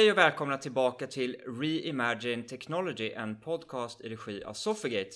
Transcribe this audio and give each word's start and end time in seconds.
Hej 0.00 0.10
och 0.10 0.18
välkomna 0.18 0.58
tillbaka 0.58 1.06
till 1.06 1.36
Reimagine 1.60 2.46
Technology, 2.46 3.12
en 3.12 3.40
podcast 3.40 4.00
i 4.00 4.08
regi 4.08 4.44
av 4.44 4.54
Sofigate. 4.54 5.10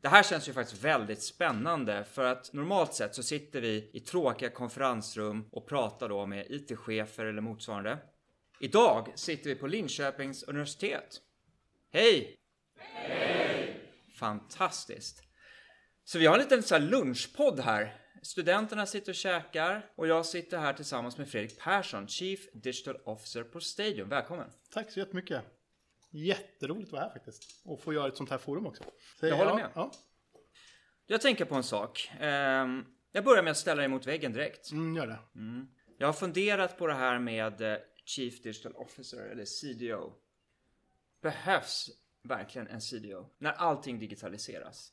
Det 0.00 0.08
här 0.08 0.22
känns 0.22 0.48
ju 0.48 0.52
faktiskt 0.52 0.84
väldigt 0.84 1.22
spännande 1.22 2.04
för 2.04 2.24
att 2.24 2.52
normalt 2.52 2.94
sett 2.94 3.14
så 3.14 3.22
sitter 3.22 3.60
vi 3.60 3.90
i 3.92 4.00
tråkiga 4.00 4.50
konferensrum 4.50 5.48
och 5.52 5.68
pratar 5.68 6.08
då 6.08 6.26
med 6.26 6.46
IT-chefer 6.50 7.24
eller 7.24 7.42
motsvarande. 7.42 7.98
Idag 8.60 9.12
sitter 9.14 9.50
vi 9.50 9.56
på 9.56 9.66
Linköpings 9.66 10.42
universitet. 10.42 11.20
Hej! 11.92 12.36
Hej! 12.78 13.80
Fantastiskt! 14.18 15.22
Så 16.04 16.18
vi 16.18 16.26
har 16.26 16.34
en 16.34 16.40
liten 16.42 16.62
så 16.62 16.74
här 16.74 16.82
lunchpodd 16.82 17.60
här. 17.60 18.03
Studenterna 18.24 18.86
sitter 18.86 19.12
och 19.12 19.16
käkar 19.16 19.90
och 19.94 20.06
jag 20.06 20.26
sitter 20.26 20.58
här 20.58 20.72
tillsammans 20.72 21.18
med 21.18 21.28
Fredrik 21.28 21.58
Persson, 21.58 22.08
Chief 22.08 22.40
Digital 22.52 22.96
Officer 23.04 23.42
på 23.42 23.60
Stadium. 23.60 24.08
Välkommen! 24.08 24.50
Tack 24.70 24.90
så 24.90 24.98
jättemycket. 24.98 25.42
Jätteroligt 26.10 26.88
att 26.88 26.92
vara 26.92 27.02
här 27.02 27.10
faktiskt. 27.10 27.62
Och 27.64 27.80
få 27.80 27.92
göra 27.92 28.08
ett 28.08 28.16
sånt 28.16 28.30
här 28.30 28.38
forum 28.38 28.66
också. 28.66 28.84
Så, 29.20 29.26
jag 29.26 29.36
håller 29.36 29.54
med. 29.54 29.70
Ja. 29.74 29.92
Jag 31.06 31.20
tänker 31.20 31.44
på 31.44 31.54
en 31.54 31.62
sak. 31.62 32.10
Ehm, 32.20 32.84
jag 33.12 33.24
börjar 33.24 33.42
med 33.42 33.50
att 33.50 33.56
ställa 33.56 33.80
dig 33.80 33.88
mot 33.88 34.06
väggen 34.06 34.32
direkt. 34.32 34.72
Mm, 34.72 34.96
gör 34.96 35.06
det. 35.06 35.18
Mm. 35.34 35.68
Jag 35.98 36.08
har 36.08 36.12
funderat 36.12 36.78
på 36.78 36.86
det 36.86 36.94
här 36.94 37.18
med 37.18 37.60
eh, 37.60 37.78
Chief 38.04 38.42
Digital 38.42 38.72
Officer 38.72 39.26
eller 39.26 39.44
CDO. 39.44 40.12
Behövs 41.22 41.90
verkligen 42.22 42.68
en 42.68 42.80
CDO 42.80 43.26
när 43.38 43.52
allting 43.52 43.98
digitaliseras? 43.98 44.92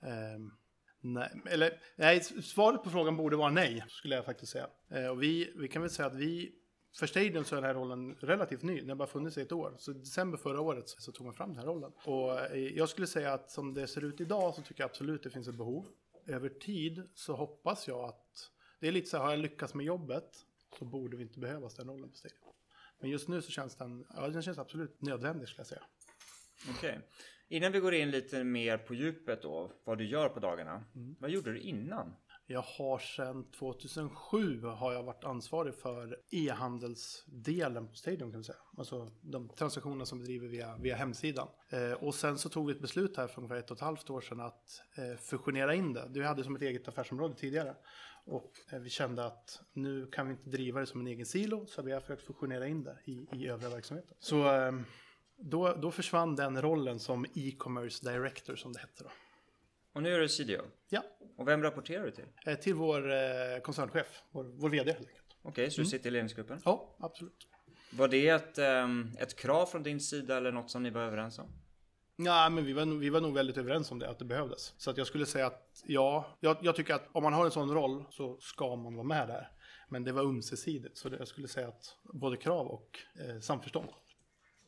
Um, 0.00 0.58
nej, 1.00 1.42
eller, 1.46 1.80
nej, 1.96 2.20
svaret 2.22 2.82
på 2.82 2.90
frågan 2.90 3.16
borde 3.16 3.36
vara 3.36 3.50
nej, 3.50 3.84
skulle 3.88 4.14
jag 4.14 4.24
faktiskt 4.24 4.52
säga. 4.52 4.68
Eh, 4.90 5.06
och 5.06 5.22
vi, 5.22 5.52
vi 5.56 5.68
kan 5.68 5.82
väl 5.82 5.90
säga 5.90 6.06
att 6.06 6.14
vi, 6.14 6.52
för 6.98 7.06
Stadium 7.06 7.44
så 7.44 7.56
är 7.56 7.60
den 7.60 7.64
här 7.64 7.74
rollen 7.74 8.14
relativt 8.14 8.62
ny. 8.62 8.80
Den 8.80 8.88
har 8.88 8.96
bara 8.96 9.08
funnits 9.08 9.38
i 9.38 9.40
ett 9.40 9.52
år. 9.52 9.74
Så 9.78 9.90
i 9.90 9.94
december 9.94 10.38
förra 10.38 10.60
året 10.60 10.88
så 10.88 11.12
tog 11.12 11.26
man 11.26 11.34
fram 11.34 11.48
den 11.48 11.58
här 11.58 11.66
rollen. 11.66 11.92
Och 12.04 12.40
eh, 12.40 12.76
jag 12.76 12.88
skulle 12.88 13.06
säga 13.06 13.32
att 13.32 13.50
som 13.50 13.74
det 13.74 13.86
ser 13.86 14.04
ut 14.04 14.20
idag 14.20 14.54
så 14.54 14.62
tycker 14.62 14.82
jag 14.82 14.90
absolut 14.90 15.22
det 15.22 15.30
finns 15.30 15.48
ett 15.48 15.54
behov. 15.54 15.86
Över 16.26 16.48
tid 16.48 17.08
så 17.14 17.36
hoppas 17.36 17.88
jag 17.88 18.04
att, 18.04 18.50
det 18.80 18.88
är 18.88 18.92
lite 18.92 19.08
så 19.08 19.16
här, 19.16 19.24
har 19.24 19.30
jag 19.30 19.40
lyckats 19.40 19.74
med 19.74 19.86
jobbet 19.86 20.44
så 20.78 20.84
borde 20.84 21.16
vi 21.16 21.22
inte 21.22 21.38
behövas 21.38 21.74
den 21.74 21.88
rollen 21.88 22.10
på 22.10 22.16
Stadium. 22.16 22.42
Men 23.00 23.10
just 23.10 23.28
nu 23.28 23.42
så 23.42 23.50
känns 23.50 23.76
den, 23.76 24.06
ja 24.14 24.28
den 24.28 24.42
känns 24.42 24.58
absolut 24.58 25.02
nödvändig 25.02 25.48
skulle 25.48 25.60
jag 25.60 25.66
säga. 25.66 25.82
Okej. 26.70 26.90
Okay. 26.90 27.02
Innan 27.48 27.72
vi 27.72 27.80
går 27.80 27.94
in 27.94 28.10
lite 28.10 28.44
mer 28.44 28.78
på 28.78 28.94
djupet 28.94 29.42
då, 29.42 29.72
vad 29.84 29.98
du 29.98 30.04
gör 30.04 30.28
på 30.28 30.40
dagarna. 30.40 30.84
Mm. 30.94 31.16
Vad 31.20 31.30
gjorde 31.30 31.52
du 31.52 31.60
innan? 31.60 32.14
Jag 32.50 32.62
har 32.62 32.98
sedan 32.98 33.50
2007 33.50 34.62
har 34.62 34.92
jag 34.92 35.02
varit 35.02 35.24
ansvarig 35.24 35.74
för 35.74 36.18
e-handelsdelen 36.30 37.88
på 37.88 37.94
Stadium 37.94 38.30
kan 38.30 38.38
man 38.38 38.44
säga. 38.44 38.58
Alltså 38.78 39.10
de 39.20 39.48
transaktioner 39.48 40.04
som 40.04 40.18
vi 40.18 40.24
driver 40.24 40.48
via, 40.48 40.76
via 40.76 40.96
hemsidan. 40.96 41.48
Eh, 41.70 41.92
och 41.92 42.14
sen 42.14 42.38
så 42.38 42.48
tog 42.48 42.66
vi 42.66 42.72
ett 42.72 42.80
beslut 42.80 43.16
här 43.16 43.26
för 43.26 43.38
ungefär 43.38 43.56
ett 43.56 43.70
och 43.70 43.76
ett 43.76 43.82
halvt 43.82 44.10
år 44.10 44.20
sedan 44.20 44.40
att 44.40 44.82
eh, 44.96 45.18
fusionera 45.18 45.74
in 45.74 45.92
det. 45.92 46.08
Det 46.08 46.20
vi 46.20 46.26
hade 46.26 46.44
som 46.44 46.56
ett 46.56 46.62
eget 46.62 46.88
affärsområde 46.88 47.34
tidigare. 47.34 47.76
Och 48.24 48.52
eh, 48.72 48.78
vi 48.78 48.90
kände 48.90 49.26
att 49.26 49.60
nu 49.72 50.06
kan 50.06 50.26
vi 50.26 50.32
inte 50.32 50.50
driva 50.50 50.80
det 50.80 50.86
som 50.86 51.00
en 51.00 51.06
egen 51.06 51.26
silo 51.26 51.66
så 51.66 51.82
vi 51.82 51.92
har 51.92 52.00
försökt 52.00 52.22
fusionera 52.22 52.66
in 52.66 52.84
det 52.84 52.98
i, 53.04 53.26
i 53.32 53.48
övriga 53.48 53.70
verksamheten. 53.70 54.16
Så 54.20 54.48
ehm, 54.48 54.84
då, 55.38 55.74
då 55.74 55.90
försvann 55.90 56.36
den 56.36 56.62
rollen 56.62 56.98
som 56.98 57.26
e-commerce 57.34 58.12
director 58.12 58.56
som 58.56 58.72
det 58.72 58.78
hette 58.78 59.04
då. 59.04 59.10
Och 59.92 60.02
nu 60.02 60.14
är 60.14 60.20
du 60.20 60.28
CDO? 60.28 60.62
Ja. 60.88 61.02
Och 61.36 61.48
vem 61.48 61.62
rapporterar 61.62 62.04
du 62.04 62.10
till? 62.10 62.24
Eh, 62.46 62.54
till 62.54 62.74
vår 62.74 63.12
eh, 63.12 63.60
koncernchef, 63.62 64.22
vår, 64.30 64.44
vår 64.44 64.68
vd 64.68 64.92
helt 64.92 65.08
enkelt. 65.08 65.36
Okej, 65.42 65.50
okay, 65.50 65.70
så 65.70 65.80
mm. 65.80 65.84
du 65.84 65.90
sitter 65.90 66.08
i 66.08 66.10
ledningsgruppen? 66.10 66.60
Ja, 66.64 66.96
absolut. 66.98 67.46
Var 67.90 68.08
det 68.08 68.28
ett, 68.28 68.58
um, 68.58 69.16
ett 69.18 69.36
krav 69.36 69.66
från 69.66 69.82
din 69.82 70.00
sida 70.00 70.36
eller 70.36 70.52
något 70.52 70.70
som 70.70 70.82
ni 70.82 70.90
var 70.90 71.02
överens 71.02 71.38
om? 71.38 71.52
Ja, 72.16 72.48
men 72.48 72.64
vi 72.64 72.72
var, 72.72 72.98
vi 72.98 73.10
var 73.10 73.20
nog 73.20 73.34
väldigt 73.34 73.56
överens 73.56 73.90
om 73.90 73.98
det, 73.98 74.08
att 74.08 74.18
det 74.18 74.24
behövdes. 74.24 74.74
Så 74.78 74.90
att 74.90 74.96
jag 74.96 75.06
skulle 75.06 75.26
säga 75.26 75.46
att 75.46 75.82
ja, 75.86 76.26
jag, 76.40 76.56
jag, 76.60 76.76
tycker 76.76 76.94
att 76.94 77.08
om 77.12 77.22
man 77.22 77.32
har 77.32 77.44
en 77.44 77.50
sån 77.50 77.74
roll 77.74 78.04
så 78.10 78.38
ska 78.40 78.76
man 78.76 78.94
vara 78.94 79.06
med 79.06 79.28
där. 79.28 79.50
Men 79.88 80.04
det 80.04 80.12
var 80.12 80.22
ömsesidigt, 80.22 80.98
så 80.98 81.08
det, 81.08 81.16
jag 81.16 81.28
skulle 81.28 81.48
säga 81.48 81.68
att 81.68 81.96
både 82.02 82.36
krav 82.36 82.66
och 82.66 82.98
eh, 83.20 83.40
samförstånd. 83.40 83.88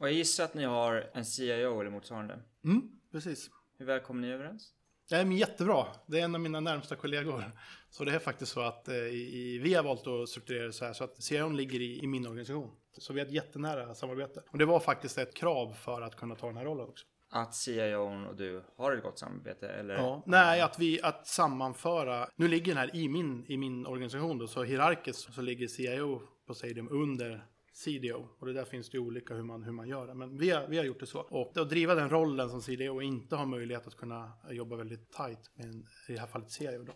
Och 0.01 0.07
jag 0.07 0.15
gissar 0.15 0.45
att 0.45 0.55
ni 0.55 0.65
har 0.65 1.11
en 1.13 1.25
CIO 1.25 1.81
eller 1.81 1.91
motsvarande? 1.91 2.39
Mm, 2.65 2.83
precis. 3.13 3.51
Hur 3.79 3.87
väl 3.87 4.01
kommer 4.01 4.21
ni 4.21 4.33
överens? 4.33 4.73
Ja, 5.09 5.17
men 5.17 5.37
jättebra. 5.37 5.87
Det 6.07 6.21
är 6.21 6.25
en 6.25 6.35
av 6.35 6.41
mina 6.41 6.61
närmsta 6.61 6.97
kollegor. 6.97 7.45
Så 7.91 8.05
det 8.05 8.13
är 8.13 8.19
faktiskt 8.19 8.53
så 8.53 8.61
att 8.61 8.89
eh, 8.89 8.95
i, 8.95 9.61
vi 9.63 9.75
har 9.75 9.83
valt 9.83 10.07
att 10.07 10.29
strukturera 10.29 10.67
det 10.67 10.73
så 10.73 10.85
här 10.85 10.93
så 10.93 11.05
att 11.05 11.23
CIO 11.23 11.49
ligger 11.49 11.81
i, 11.81 12.01
i 12.03 12.07
min 12.07 12.27
organisation. 12.27 12.71
Så 12.99 13.13
vi 13.13 13.21
har 13.21 13.27
ett 13.27 13.33
jättenära 13.33 13.95
samarbete. 13.95 14.43
Och 14.51 14.59
det 14.59 14.65
var 14.65 14.81
faktiskt 14.81 15.19
ett 15.19 15.35
krav 15.35 15.73
för 15.73 16.03
att 16.03 16.17
kunna 16.17 16.35
ta 16.35 16.47
den 16.47 16.57
här 16.57 16.65
rollen 16.65 16.89
också. 16.89 17.07
Att 17.31 17.55
CIO 17.55 18.29
och 18.29 18.37
du 18.37 18.63
har 18.77 18.93
ett 18.93 19.03
gott 19.03 19.19
samarbete? 19.19 19.69
Eller? 19.69 19.95
Ja, 19.95 20.23
nej, 20.27 20.61
att 20.61 20.79
vi 20.79 21.03
att 21.03 21.27
sammanföra. 21.27 22.29
Nu 22.37 22.49
ligger 22.49 22.67
den 22.67 22.77
här 22.77 22.97
i 22.97 23.09
min, 23.09 23.45
i 23.49 23.57
min 23.57 23.87
organisation 23.87 24.39
då, 24.39 24.47
så 24.47 24.63
hierarkiskt 24.63 25.35
så 25.35 25.43
ligger 25.43 25.69
CIO 25.69 26.23
på 26.47 26.55
Stadium 26.55 26.89
under 26.91 27.47
CDO. 27.73 28.29
Och 28.39 28.47
det 28.47 28.53
där 28.53 28.65
finns 28.65 28.91
det 28.91 28.97
ju 28.97 29.05
olika 29.05 29.35
hur 29.35 29.43
man, 29.43 29.63
hur 29.63 29.73
man 29.73 29.89
gör 29.89 30.07
det. 30.07 30.15
Men 30.15 30.39
vi 30.39 30.51
har, 30.51 30.67
vi 30.69 30.77
har 30.77 30.85
gjort 30.85 31.01
det 31.01 31.07
så. 31.07 31.21
Och 31.21 31.57
att 31.57 31.71
driva 31.71 31.95
den 31.95 32.11
rollen 32.11 32.51
som 32.51 32.63
CDO 32.63 32.95
och 32.95 33.03
inte 33.03 33.37
ha 33.37 33.47
möjlighet 33.47 33.87
att 33.87 33.97
kunna 33.97 34.33
jobba 34.51 34.77
väldigt 34.77 35.13
tight 35.13 35.51
med 35.55 35.67
en, 35.67 35.87
i 36.09 36.13
det 36.13 36.21
här 36.21 36.27
fallet 36.27 36.51
CIO 36.51 36.83
då. 36.83 36.93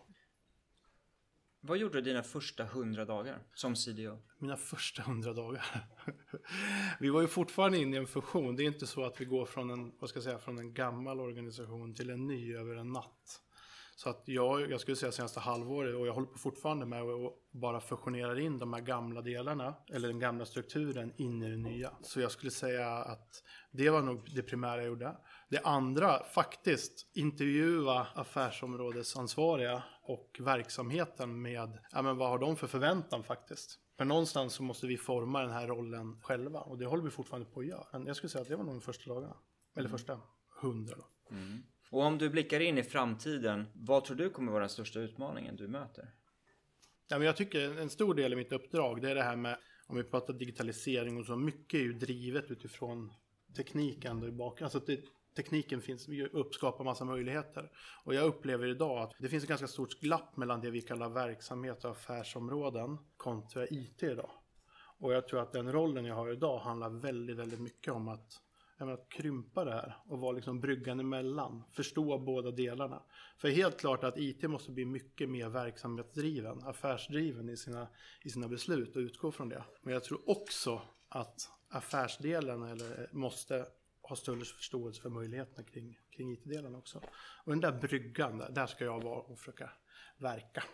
Vad 1.67 1.79
gjorde 1.79 1.95
du 1.95 2.01
dina 2.01 2.23
första 2.23 2.65
hundra 2.65 3.05
dagar 3.05 3.43
som 3.55 3.77
CDO? 3.77 4.19
Mina 4.39 4.57
första 4.57 5.03
hundra 5.03 5.33
dagar? 5.33 5.65
vi 7.01 7.11
var 7.11 7.21
ju 7.21 7.27
fortfarande 7.27 7.79
inne 7.79 7.97
i 7.97 7.99
en 7.99 8.07
fusion. 8.07 8.57
Det 8.57 8.63
är 8.63 8.67
inte 8.67 8.87
så 8.87 9.05
att 9.05 9.21
vi 9.21 9.25
går 9.25 9.47
från 9.47 9.71
en, 9.71 9.93
vad 9.99 10.11
ska 10.11 10.17
jag 10.17 10.25
säga, 10.25 10.39
från 10.39 10.59
en 10.59 10.75
gammal 10.75 11.21
organisation 11.21 11.95
till 11.95 12.11
en 12.11 12.27
ny 12.27 12.57
över 12.57 12.77
en 12.77 12.93
natt. 12.93 13.41
Så 13.97 14.11
att 14.11 14.23
jag, 14.25 14.71
jag 14.71 14.81
skulle 14.81 14.97
säga 14.97 15.13
senaste 15.13 15.41
halvåret 15.41 15.95
och 15.95 16.07
jag 16.07 16.13
håller 16.13 16.27
på 16.27 16.39
fortfarande 16.39 16.87
med 16.87 17.03
att 17.03 17.33
bara 17.53 17.81
fusionera 17.81 18.41
in 18.41 18.59
de 18.59 18.73
här 18.73 18.81
gamla 18.81 19.23
delarna 19.23 19.75
eller 19.93 20.09
den 20.09 20.19
gamla 20.19 20.45
strukturen 20.45 21.13
in 21.17 21.43
i 21.43 21.51
det 21.51 21.57
nya. 21.57 21.91
Så 22.03 22.21
jag 22.21 22.31
skulle 22.31 22.51
säga 22.51 22.89
att 22.89 23.43
det 23.71 23.91
var 23.91 24.03
nog 24.03 24.31
det 24.35 24.43
primära 24.43 24.77
jag 24.77 24.87
gjorde. 24.87 25.17
Det 25.49 25.61
andra, 25.61 26.25
faktiskt, 26.25 27.11
intervjua 27.15 28.07
affärsområdesansvariga 28.15 29.83
och 30.03 30.37
verksamheten 30.41 31.43
med, 31.43 31.79
ja 31.91 32.03
men 32.03 32.17
vad 32.17 32.29
har 32.29 32.39
de 32.39 32.57
för 32.57 32.67
förväntan 32.67 33.25
faktiskt? 33.25 33.79
För 33.97 34.05
någonstans 34.05 34.55
så 34.55 34.63
måste 34.63 34.87
vi 34.87 34.97
forma 34.97 35.41
den 35.41 35.51
här 35.51 35.67
rollen 35.67 36.21
själva 36.23 36.61
och 36.61 36.79
det 36.79 36.87
håller 36.87 37.03
vi 37.03 37.11
fortfarande 37.11 37.51
på 37.51 37.61
att 37.61 37.67
göra. 37.67 37.87
Men 37.93 38.07
jag 38.07 38.17
skulle 38.17 38.31
säga 38.31 38.43
att 38.43 38.49
det 38.49 38.57
var 38.57 38.65
nog 38.65 38.75
de 38.75 38.81
första 38.81 39.11
dagarna. 39.11 39.37
Eller 39.77 39.89
mm. 39.89 39.99
första 39.99 40.21
hundra 40.61 40.97
då. 40.97 41.37
Mm. 41.37 41.63
Och 41.91 42.03
om 42.03 42.19
du 42.19 42.31
blickar 42.31 42.61
in 42.61 42.79
i 42.79 42.83
framtiden, 42.83 43.67
vad 43.75 44.05
tror 44.05 44.17
du 44.17 44.31
kommer 44.31 44.53
vara 44.53 44.61
den 44.61 44.71
största 44.71 45.01
utmaningen 45.01 45.57
du 45.57 45.69
möter? 45.69 46.11
Ja, 47.09 47.19
men 47.19 47.27
jag 47.27 47.37
tycker 47.37 47.81
en 47.81 47.91
stor 47.91 48.15
del 48.15 48.33
i 48.33 48.37
mitt 48.37 48.53
uppdrag, 48.53 49.03
det 49.03 49.11
är 49.11 49.15
det 49.15 49.23
här 49.23 49.37
med, 49.37 49.59
om 49.87 49.97
vi 49.97 50.05
pratar 50.05 50.35
digitalisering 50.35 51.19
och 51.19 51.27
så, 51.27 51.37
mycket 51.37 51.81
är 51.81 51.83
ju 51.83 51.93
drivet 51.93 52.51
utifrån 52.51 53.13
tekniken 53.57 54.21
då 54.21 54.29
i 54.29 54.33
bakgrunden. 54.33 54.65
Alltså 54.65 54.93
det, 54.93 55.05
tekniken 55.37 55.81
finns, 55.81 56.09
uppskapar 56.33 56.85
massa 56.85 57.05
möjligheter. 57.05 57.71
Och 58.05 58.15
jag 58.15 58.25
upplever 58.25 58.67
idag 58.67 58.99
att 58.99 59.13
det 59.19 59.29
finns 59.29 59.43
ett 59.43 59.49
ganska 59.49 59.69
stort 59.69 60.01
glapp 60.01 60.37
mellan 60.37 60.61
det 60.61 60.71
vi 60.71 60.83
kallar 60.83 61.09
verksamhet 61.09 61.85
och 61.85 61.91
affärsområden 61.91 62.99
kontra 63.17 63.67
IT 63.67 64.03
idag. 64.03 64.31
Och 64.99 65.13
jag 65.13 65.29
tror 65.29 65.41
att 65.41 65.53
den 65.53 65.73
rollen 65.73 66.05
jag 66.05 66.15
har 66.15 66.33
idag 66.33 66.59
handlar 66.59 66.91
väldigt, 66.91 67.37
väldigt 67.37 67.61
mycket 67.61 67.93
om 67.93 68.09
att 68.09 68.41
att 68.89 69.09
krympa 69.09 69.65
det 69.65 69.73
här 69.73 69.97
och 70.09 70.19
vara 70.19 70.33
liksom 70.33 70.61
bryggan 70.61 71.01
emellan. 71.01 71.63
Förstå 71.73 72.19
båda 72.19 72.51
delarna. 72.51 73.03
För 73.39 73.49
helt 73.49 73.81
klart 73.81 74.05
att 74.05 74.19
IT 74.19 74.43
måste 74.43 74.71
bli 74.71 74.85
mycket 74.85 75.29
mer 75.31 75.49
verksamhetsdriven, 75.49 76.63
affärsdriven 76.63 77.49
i 77.49 77.57
sina, 77.57 77.89
i 78.23 78.31
sina 78.31 78.49
beslut 78.49 78.97
och 78.97 79.01
utgå 79.01 79.33
från 79.33 79.49
det. 79.49 79.65
Men 79.83 79.93
jag 79.95 80.05
tror 80.05 80.31
också 80.31 80.83
att 81.09 81.51
affärsdelen 81.69 82.63
eller, 82.63 83.09
måste 83.13 83.67
ha 84.03 84.17
större 84.17 84.45
förståelse 84.45 85.03
för 85.03 85.11
möjligheterna 85.11 85.65
kring, 85.65 85.99
kring 86.11 86.33
IT-delen 86.33 86.75
också. 86.75 87.01
Och 87.45 87.53
den 87.53 87.61
där 87.61 87.73
bryggan, 87.73 88.39
där, 88.39 88.51
där 88.51 88.67
ska 88.67 88.85
jag 88.85 89.03
vara 89.03 89.21
och 89.21 89.39
försöka 89.39 89.71
verka. 90.19 90.65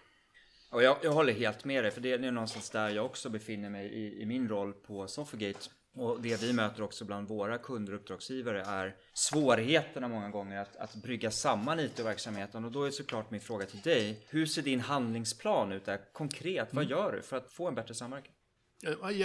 Och 0.70 0.82
jag, 0.82 0.96
jag 1.02 1.12
håller 1.12 1.32
helt 1.32 1.64
med 1.64 1.84
dig, 1.84 1.90
för 1.90 2.00
det 2.00 2.12
är 2.12 2.32
någonstans 2.32 2.70
där 2.70 2.88
jag 2.88 3.06
också 3.06 3.30
befinner 3.30 3.70
mig 3.70 3.86
i, 3.86 4.22
i 4.22 4.26
min 4.26 4.48
roll 4.48 4.72
på 4.72 5.08
Sofagate. 5.08 5.70
Och 5.94 6.20
det 6.20 6.42
vi 6.42 6.52
möter 6.52 6.82
också 6.82 7.04
bland 7.04 7.28
våra 7.28 7.58
kunder 7.58 7.92
och 7.92 8.00
uppdragsgivare 8.00 8.62
är 8.62 8.96
svårigheterna 9.14 10.08
många 10.08 10.28
gånger 10.28 10.60
att, 10.60 10.76
att 10.76 10.94
brygga 10.94 11.30
samman 11.30 11.80
IT-verksamheten. 11.80 12.64
Och 12.64 12.72
då 12.72 12.84
är 12.84 12.90
såklart 12.90 13.30
min 13.30 13.40
fråga 13.40 13.66
till 13.66 13.80
dig. 13.80 14.26
Hur 14.28 14.46
ser 14.46 14.62
din 14.62 14.80
handlingsplan 14.80 15.72
ut 15.72 15.84
där? 15.84 16.00
Konkret, 16.12 16.68
vad 16.72 16.84
mm. 16.84 16.98
gör 16.98 17.12
du 17.12 17.22
för 17.22 17.36
att 17.36 17.52
få 17.52 17.68
en 17.68 17.74
bättre 17.74 17.94
samverkan? 17.94 18.32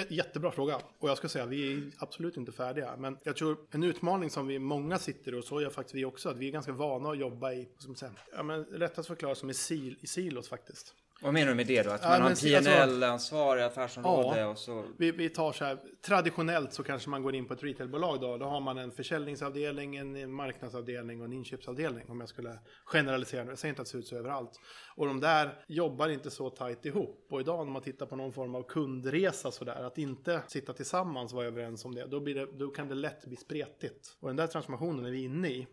Jättebra 0.10 0.52
fråga. 0.52 0.80
Och 1.00 1.10
jag 1.10 1.18
ska 1.18 1.30
säga, 1.30 1.46
vi 1.46 1.74
är 1.74 1.92
absolut 1.98 2.38
inte 2.38 2.52
färdiga. 2.52 2.96
Men 2.98 3.18
jag 3.24 3.36
tror 3.36 3.58
en 3.72 3.84
utmaning 3.84 4.30
som 4.30 4.48
vi 4.48 4.60
många 4.60 5.00
sitter 5.00 5.36
och 5.36 5.44
så 5.44 5.62
gör 5.62 5.70
faktiskt 5.70 5.96
vi 5.96 6.06
också, 6.06 6.30
att 6.30 6.38
vi 6.38 6.48
är 6.48 6.52
ganska 6.52 6.72
vana 6.72 7.10
att 7.10 7.18
jobba 7.18 7.54
i, 7.54 7.70
som 7.78 7.96
säga, 7.96 8.12
ja, 8.36 8.44
men 8.44 8.66
rättast 8.66 9.08
förklarat 9.08 9.38
som 9.38 9.50
i, 9.50 9.54
sil, 9.66 9.94
i 10.02 10.08
silos 10.08 10.50
faktiskt. 10.50 10.94
Vad 11.22 11.34
menar 11.34 11.48
du 11.48 11.56
med 11.56 11.68
det 11.68 11.84
då? 11.84 11.90
Att 11.92 12.02
Ja, 12.04 12.10
man 12.10 12.22
har 12.22 12.28
en 12.30 12.32
alltså- 12.32 12.48
PNL-ansvarig 12.48 13.64
affärsområde 13.64 14.40
Ja. 14.40 14.48
och 14.48 14.58
så... 14.58 14.86
Vi, 14.98 15.12
vi 15.12 15.30
tar 15.30 15.52
så 15.52 15.66
här, 15.66 15.78
traditionellt 16.06 16.74
så 16.74 16.84
kanske 16.84 17.10
man 17.10 17.24
går 17.24 17.36
in 17.36 17.46
på 17.48 17.54
ett 17.54 17.64
retailbolag 17.64 18.22
då. 18.22 18.38
Då 18.38 18.46
har 18.46 18.60
man 18.60 18.78
en 18.78 18.92
försäljningsavdelning, 18.92 19.96
en 19.96 20.32
marknadsavdelning 20.32 21.20
och 21.20 21.26
en 21.26 21.34
inköpsavdelning. 21.34 22.10
Om 22.10 22.20
jag 22.20 22.30
skulle 22.30 22.60
generalisera 22.86 23.44
nu. 23.44 23.52
Jag 23.52 23.60
säger 23.60 23.70
inte 23.72 23.82
att 23.82 23.86
det 23.86 23.92
ser 23.92 23.98
ut 24.00 24.08
så 24.08 24.16
överallt. 24.18 24.60
Och 24.96 25.08
de 25.08 25.20
där 25.20 25.64
jobbar 25.68 26.10
inte 26.10 26.32
så 26.32 26.50
tajt 26.50 26.86
ihop. 26.86 27.28
Och 27.30 27.40
idag 27.40 27.66
när 27.66 27.74
man 27.74 27.82
tittar 27.82 28.06
på 28.06 28.16
någon 28.16 28.34
form 28.34 28.56
av 28.56 28.64
kundresa 28.64 29.52
sådär. 29.52 29.84
Att 29.84 29.98
inte 29.98 30.42
sitta 30.48 30.74
tillsammans 30.74 31.32
och 31.32 31.36
vara 31.38 31.48
överens 31.48 31.86
om 31.86 31.96
det. 31.96 32.06
Då, 32.06 32.20
blir 32.20 32.36
det. 32.36 32.46
då 32.46 32.68
kan 32.68 32.88
det 32.90 32.96
lätt 32.96 33.26
bli 33.26 33.36
spretigt. 33.36 34.18
Och 34.20 34.28
den 34.28 34.36
där 34.36 34.48
transformationen 34.48 35.06
är 35.06 35.12
vi 35.12 35.24
inne 35.24 35.48
i. 35.50 35.68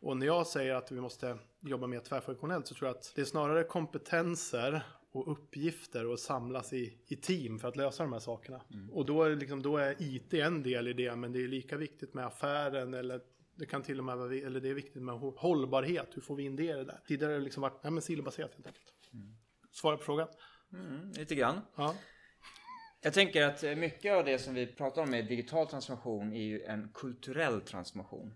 Och 0.00 0.16
när 0.16 0.26
jag 0.26 0.46
säger 0.46 0.74
att 0.74 0.92
vi 0.92 1.00
måste 1.00 1.38
jobba 1.60 1.86
mer 1.86 2.00
tvärfunktionellt 2.00 2.66
så 2.66 2.74
tror 2.74 2.88
jag 2.88 2.96
att 2.96 3.12
det 3.14 3.20
är 3.20 3.24
snarare 3.24 3.64
kompetenser 3.64 4.82
och 5.12 5.32
uppgifter 5.32 6.06
och 6.06 6.18
samlas 6.18 6.72
i, 6.72 6.98
i 7.06 7.16
team 7.16 7.58
för 7.58 7.68
att 7.68 7.76
lösa 7.76 8.02
de 8.02 8.12
här 8.12 8.20
sakerna. 8.20 8.62
Och 8.92 9.06
då 9.06 9.22
är, 9.22 9.36
liksom, 9.36 9.62
då 9.62 9.76
är 9.76 9.96
IT 9.98 10.34
en 10.34 10.62
del 10.62 10.88
i 10.88 10.92
det, 10.92 11.16
men 11.16 11.32
det 11.32 11.44
är 11.44 11.48
lika 11.48 11.76
viktigt 11.76 12.14
med 12.14 12.26
affären 12.26 12.94
eller 12.94 13.20
det 13.54 13.66
kan 13.66 13.82
till 13.82 13.98
och 13.98 14.04
med 14.04 14.16
vara, 14.16 14.34
eller 14.34 14.60
det 14.60 14.68
är 14.68 14.74
viktigt 14.74 15.02
med 15.02 15.14
hå- 15.14 15.36
hållbarhet. 15.36 16.08
Hur 16.14 16.22
får 16.22 16.36
vi 16.36 16.42
in 16.42 16.56
det 16.56 16.62
i 16.62 16.66
det 16.66 16.84
där? 16.84 17.00
Tidigare 17.06 17.32
har 17.32 17.38
det 17.38 17.44
liksom 17.44 17.60
varit, 17.60 17.80
ja 17.82 17.90
men 17.90 18.02
silobaserat 18.02 18.54
helt 18.54 18.66
enkelt. 18.66 18.92
Svara 19.72 19.96
på 19.96 20.02
frågan. 20.02 20.28
Mm, 20.72 21.12
lite 21.12 21.34
grann. 21.34 21.60
Ja. 21.76 21.94
Jag 23.02 23.14
tänker 23.14 23.42
att 23.42 23.62
eh, 23.64 23.74
mycket 23.74 24.12
av 24.12 24.24
det 24.24 24.38
som 24.38 24.54
vi 24.54 24.66
pratar 24.66 25.02
om 25.02 25.10
med 25.10 25.26
digital 25.28 25.66
transformation 25.66 26.32
är 26.32 26.42
ju 26.42 26.62
en 26.62 26.88
kulturell 26.94 27.60
transformation. 27.60 28.34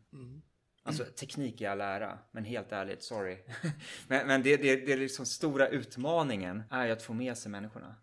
Alltså 0.87 1.05
teknik 1.05 1.61
i 1.61 1.67
all 1.67 1.81
ära, 1.81 2.19
men 2.31 2.45
helt 2.45 2.73
ärligt, 2.73 3.03
sorry. 3.03 3.39
men 4.09 4.27
men 4.27 4.43
det, 4.43 4.57
det, 4.57 4.77
det 4.77 4.93
är 4.93 4.97
liksom 4.97 5.27
stora 5.27 5.69
utmaningen 5.69 6.63
är 6.71 6.87
ju 6.87 6.93
att 6.93 7.03
få 7.03 7.13
med 7.13 7.39
sig 7.39 7.51
människorna. 7.51 7.95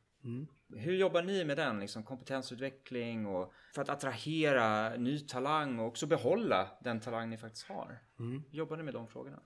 Hur 0.75 0.93
jobbar 0.93 1.23
ni 1.23 1.45
med 1.45 1.57
den? 1.57 1.79
Liksom 1.79 2.03
kompetensutveckling 2.03 3.25
och 3.25 3.53
för 3.75 3.81
att 3.81 3.89
attrahera 3.89 4.97
ny 4.97 5.19
talang 5.19 5.79
och 5.79 5.87
också 5.87 6.07
behålla 6.07 6.69
den 6.83 6.99
talang 6.99 7.29
ni 7.29 7.37
faktiskt 7.37 7.67
har. 7.67 8.01
Hur 8.17 8.57
jobbar 8.57 8.77
ni 8.77 8.83
med 8.83 8.93
de 8.93 9.07
frågorna? 9.07 9.39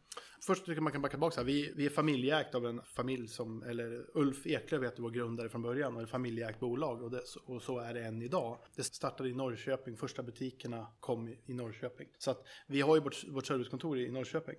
Först 0.45 0.65
tycker 0.65 0.73
jag 0.73 0.83
man 0.83 0.91
kan 0.91 1.01
backa 1.01 1.11
tillbaka. 1.11 1.43
Vi, 1.43 1.73
vi 1.75 1.85
är 1.85 1.89
familjeägt 1.89 2.55
av 2.55 2.65
en 2.65 2.81
familj 2.81 3.27
som, 3.27 3.63
eller 3.63 4.05
Ulf 4.17 4.47
Eklöf 4.47 4.83
heter 4.83 5.01
vår 5.01 5.11
grundare 5.11 5.49
från 5.49 5.61
början 5.61 5.95
och 5.95 6.01
ett 6.01 6.09
familjeägt 6.09 6.59
bolag 6.59 7.03
och, 7.03 7.11
det, 7.11 7.21
och 7.45 7.61
så 7.61 7.79
är 7.79 7.93
det 7.93 8.05
än 8.05 8.21
idag. 8.21 8.59
Det 8.75 8.83
startade 8.83 9.29
i 9.29 9.33
Norrköping, 9.33 9.97
första 9.97 10.23
butikerna 10.23 10.87
kom 10.99 11.27
i, 11.27 11.39
i 11.45 11.53
Norrköping. 11.53 12.07
Så 12.17 12.31
att 12.31 12.45
vi 12.67 12.81
har 12.81 12.95
ju 12.95 13.01
vårt, 13.01 13.23
vårt 13.27 13.45
servicekontor 13.45 13.97
i 13.97 14.11
Norrköping. 14.11 14.55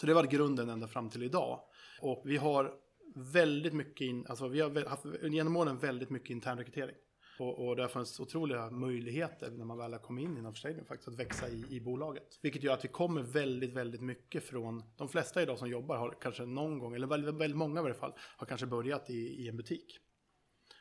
Så 0.00 0.06
det 0.06 0.14
var 0.14 0.24
grunden 0.24 0.68
ända 0.68 0.88
fram 0.88 1.10
till 1.10 1.22
idag. 1.22 1.60
Och 2.00 2.22
vi 2.24 2.36
har 2.36 2.74
väldigt 3.14 3.72
mycket, 3.72 4.00
in, 4.00 4.26
alltså 4.28 4.48
vi 4.48 4.60
har 4.60 4.84
haft 4.88 5.04
genom 5.22 5.56
åren 5.56 5.78
väldigt 5.78 6.10
mycket 6.10 6.30
internrekrytering. 6.30 6.96
Och, 7.40 7.66
och 7.66 7.76
det 7.76 7.82
har 7.82 7.88
funnits 7.88 8.20
otroliga 8.20 8.70
möjligheter 8.70 9.50
när 9.50 9.64
man 9.64 9.78
väl 9.78 9.92
har 9.92 10.00
kommit 10.00 10.24
in 10.24 10.38
inom 10.38 10.54
Stadium 10.54 10.84
faktiskt 10.84 11.08
att 11.08 11.18
växa 11.18 11.48
i, 11.48 11.64
i 11.70 11.80
bolaget. 11.80 12.38
Vilket 12.42 12.62
gör 12.62 12.74
att 12.74 12.84
vi 12.84 12.88
kommer 12.88 13.22
väldigt, 13.22 13.72
väldigt 13.72 14.00
mycket 14.00 14.44
från, 14.44 14.82
de 14.96 15.08
flesta 15.08 15.42
idag 15.42 15.58
som 15.58 15.68
jobbar 15.68 15.96
har 15.96 16.18
kanske 16.20 16.46
någon 16.46 16.78
gång, 16.78 16.94
eller 16.94 17.06
väldigt, 17.06 17.34
väldigt 17.34 17.56
många 17.56 17.80
i 17.80 17.82
varje 17.82 17.94
fall, 17.94 18.12
har 18.36 18.46
kanske 18.46 18.66
börjat 18.66 19.10
i, 19.10 19.44
i 19.44 19.48
en 19.48 19.56
butik. 19.56 19.98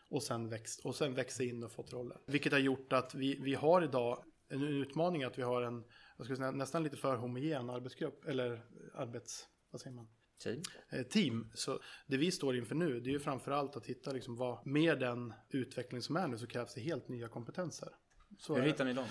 Och 0.09 0.23
sen, 0.23 0.49
växt, 0.49 0.85
och 0.85 0.95
sen 0.95 1.13
växt 1.13 1.39
in 1.39 1.63
och 1.63 1.71
fått 1.71 1.93
roller. 1.93 2.17
Vilket 2.27 2.51
har 2.51 2.59
gjort 2.59 2.93
att 2.93 3.15
vi, 3.15 3.39
vi 3.41 3.55
har 3.55 3.81
idag 3.81 4.23
en 4.49 4.63
utmaning 4.63 5.23
att 5.23 5.37
vi 5.37 5.41
har 5.41 5.61
en, 5.61 5.83
jag 6.17 6.25
skulle 6.25 6.37
säga, 6.37 6.51
nästan 6.51 6.83
lite 6.83 6.97
för 6.97 7.15
homogen 7.15 7.69
arbetsgrupp, 7.69 8.25
eller 8.25 8.65
arbets, 8.93 9.47
vad 9.71 9.81
säger 9.81 9.95
man? 9.95 10.07
Team? 10.39 10.61
eh, 10.89 11.03
team. 11.03 11.51
Så 11.53 11.79
det 12.07 12.17
vi 12.17 12.31
står 12.31 12.55
inför 12.55 12.75
nu, 12.75 12.99
det 12.99 13.09
är 13.09 13.11
ju 13.11 13.19
framförallt 13.19 13.75
att 13.75 13.85
hitta 13.85 14.11
liksom 14.11 14.35
vad, 14.35 14.67
med 14.67 14.99
den 14.99 15.33
utveckling 15.49 16.01
som 16.01 16.15
är 16.15 16.27
nu 16.27 16.37
så 16.37 16.47
krävs 16.47 16.73
det 16.73 16.81
helt 16.81 17.07
nya 17.07 17.27
kompetenser. 17.27 17.89
Så 18.37 18.55
Hur 18.55 18.61
hittar 18.61 18.85
ni 18.85 18.93
dem? 18.93 19.05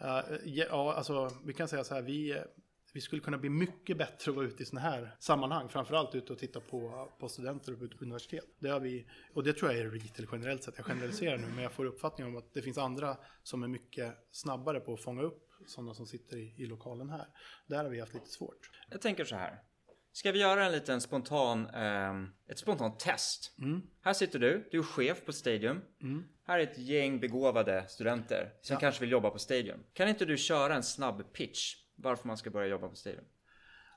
Eh, 0.00 0.36
ja, 0.44 0.94
alltså 0.94 1.30
vi 1.44 1.52
kan 1.52 1.68
säga 1.68 1.84
så 1.84 1.94
här, 1.94 2.02
vi, 2.02 2.42
vi 2.94 3.00
skulle 3.00 3.22
kunna 3.22 3.38
bli 3.38 3.50
mycket 3.50 3.98
bättre 3.98 4.30
att 4.30 4.36
vara 4.36 4.46
ute 4.46 4.62
i 4.62 4.66
sådana 4.66 4.88
här 4.88 5.16
sammanhang. 5.18 5.68
Framförallt 5.68 6.14
ute 6.14 6.32
och 6.32 6.38
titta 6.38 6.60
på, 6.60 7.08
på 7.18 7.28
studenter 7.28 7.72
och 7.72 7.78
på 7.78 8.04
universitet. 8.04 8.44
Det 8.58 8.68
har 8.68 8.80
vi, 8.80 9.06
och 9.34 9.44
det 9.44 9.52
tror 9.52 9.72
jag 9.72 9.80
är 9.80 9.90
retail 9.90 10.28
generellt 10.32 10.62
sett. 10.62 10.74
Jag 10.76 10.86
generaliserar 10.86 11.38
nu, 11.38 11.46
men 11.46 11.62
jag 11.62 11.72
får 11.72 11.84
uppfattningen 11.84 12.32
om 12.32 12.38
att 12.38 12.54
det 12.54 12.62
finns 12.62 12.78
andra 12.78 13.16
som 13.42 13.62
är 13.62 13.68
mycket 13.68 14.14
snabbare 14.30 14.80
på 14.80 14.94
att 14.94 15.02
fånga 15.02 15.22
upp 15.22 15.50
sådana 15.66 15.94
som 15.94 16.06
sitter 16.06 16.36
i, 16.36 16.54
i 16.58 16.66
lokalen 16.66 17.10
här. 17.10 17.26
Där 17.66 17.84
har 17.84 17.90
vi 17.90 18.00
haft 18.00 18.14
lite 18.14 18.28
svårt. 18.30 18.70
Jag 18.90 19.00
tänker 19.00 19.24
så 19.24 19.36
här. 19.36 19.62
Ska 20.14 20.32
vi 20.32 20.38
göra 20.38 20.64
en 20.66 20.72
liten 20.72 21.00
spontan, 21.00 21.66
ehm, 21.66 22.28
ett 22.48 22.58
spontant 22.58 23.00
test? 23.00 23.52
Här 24.02 24.12
sitter 24.12 24.38
du, 24.38 24.68
du 24.70 24.78
är 24.78 24.82
chef 24.82 25.24
på 25.24 25.32
Stadium. 25.32 25.80
Här 26.46 26.58
är 26.58 26.62
ett 26.62 26.78
gäng 26.78 27.20
begåvade 27.20 27.84
studenter 27.88 28.52
som 28.62 28.76
kanske 28.76 29.00
vill 29.00 29.10
jobba 29.10 29.30
på 29.30 29.38
Stadium. 29.38 29.78
Kan 29.92 30.08
inte 30.08 30.24
du 30.24 30.36
köra 30.36 30.74
en 30.74 30.82
snabb 30.82 31.32
pitch 31.32 31.74
varför 31.96 32.26
man 32.28 32.36
ska 32.36 32.50
börja 32.50 32.66
jobba 32.66 32.88
på 32.88 32.96
Stadium? 32.96 33.24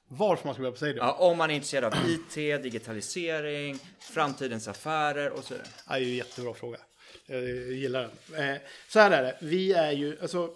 Varför 0.08 0.46
man 0.46 0.54
ska 0.54 0.62
börja 0.62 0.72
på 0.72 0.78
Stadium? 0.78 0.98
Ja, 0.98 1.14
om 1.14 1.38
man 1.38 1.50
är 1.52 1.56
intresserad 1.56 1.94
av 1.94 2.00
IT, 2.10 2.64
digitalisering, 2.64 3.80
framtidens 4.00 4.68
affärer 4.68 5.32
och 5.32 5.44
så 5.44 5.54
vidare. 5.54 5.68
Ja, 5.88 5.94
Det 5.94 6.00
är 6.00 6.00
ju 6.06 6.10
en 6.12 6.16
jättebra 6.18 6.54
fråga. 6.54 6.80
Jag 7.26 7.44
gillar 7.72 8.10
den. 8.32 8.50
Eh, 8.56 8.62
Så 8.88 9.00
här 9.00 9.12
är 9.12 9.24
det. 9.24 9.38
Vi 9.42 9.74
är 9.74 9.92
ju, 9.92 10.20
alltså, 10.22 10.54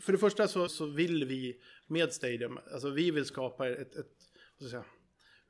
för 0.00 0.12
det 0.12 0.18
första 0.18 0.48
så, 0.48 0.68
så 0.68 0.86
vill 0.86 1.24
vi 1.24 1.60
med 1.86 2.12
Stadium, 2.12 2.58
alltså 2.72 2.90
vi 2.90 3.10
vill 3.10 3.24
skapa 3.24 3.68
ett, 3.68 3.96
ett 3.96 4.06
vad 4.58 4.68
ska 4.68 4.76
jag 4.76 4.84
säga, 4.84 4.94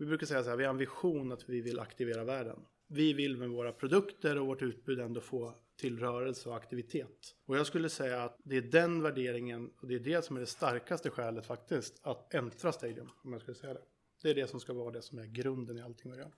vi 0.01 0.07
brukar 0.07 0.27
säga 0.27 0.43
så 0.43 0.51
här, 0.51 0.57
vi 0.57 0.65
har 0.65 0.71
en 0.71 0.79
vision 0.79 1.33
att 1.33 1.49
vi 1.49 1.61
vill 1.61 1.79
aktivera 1.79 2.25
världen. 2.25 2.61
Vi 2.89 3.13
vill 3.13 3.37
med 3.37 3.49
våra 3.49 3.73
produkter 3.73 4.39
och 4.39 4.47
vårt 4.47 4.63
utbud 4.63 5.01
ändå 5.01 5.21
få 5.21 5.55
till 5.77 5.99
rörelse 5.99 6.49
och 6.49 6.57
aktivitet. 6.57 7.35
Och 7.47 7.57
jag 7.57 7.67
skulle 7.67 7.89
säga 7.89 8.23
att 8.23 8.37
det 8.45 8.57
är 8.57 8.63
den 8.63 9.03
värderingen 9.03 9.71
och 9.81 9.89
det 9.89 9.95
är 9.95 9.99
det 9.99 10.25
som 10.25 10.37
är 10.37 10.41
det 10.41 10.47
starkaste 10.47 11.11
skälet 11.11 11.47
faktiskt 11.47 12.01
att 12.03 12.35
äntra 12.35 12.73
Stadium, 12.73 13.09
om 13.25 13.33
jag 13.33 13.43
skulle 13.43 13.55
säga 13.55 13.75
det. 13.75 13.83
Det 14.23 14.31
är 14.31 14.35
det 14.35 14.47
som 14.47 14.61
ska 14.61 14.73
vara 14.73 14.91
det 14.91 15.03
som 15.03 15.19
är 15.19 15.27
grunden 15.27 15.79
i 15.79 15.83
allting 15.83 16.13
vi 16.13 16.19
gör. 16.19 16.33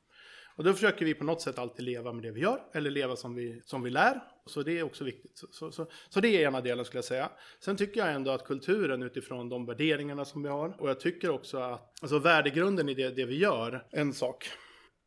Och 0.56 0.64
då 0.64 0.72
försöker 0.72 1.04
vi 1.04 1.14
på 1.14 1.25
något 1.25 1.40
sätt 1.40 1.58
alltid 1.58 1.84
leva 1.84 2.12
med 2.12 2.22
det 2.22 2.31
vi 2.31 2.40
gör, 2.40 2.60
eller 2.72 2.90
leva 2.90 3.16
som 3.16 3.34
vi, 3.34 3.62
som 3.64 3.82
vi 3.82 3.90
lär. 3.90 4.20
Så 4.46 4.62
det 4.62 4.78
är 4.78 4.82
också 4.82 5.04
viktigt. 5.04 5.38
Så, 5.38 5.46
så, 5.50 5.72
så, 5.72 5.87
så 6.08 6.20
det 6.20 6.28
är 6.28 6.49
ena 6.49 6.60
delen 6.60 6.84
skulle 6.84 6.99
jag 6.99 7.04
säga. 7.04 7.31
Sen 7.60 7.76
tycker 7.76 8.00
jag 8.00 8.12
ändå 8.12 8.31
att 8.31 8.44
kulturen 8.44 9.03
utifrån 9.03 9.48
de 9.48 9.67
värderingarna 9.67 10.24
som 10.24 10.43
vi 10.43 10.48
har, 10.48 10.81
och 10.81 10.91
jag 10.91 11.00
tycker 11.00 11.31
också 11.31 11.58
att, 11.58 12.03
alltså 12.03 12.19
värdegrunden 12.19 12.88
i 12.88 12.94
det, 12.94 13.10
det 13.10 13.24
vi 13.24 13.38
gör, 13.38 13.86
en 13.91 14.12
sak. 14.12 14.50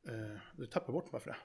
Eh, 0.07 0.39
du 0.55 0.65
tappar 0.65 0.93
bort 0.93 1.11
mig 1.11 1.21
för 1.21 1.29
det. 1.29 1.37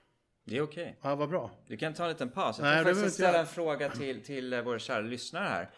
Det 0.44 0.56
är 0.56 0.62
okej. 0.62 0.98
Ja, 1.02 1.14
vad 1.14 1.28
bra. 1.28 1.50
Du 1.66 1.76
kan 1.76 1.94
ta 1.94 2.02
en 2.02 2.08
liten 2.08 2.30
paus. 2.30 2.58
Jag 2.58 2.75
tänkte 2.75 2.94
faktiskt 2.94 3.14
ställa 3.14 3.28
inte 3.28 3.38
en 3.40 3.46
fråga 3.46 3.90
till, 3.98 4.25
till 4.25 4.52
eh, 4.52 4.62
våra 4.62 4.78
kära 4.78 5.00
lyssnare 5.00 5.48
här. 5.48 5.70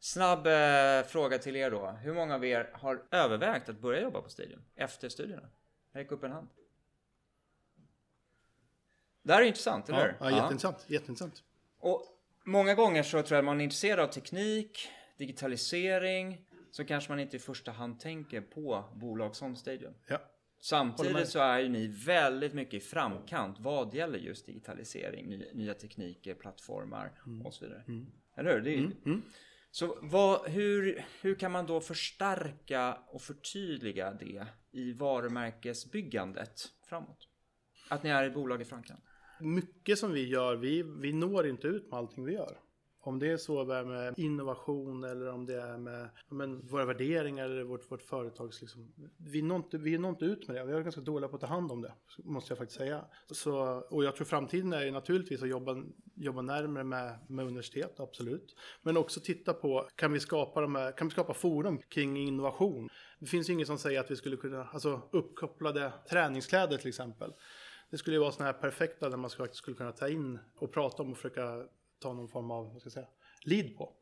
Snabb 0.00 0.46
eh, 0.46 1.10
fråga 1.10 1.38
till 1.38 1.56
er 1.56 1.70
då. 1.70 1.86
Hur 1.86 2.14
många 2.14 2.34
av 2.34 2.44
er 2.44 2.70
har 2.72 3.02
övervägt 3.10 3.68
att 3.68 3.80
börja 3.80 4.02
jobba 4.02 4.20
på 4.20 4.28
Stadium 4.28 4.60
efter 4.76 5.08
studierna? 5.08 5.48
Räck 5.92 6.12
upp 6.12 6.24
en 6.24 6.32
hand. 6.32 6.48
Det 9.22 9.32
här 9.32 9.42
är 9.42 9.46
intressant, 9.46 9.88
eller 9.88 9.98
Ja, 9.98 10.04
hur? 10.06 10.16
ja, 10.20 10.30
jätteintressant. 10.30 10.84
jätteintressant. 10.88 11.42
Och 11.78 12.02
många 12.44 12.74
gånger 12.74 13.02
så 13.02 13.10
tror 13.10 13.24
jag 13.36 13.38
att 13.38 13.44
man 13.44 13.60
är 13.60 13.64
intresserad 13.64 14.00
av 14.00 14.06
teknik, 14.12 14.88
digitalisering, 15.18 16.46
så 16.70 16.84
kanske 16.84 17.10
man 17.12 17.20
inte 17.20 17.36
i 17.36 17.40
första 17.40 17.70
hand 17.72 18.00
tänker 18.00 18.40
på 18.40 18.84
bolag 18.94 19.36
som 19.36 19.56
Stadium. 19.56 19.94
Ja. 20.08 20.18
Samtidigt 20.60 21.28
så 21.28 21.38
är 21.40 21.58
ju 21.58 21.68
ni 21.68 21.86
väldigt 21.86 22.54
mycket 22.54 22.74
i 22.74 22.80
framkant 22.80 23.56
vad 23.60 23.94
gäller 23.94 24.18
just 24.18 24.46
digitalisering, 24.46 25.28
ny, 25.28 25.44
nya 25.54 25.74
tekniker, 25.74 26.34
plattformar 26.34 27.12
Mm. 27.26 27.46
och 27.46 27.54
så 27.54 27.64
vidare. 27.64 27.84
Eller 28.36 28.52
hur? 28.52 28.60
Det 28.60 28.74
är, 28.74 29.20
Så 29.70 29.98
vad, 30.02 30.48
hur, 30.50 31.04
hur 31.20 31.34
kan 31.34 31.52
man 31.52 31.66
då 31.66 31.80
förstärka 31.80 32.98
och 33.08 33.22
förtydliga 33.22 34.12
det 34.12 34.46
i 34.70 34.92
varumärkesbyggandet 34.92 36.60
framåt? 36.88 37.28
Att 37.88 38.02
ni 38.02 38.10
är 38.10 38.24
ett 38.26 38.34
bolag 38.34 38.62
i 38.62 38.64
framkant 38.64 39.04
mycket 39.42 39.98
som 39.98 40.12
vi 40.12 40.28
gör, 40.28 40.56
vi, 40.56 40.82
vi 40.82 41.12
når 41.12 41.46
inte 41.46 41.66
ut 41.66 41.90
med 41.90 41.98
allting 41.98 42.24
vi 42.24 42.32
gör. 42.32 42.58
Om 43.04 43.18
det 43.18 43.32
är 43.32 43.36
så 43.36 43.64
med 43.64 44.14
innovation 44.16 45.04
eller 45.04 45.28
om 45.28 45.46
det 45.46 45.62
är 45.62 45.78
med 45.78 46.08
men, 46.28 46.66
våra 46.66 46.84
värderingar 46.84 47.44
eller 47.44 47.62
vårt, 47.62 47.90
vårt 47.90 48.02
företags... 48.02 48.60
Liksom, 48.60 48.92
vi, 49.16 49.42
når 49.42 49.56
inte, 49.56 49.78
vi 49.78 49.98
når 49.98 50.10
inte 50.10 50.24
ut 50.24 50.48
med 50.48 50.56
det. 50.56 50.64
Vi 50.64 50.72
är 50.72 50.80
ganska 50.80 51.00
dåliga 51.00 51.28
på 51.28 51.34
att 51.36 51.40
ta 51.40 51.46
hand 51.46 51.72
om 51.72 51.82
det, 51.82 51.92
måste 52.18 52.50
jag 52.50 52.58
faktiskt 52.58 52.78
säga. 52.78 53.04
Så, 53.30 53.54
och 53.90 54.04
jag 54.04 54.16
tror 54.16 54.24
framtiden 54.24 54.72
är 54.72 54.84
ju 54.84 54.90
naturligtvis 54.90 55.42
att 55.42 55.48
jobba, 55.48 55.84
jobba 56.14 56.42
närmare 56.42 56.84
med, 56.84 57.18
med 57.28 57.46
universitet, 57.46 58.00
absolut. 58.00 58.56
Men 58.82 58.96
också 58.96 59.20
titta 59.20 59.54
på, 59.54 59.88
kan 59.94 60.12
vi, 60.12 60.20
skapa 60.20 60.60
de 60.60 60.74
här, 60.74 60.92
kan 60.92 61.08
vi 61.08 61.12
skapa 61.12 61.34
forum 61.34 61.78
kring 61.78 62.16
innovation? 62.16 62.88
Det 63.18 63.26
finns 63.26 63.48
ju 63.48 63.52
inget 63.52 63.66
som 63.66 63.78
säger 63.78 64.00
att 64.00 64.10
vi 64.10 64.16
skulle 64.16 64.36
kunna, 64.36 64.64
alltså 64.64 65.02
uppkopplade 65.12 65.92
träningskläder 66.10 66.76
till 66.76 66.88
exempel. 66.88 67.32
Det 67.92 67.98
skulle 67.98 68.16
ju 68.16 68.20
vara 68.20 68.32
sådana 68.32 68.52
här 68.52 68.58
perfekta 68.60 69.08
där 69.10 69.16
man 69.16 69.30
skulle, 69.30 69.48
skulle 69.52 69.76
kunna 69.76 69.92
ta 69.92 70.08
in 70.08 70.38
och 70.56 70.72
prata 70.72 71.02
om 71.02 71.10
och 71.10 71.16
försöka 71.16 71.66
ta 71.98 72.12
någon 72.12 72.28
form 72.28 72.50
av, 72.50 72.72
vad 72.72 72.80
ska 72.80 72.86
jag 72.86 72.92
säga, 72.92 73.08
lead 73.44 73.76
på. 73.76 73.92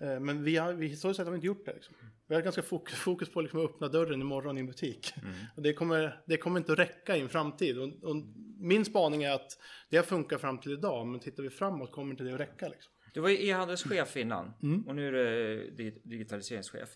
Eh, 0.00 0.20
Men 0.20 0.42
vi 0.44 0.56
har, 0.56 0.72
vi, 0.72 0.86
historiskt 0.86 1.16
sett 1.16 1.26
har 1.26 1.32
vi 1.32 1.36
inte 1.36 1.46
gjort 1.46 1.64
det. 1.64 1.74
Liksom. 1.74 1.94
Vi 2.28 2.34
har 2.34 2.42
ganska 2.42 2.62
fokus, 2.62 2.94
fokus 2.94 3.32
på 3.32 3.40
liksom 3.40 3.60
att 3.64 3.70
öppna 3.70 3.88
dörren 3.88 4.20
imorgon 4.20 4.56
i 4.58 4.60
en 4.60 4.66
butik. 4.66 5.12
Och 5.56 5.62
det, 5.62 5.72
kommer, 5.72 6.22
det 6.26 6.36
kommer 6.36 6.60
inte 6.60 6.72
att 6.72 6.78
räcka 6.78 7.16
i 7.16 7.20
en 7.20 7.28
framtid. 7.28 7.78
Och, 7.78 7.88
och 8.02 8.16
min 8.58 8.84
spaning 8.84 9.22
är 9.22 9.30
att 9.32 9.58
det 9.90 9.96
har 9.96 10.04
funkat 10.04 10.40
fram 10.40 10.58
till 10.58 10.72
idag, 10.72 11.06
men 11.06 11.20
tittar 11.20 11.42
vi 11.42 11.50
framåt 11.50 11.92
kommer 11.92 12.10
inte 12.10 12.24
det 12.24 12.34
att 12.34 12.40
räcka. 12.40 12.68
Liksom. 12.68 12.92
Du 13.14 13.20
var 13.20 13.28
e-handelschef 13.30 14.16
innan 14.16 14.52
och 14.88 14.94
nu 14.96 15.08
är 15.08 15.12
du 15.12 15.70
dig- 15.70 16.00
digitaliseringschef. 16.04 16.88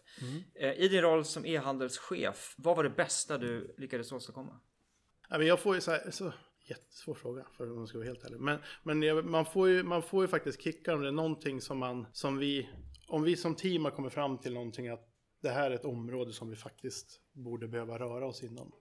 Eh, 0.55 0.73
I 0.73 0.89
din 0.89 1.01
roll 1.03 1.25
som 1.25 1.47
e-handelschef, 1.47 2.55
vad 2.59 2.77
var 2.77 2.85
det 2.85 2.91
bästa 2.91 3.39
du 3.39 3.75
lyckades 3.79 4.13
åstadkomma? 4.13 4.61
Ja, 5.31 5.39
men 5.39 5.47
jag 5.47 5.61
får 5.61 5.75
ju 5.75 5.81
så 5.81 5.91
här, 5.91 6.11
så, 6.11 6.33
jättesvår 6.69 7.15
fråga 7.15 7.47
för 7.57 7.71
om 7.71 7.77
man 7.77 7.87
ska 7.87 7.99
vara 7.99 8.09
helt 8.09 8.25
ärlig. 8.25 8.41
Men, 8.41 8.59
men 8.83 9.03
jag, 9.03 9.25
man, 9.25 9.45
får 9.45 9.69
ju, 9.69 9.83
man 9.83 10.03
får 10.03 10.25
ju 10.25 10.29
faktiskt 10.29 10.63
kickar 10.63 10.95
om 10.95 11.03
det 11.03 11.09
är 11.09 11.13
någonting 11.13 11.61
som 11.61 11.79
man, 11.79 12.07
som 12.13 12.39
vi, 12.39 12.69
om 13.09 13.23
vi 13.23 13.37
som 13.37 13.55
team 13.55 13.85
har 13.85 13.91
kommit 13.91 14.13
fram 14.13 14.39
till 14.39 14.53
någonting 14.53 14.89
att 14.89 15.09
det 15.43 15.51
här 15.51 15.71
är 15.71 15.75
ett 15.75 15.85
område 15.85 16.33
som 16.33 16.51
vi 16.51 16.57
faktiskt 16.57 17.21
borde 17.33 17.69
behöva 17.69 17.99
röra 17.99 18.27
oss 18.27 18.43
inom. 18.43 18.73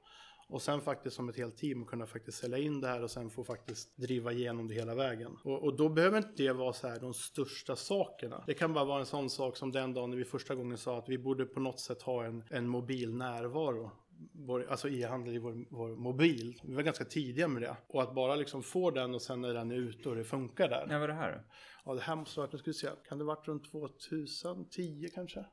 Och 0.48 0.62
sen 0.62 0.82
faktiskt 0.82 1.16
som 1.16 1.30
ett 1.30 1.38
helt 1.38 1.58
team 1.58 1.86
kunna 1.86 2.08
faktiskt 2.08 2.38
sälja 2.38 2.58
in 2.58 2.82
det 2.82 2.88
här 2.88 3.04
och 3.04 3.12
sen 3.12 3.30
få 3.30 3.44
faktiskt 3.44 3.98
driva 3.98 4.32
igenom 4.32 4.68
det 4.68 4.74
hela 4.74 4.96
vägen. 4.96 5.38
Och, 5.44 5.64
och 5.64 5.78
då 5.78 5.90
behöver 5.90 6.18
inte 6.18 6.44
det 6.44 6.54
vara 6.54 6.74
så 6.74 6.88
här 6.88 7.00
de 7.00 7.14
största 7.14 7.75
sakerna. 7.75 8.44
Det 8.48 8.54
kan 8.54 8.74
bara 8.74 8.86
vara 8.86 9.00
en 9.00 9.06
sån 9.06 9.30
sak 9.30 9.58
som 9.58 9.72
den 9.72 9.94
dagen 9.94 10.10
när 10.10 10.18
vi 10.18 10.25
första 10.25 10.56
gången 10.56 10.78
sa 10.78 10.98
att 10.98 11.10
vi 11.10 11.18
borde 11.18 11.46
på 11.46 11.60
något 11.60 11.80
sätt 11.80 12.02
ha 12.02 12.25
en, 12.25 12.44
en 12.50 12.68
mobil 12.68 13.14
närvaro 13.16 13.92
vår, 14.34 14.65
alltså 14.69 14.89
e-handel 14.89 15.36
i 15.36 15.38
vår, 15.38 15.65
vår 15.69 15.95
mobil. 15.95 16.62
Vi 16.63 16.74
var 16.74 16.84
ganska 16.84 17.05
tidiga 17.05 17.48
med 17.48 17.62
det. 17.62 17.77
Och 17.88 18.03
att 18.03 18.15
bara 18.15 18.36
liksom 18.36 18.63
få 18.63 18.91
den 18.91 19.13
och 19.15 19.22
sen 19.22 19.41
när 19.41 19.53
den 19.53 19.72
är 19.72 19.75
ute 19.75 20.10
och 20.10 20.15
det 20.15 20.24
funkar 20.24 20.69
där. 20.69 20.86
När 20.88 21.00
var 21.00 21.07
det 21.07 21.13
här? 21.13 21.31
då? 21.31 21.39
Ja, 21.86 21.93
det 21.93 22.01
här 22.01 22.15
måste 22.15 22.39
ha 22.39 22.45
varit, 22.45 22.53
nu 22.53 22.60
ska 22.60 22.69
vi 22.69 22.74
se, 22.74 22.89
kan 23.07 23.17
det 23.17 23.24
varit 23.24 23.48
runt 23.48 23.72
2010 23.72 25.10
kanske? 25.15 25.45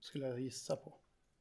Skulle 0.00 0.26
jag 0.26 0.40
gissa 0.40 0.76
på. 0.76 0.94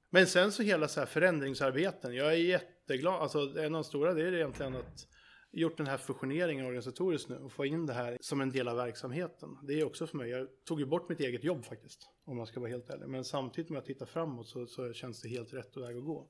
Men 0.10 0.27
sen 0.27 0.51
så 0.51 0.63
hela 0.63 0.88
så 0.88 1.00
här 1.00 1.07
förändringsarbeten. 1.07 2.15
Jag 2.15 2.27
är 2.27 2.38
jätteglad, 2.38 3.22
alltså 3.22 3.39
en 3.39 3.65
av 3.65 3.72
de 3.72 3.84
stora 3.84 4.13
det 4.13 4.22
är 4.22 4.34
egentligen 4.34 4.75
att 4.75 5.07
gjort 5.51 5.77
den 5.77 5.88
här 5.88 5.98
fusioneringen 5.98 6.65
organisatoriskt 6.65 7.29
nu 7.29 7.36
och 7.36 7.51
få 7.51 7.65
in 7.65 7.86
det 7.86 7.93
här 7.93 8.17
som 8.22 8.41
en 8.41 8.50
del 8.50 8.67
av 8.67 8.75
verksamheten. 8.75 9.50
Det 9.67 9.79
är 9.79 9.86
också 9.86 10.07
för 10.07 10.17
mig, 10.17 10.29
jag 10.29 10.48
tog 10.65 10.79
ju 10.79 10.86
bort 10.86 11.10
mitt 11.10 11.19
eget 11.19 11.43
jobb 11.43 11.65
faktiskt, 11.65 12.10
om 12.25 12.38
jag 12.38 12.48
ska 12.48 12.60
vara 12.60 12.69
helt 12.69 12.89
ärlig. 12.89 13.07
Men 13.07 13.24
samtidigt 13.24 13.69
med 13.69 13.79
att 13.79 13.86
titta 13.86 14.05
framåt 14.05 14.48
så, 14.48 14.67
så 14.67 14.93
känns 14.93 15.22
det 15.22 15.29
helt 15.29 15.53
rätt 15.53 15.77
väg 15.77 15.98
att 15.98 16.05
gå. 16.05 16.29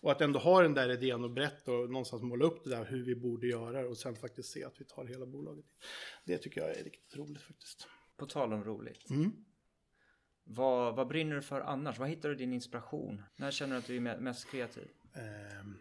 Och 0.00 0.12
att 0.12 0.20
ändå 0.20 0.38
ha 0.38 0.62
den 0.62 0.74
där 0.74 0.90
idén 0.90 1.24
och 1.24 1.30
berätta 1.30 1.72
och 1.72 1.90
någonstans 1.90 2.22
måla 2.22 2.44
upp 2.44 2.64
det 2.64 2.70
där 2.70 2.84
hur 2.84 3.04
vi 3.04 3.14
borde 3.14 3.46
göra 3.46 3.88
och 3.88 3.96
sen 3.96 4.16
faktiskt 4.16 4.50
se 4.50 4.64
att 4.64 4.80
vi 4.80 4.84
tar 4.84 5.04
hela 5.04 5.26
bolaget. 5.26 5.64
Det 6.24 6.38
tycker 6.38 6.60
jag 6.60 6.70
är 6.70 6.84
riktigt 6.84 7.16
roligt 7.16 7.42
faktiskt. 7.42 7.88
På 8.16 8.26
tal 8.26 8.52
om 8.52 8.64
roligt. 8.64 9.10
Mm. 9.10 9.32
Vad, 10.44 10.96
vad 10.96 11.08
brinner 11.08 11.36
du 11.36 11.42
för 11.42 11.60
annars? 11.60 11.98
Vad 11.98 12.08
hittar 12.08 12.28
du 12.28 12.34
din 12.34 12.52
inspiration? 12.52 13.22
När 13.36 13.50
känner 13.50 13.74
du 13.74 13.78
att 13.78 13.86
du 13.86 13.96
är 13.96 14.00
me- 14.00 14.20
mest 14.20 14.50
kreativ? 14.50 14.88
Ehm, 15.14 15.76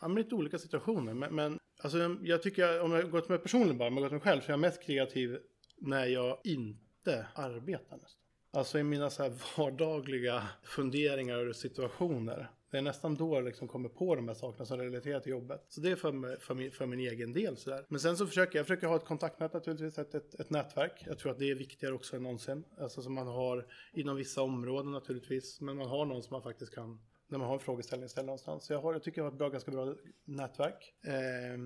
ja, 0.00 0.08
men 0.08 0.14
lite 0.22 0.34
olika 0.34 0.58
situationer. 0.58 1.14
Men, 1.14 1.34
men 1.34 1.58
alltså, 1.82 2.16
jag 2.22 2.42
tycker, 2.42 2.80
om 2.80 2.92
jag 2.92 3.10
går 3.10 3.20
till 3.20 3.30
mig 3.30 3.38
personligen 3.38 3.78
bara, 3.78 3.88
om 3.88 3.94
jag 3.94 4.02
går 4.02 4.08
till 4.08 4.14
mig 4.14 4.22
själv, 4.22 4.40
så 4.40 4.46
är 4.46 4.50
jag 4.50 4.60
mest 4.60 4.82
kreativ 4.82 5.38
när 5.76 6.06
jag 6.06 6.40
inte 6.44 7.26
arbetar 7.34 7.96
nästan. 7.96 8.22
Alltså 8.52 8.78
i 8.78 8.82
mina 8.82 9.10
så 9.10 9.22
här 9.22 9.32
vardagliga 9.56 10.48
funderingar 10.62 11.46
och 11.46 11.56
situationer. 11.56 12.50
Det 12.70 12.78
är 12.78 12.82
nästan 12.82 13.14
då 13.14 13.36
jag 13.36 13.44
liksom 13.44 13.68
kommer 13.68 13.88
på 13.88 14.14
de 14.14 14.28
här 14.28 14.34
sakerna 14.34 14.64
som 14.64 14.78
relaterar 14.78 15.20
till 15.20 15.30
jobbet. 15.30 15.64
Så 15.68 15.80
det 15.80 15.90
är 15.90 15.96
för, 15.96 16.12
mig, 16.12 16.40
för, 16.40 16.54
min, 16.54 16.72
för 16.72 16.86
min 16.86 17.00
egen 17.00 17.32
del. 17.32 17.56
Så 17.56 17.70
där. 17.70 17.84
Men 17.88 18.00
sen 18.00 18.16
så 18.16 18.26
försöker 18.26 18.58
jag 18.58 18.66
försöker 18.66 18.86
ha 18.86 18.96
ett 18.96 19.04
kontaktnät 19.04 19.52
naturligtvis, 19.52 19.98
ett, 19.98 20.14
ett, 20.14 20.40
ett 20.40 20.50
nätverk. 20.50 21.04
Jag 21.06 21.18
tror 21.18 21.32
att 21.32 21.38
det 21.38 21.50
är 21.50 21.54
viktigare 21.54 21.94
också 21.94 22.16
än 22.16 22.22
någonsin. 22.22 22.64
Alltså 22.78 23.02
som 23.02 23.14
man 23.14 23.26
har 23.26 23.66
inom 23.92 24.16
vissa 24.16 24.42
områden 24.42 24.92
naturligtvis. 24.92 25.60
Men 25.60 25.76
man 25.76 25.88
har 25.88 26.04
någon 26.04 26.22
som 26.22 26.34
man 26.34 26.42
faktiskt 26.42 26.74
kan 26.74 27.00
när 27.30 27.38
man 27.38 27.46
har 27.46 27.54
en 27.54 27.60
frågeställning 27.60 28.08
ställa 28.08 28.26
någonstans. 28.26 28.64
Så 28.64 28.72
jag, 28.72 28.80
har, 28.80 28.92
jag 28.92 29.02
tycker 29.02 29.18
jag 29.18 29.24
har 29.24 29.32
ett 29.32 29.38
bra, 29.38 29.48
ganska 29.48 29.70
bra 29.70 29.94
nätverk. 30.24 30.94
Eh, 31.04 31.58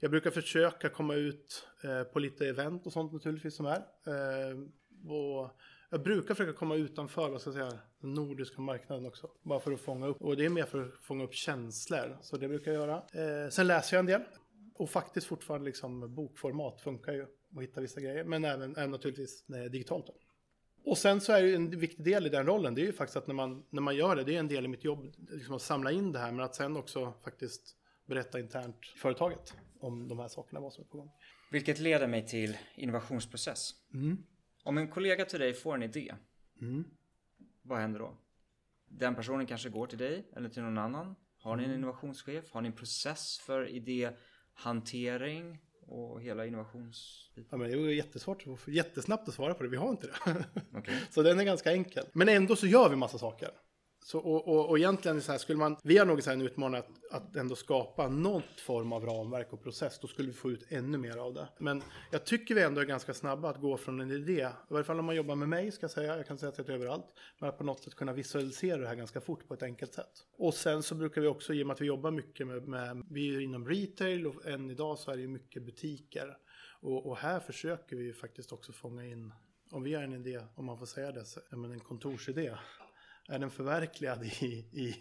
jag 0.00 0.10
brukar 0.10 0.30
försöka 0.30 0.88
komma 0.88 1.14
ut 1.14 1.66
eh, 1.84 2.02
på 2.02 2.18
lite 2.18 2.48
event 2.48 2.86
och 2.86 2.92
sånt 2.92 3.12
naturligtvis 3.12 3.56
som 3.56 3.66
är. 3.66 3.76
Eh, 4.06 4.58
och 5.10 5.50
jag 5.94 6.02
brukar 6.02 6.34
försöka 6.34 6.58
komma 6.58 6.74
utanför 6.74 7.30
vad 7.30 7.40
ska 7.40 7.50
jag 7.50 7.70
säga, 7.70 7.80
den 8.00 8.14
nordiska 8.14 8.60
marknaden 8.60 9.06
också. 9.06 9.30
Bara 9.42 9.60
för 9.60 9.72
att 9.72 9.80
fånga 9.80 10.06
upp, 10.06 10.22
och 10.22 10.36
det 10.36 10.44
är 10.44 10.48
mer 10.48 10.64
för 10.64 10.82
att 10.82 10.94
fånga 11.02 11.24
upp 11.24 11.34
känslor. 11.34 12.18
Så 12.22 12.36
det 12.36 12.48
brukar 12.48 12.72
jag 12.72 12.80
göra. 12.80 12.96
Eh, 12.96 13.50
sen 13.50 13.66
läser 13.66 13.96
jag 13.96 14.00
en 14.00 14.06
del. 14.06 14.20
Och 14.74 14.90
faktiskt 14.90 15.26
fortfarande 15.26 15.64
liksom 15.64 16.14
bokformat 16.14 16.80
funkar 16.80 17.12
ju. 17.12 17.22
att 17.22 17.62
hitta 17.62 17.80
vissa 17.80 18.00
grejer. 18.00 18.24
Men 18.24 18.44
även, 18.44 18.76
även 18.76 18.90
naturligtvis 18.90 19.44
eh, 19.50 19.70
digitalt 19.70 20.06
då. 20.06 20.14
Och 20.84 20.98
sen 20.98 21.20
så 21.20 21.32
är 21.32 21.42
det 21.42 21.54
en 21.54 21.70
viktig 21.70 22.04
del 22.04 22.26
i 22.26 22.28
den 22.28 22.46
rollen, 22.46 22.74
det 22.74 22.80
är 22.80 22.86
ju 22.86 22.92
faktiskt 22.92 23.16
att 23.16 23.26
när 23.26 23.34
man, 23.34 23.64
när 23.70 23.82
man 23.82 23.96
gör 23.96 24.16
det, 24.16 24.24
det 24.24 24.34
är 24.34 24.38
en 24.38 24.48
del 24.48 24.64
i 24.64 24.68
mitt 24.68 24.84
jobb, 24.84 25.14
liksom 25.30 25.54
att 25.54 25.62
samla 25.62 25.92
in 25.92 26.12
det 26.12 26.18
här, 26.18 26.32
men 26.32 26.44
att 26.44 26.54
sen 26.54 26.76
också 26.76 27.14
faktiskt 27.24 27.76
berätta 28.06 28.40
internt 28.40 28.76
i 28.96 28.98
företaget 28.98 29.54
om 29.80 30.08
de 30.08 30.18
här 30.18 30.28
sakerna, 30.28 30.60
vad 30.60 30.72
som 30.72 30.84
är 30.84 30.88
på 30.88 30.96
gång. 30.96 31.10
Vilket 31.50 31.78
leder 31.78 32.06
mig 32.06 32.26
till 32.26 32.56
innovationsprocess. 32.76 33.70
Om 34.64 34.78
en 34.78 34.88
kollega 34.88 35.24
till 35.24 35.40
dig 35.40 35.54
får 35.54 35.74
en 35.74 35.82
idé, 35.82 36.14
vad 37.62 37.78
händer 37.78 38.00
då? 38.00 38.16
Den 38.88 39.14
personen 39.14 39.46
kanske 39.46 39.68
går 39.68 39.86
till 39.86 39.98
dig 39.98 40.30
eller 40.36 40.48
till 40.48 40.62
någon 40.62 40.78
annan. 40.78 41.14
Har 41.38 41.56
ni 41.56 41.64
en 41.64 41.74
innovationschef? 41.74 42.52
Har 42.52 42.60
ni 42.60 42.66
en 42.66 42.72
process 42.74 43.38
för 43.38 43.68
idéhantering 43.68 45.58
och 45.86 46.22
hela 46.22 46.46
innovationsbiten? 46.46 47.48
Ja, 47.50 47.56
men 47.56 47.70
det 47.70 47.74
är 47.74 47.94
jättesvårt, 47.94 48.44
jättesnabbt 48.66 49.28
att 49.28 49.34
svara 49.34 49.54
på 49.54 49.62
det, 49.62 49.68
vi 49.68 49.76
har 49.76 49.90
inte 49.90 50.06
det. 50.06 50.44
Okej. 50.78 51.00
så 51.10 51.22
den 51.22 51.40
är 51.40 51.44
ganska 51.44 51.72
enkel. 51.72 52.04
Men 52.12 52.28
ändå 52.28 52.56
så 52.56 52.66
gör 52.66 52.88
vi 52.88 52.96
massa 52.96 53.18
saker. 53.18 53.50
Så, 54.04 54.18
och, 54.18 54.48
och, 54.48 54.68
och 54.68 54.78
egentligen 54.78 55.22
så 55.22 55.32
här, 55.32 55.38
skulle 55.38 55.58
man, 55.58 55.76
vi 55.82 55.98
har 55.98 56.06
nog 56.06 56.22
så 56.22 56.30
här 56.30 56.36
en 56.36 56.42
utmaning 56.42 56.78
att, 56.78 56.88
att 57.10 57.36
ändå 57.36 57.56
skapa 57.56 58.08
någon 58.08 58.42
form 58.66 58.92
av 58.92 59.06
ramverk 59.06 59.52
och 59.52 59.62
process. 59.62 59.98
Då 59.98 60.08
skulle 60.08 60.28
vi 60.28 60.34
få 60.34 60.50
ut 60.50 60.66
ännu 60.68 60.98
mer 60.98 61.16
av 61.16 61.34
det. 61.34 61.48
Men 61.58 61.82
jag 62.10 62.24
tycker 62.24 62.54
vi 62.54 62.62
ändå 62.62 62.80
är 62.80 62.84
ganska 62.84 63.14
snabba 63.14 63.50
att 63.50 63.60
gå 63.60 63.76
från 63.76 64.00
en 64.00 64.10
idé, 64.10 64.48
i 64.70 64.72
varje 64.72 64.84
fall 64.84 64.98
om 64.98 65.04
man 65.04 65.16
jobbar 65.16 65.34
med 65.34 65.48
mig 65.48 65.72
ska 65.72 65.84
jag 65.84 65.90
säga, 65.90 66.16
jag 66.16 66.26
kan 66.26 66.38
säga 66.38 66.48
att 66.48 66.56
det 66.56 66.68
är 66.68 66.74
överallt, 66.74 67.06
men 67.38 67.48
att 67.48 67.58
på 67.58 67.64
något 67.64 67.84
sätt 67.84 67.94
kunna 67.94 68.12
visualisera 68.12 68.80
det 68.80 68.88
här 68.88 68.94
ganska 68.94 69.20
fort 69.20 69.48
på 69.48 69.54
ett 69.54 69.62
enkelt 69.62 69.94
sätt. 69.94 70.26
Och 70.38 70.54
sen 70.54 70.82
så 70.82 70.94
brukar 70.94 71.20
vi 71.20 71.26
också, 71.26 71.54
i 71.54 71.62
och 71.62 71.66
med 71.66 71.74
att 71.74 71.80
vi 71.80 71.86
jobbar 71.86 72.10
mycket 72.10 72.46
med, 72.46 72.68
med 72.68 73.06
vi 73.10 73.34
är 73.34 73.40
inom 73.40 73.68
retail 73.68 74.26
och 74.26 74.46
än 74.46 74.70
idag 74.70 74.98
så 74.98 75.10
är 75.10 75.16
det 75.16 75.22
ju 75.22 75.28
mycket 75.28 75.62
butiker. 75.62 76.36
Och, 76.80 77.06
och 77.06 77.16
här 77.16 77.40
försöker 77.40 77.96
vi 77.96 78.04
ju 78.04 78.14
faktiskt 78.14 78.52
också 78.52 78.72
fånga 78.72 79.04
in, 79.04 79.32
om 79.70 79.82
vi 79.82 79.94
har 79.94 80.02
en 80.02 80.12
idé, 80.12 80.40
om 80.54 80.64
man 80.64 80.78
får 80.78 80.86
säga 80.86 81.12
det, 81.12 81.24
men 81.50 81.72
en 81.72 81.80
kontorsidé 81.80 82.52
är 83.28 83.38
den 83.38 83.50
förverkligad 83.50 84.24
i, 84.24 84.66
i, 84.72 84.94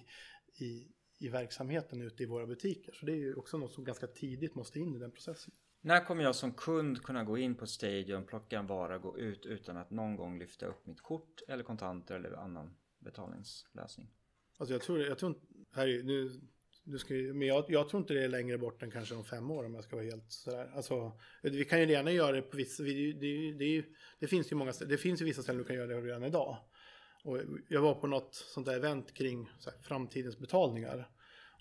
i, 0.65 0.87
i 1.19 1.29
verksamheten 1.29 2.01
ute 2.01 2.23
i 2.23 2.25
våra 2.25 2.45
butiker. 2.47 2.93
Så 2.93 3.05
det 3.05 3.11
är 3.11 3.15
ju 3.15 3.35
också 3.35 3.57
något 3.57 3.71
som 3.73 3.83
ganska 3.83 4.07
tidigt 4.07 4.55
måste 4.55 4.79
in 4.79 4.95
i 4.95 4.99
den 4.99 5.11
processen. 5.11 5.53
När 5.81 6.05
kommer 6.05 6.23
jag 6.23 6.35
som 6.35 6.53
kund 6.53 7.03
kunna 7.03 7.23
gå 7.23 7.37
in 7.37 7.55
på 7.55 7.67
Stadium, 7.67 8.25
plocka 8.25 8.59
en 8.59 8.67
vara, 8.67 8.97
gå 8.97 9.17
ut 9.17 9.45
utan 9.45 9.77
att 9.77 9.91
någon 9.91 10.15
gång 10.15 10.39
lyfta 10.39 10.65
upp 10.65 10.85
mitt 10.85 11.01
kort 11.01 11.41
eller 11.47 11.63
kontanter 11.63 12.15
eller 12.15 12.31
annan 12.33 12.75
betalningslösning? 12.99 14.09
Alltså 14.57 14.73
jag 14.73 14.81
tror, 14.81 14.99
jag 14.99 15.17
tror 15.17 15.31
inte, 15.31 15.45
här, 15.71 15.87
är- 15.87 16.03
nu, 16.03 16.41
nu 16.83 16.97
ska, 16.97 17.13
men 17.13 17.41
jag, 17.47 17.65
jag 17.67 17.89
tror 17.89 18.01
inte 18.01 18.13
det 18.13 18.23
är 18.23 18.27
längre 18.29 18.57
bort 18.57 18.83
än 18.83 18.91
kanske 18.91 19.15
om 19.15 19.23
fem 19.23 19.51
år 19.51 19.63
om 19.65 19.73
jag 19.75 19.83
ska 19.83 19.95
vara 19.95 20.05
helt 20.05 20.31
sådär. 20.31 20.71
Alltså, 20.75 21.19
vi 21.41 21.65
kan 21.65 21.79
ju 21.81 21.91
gärna 21.91 22.11
göra 22.11 22.31
det 22.31 22.41
på 22.41 22.57
vissa, 22.57 22.83
vi, 22.83 23.13
det, 23.13 23.53
det, 23.65 23.85
det 24.19 24.27
finns 24.27 24.51
ju 24.51 24.55
många 24.55 24.73
ställen, 24.73 24.91
det 24.91 24.97
finns 24.97 25.21
ju 25.21 25.25
vissa 25.25 25.43
ställen 25.43 25.61
du 25.61 25.67
kan 25.67 25.75
göra 25.75 25.87
det 25.87 26.01
redan 26.01 26.23
idag. 26.23 26.57
Och 27.23 27.39
jag 27.67 27.81
var 27.81 27.93
på 27.93 28.07
något 28.07 28.35
sånt 28.35 28.65
där 28.65 28.75
event 28.75 29.13
kring 29.13 29.49
här, 29.65 29.73
framtidens 29.81 30.39
betalningar. 30.39 31.09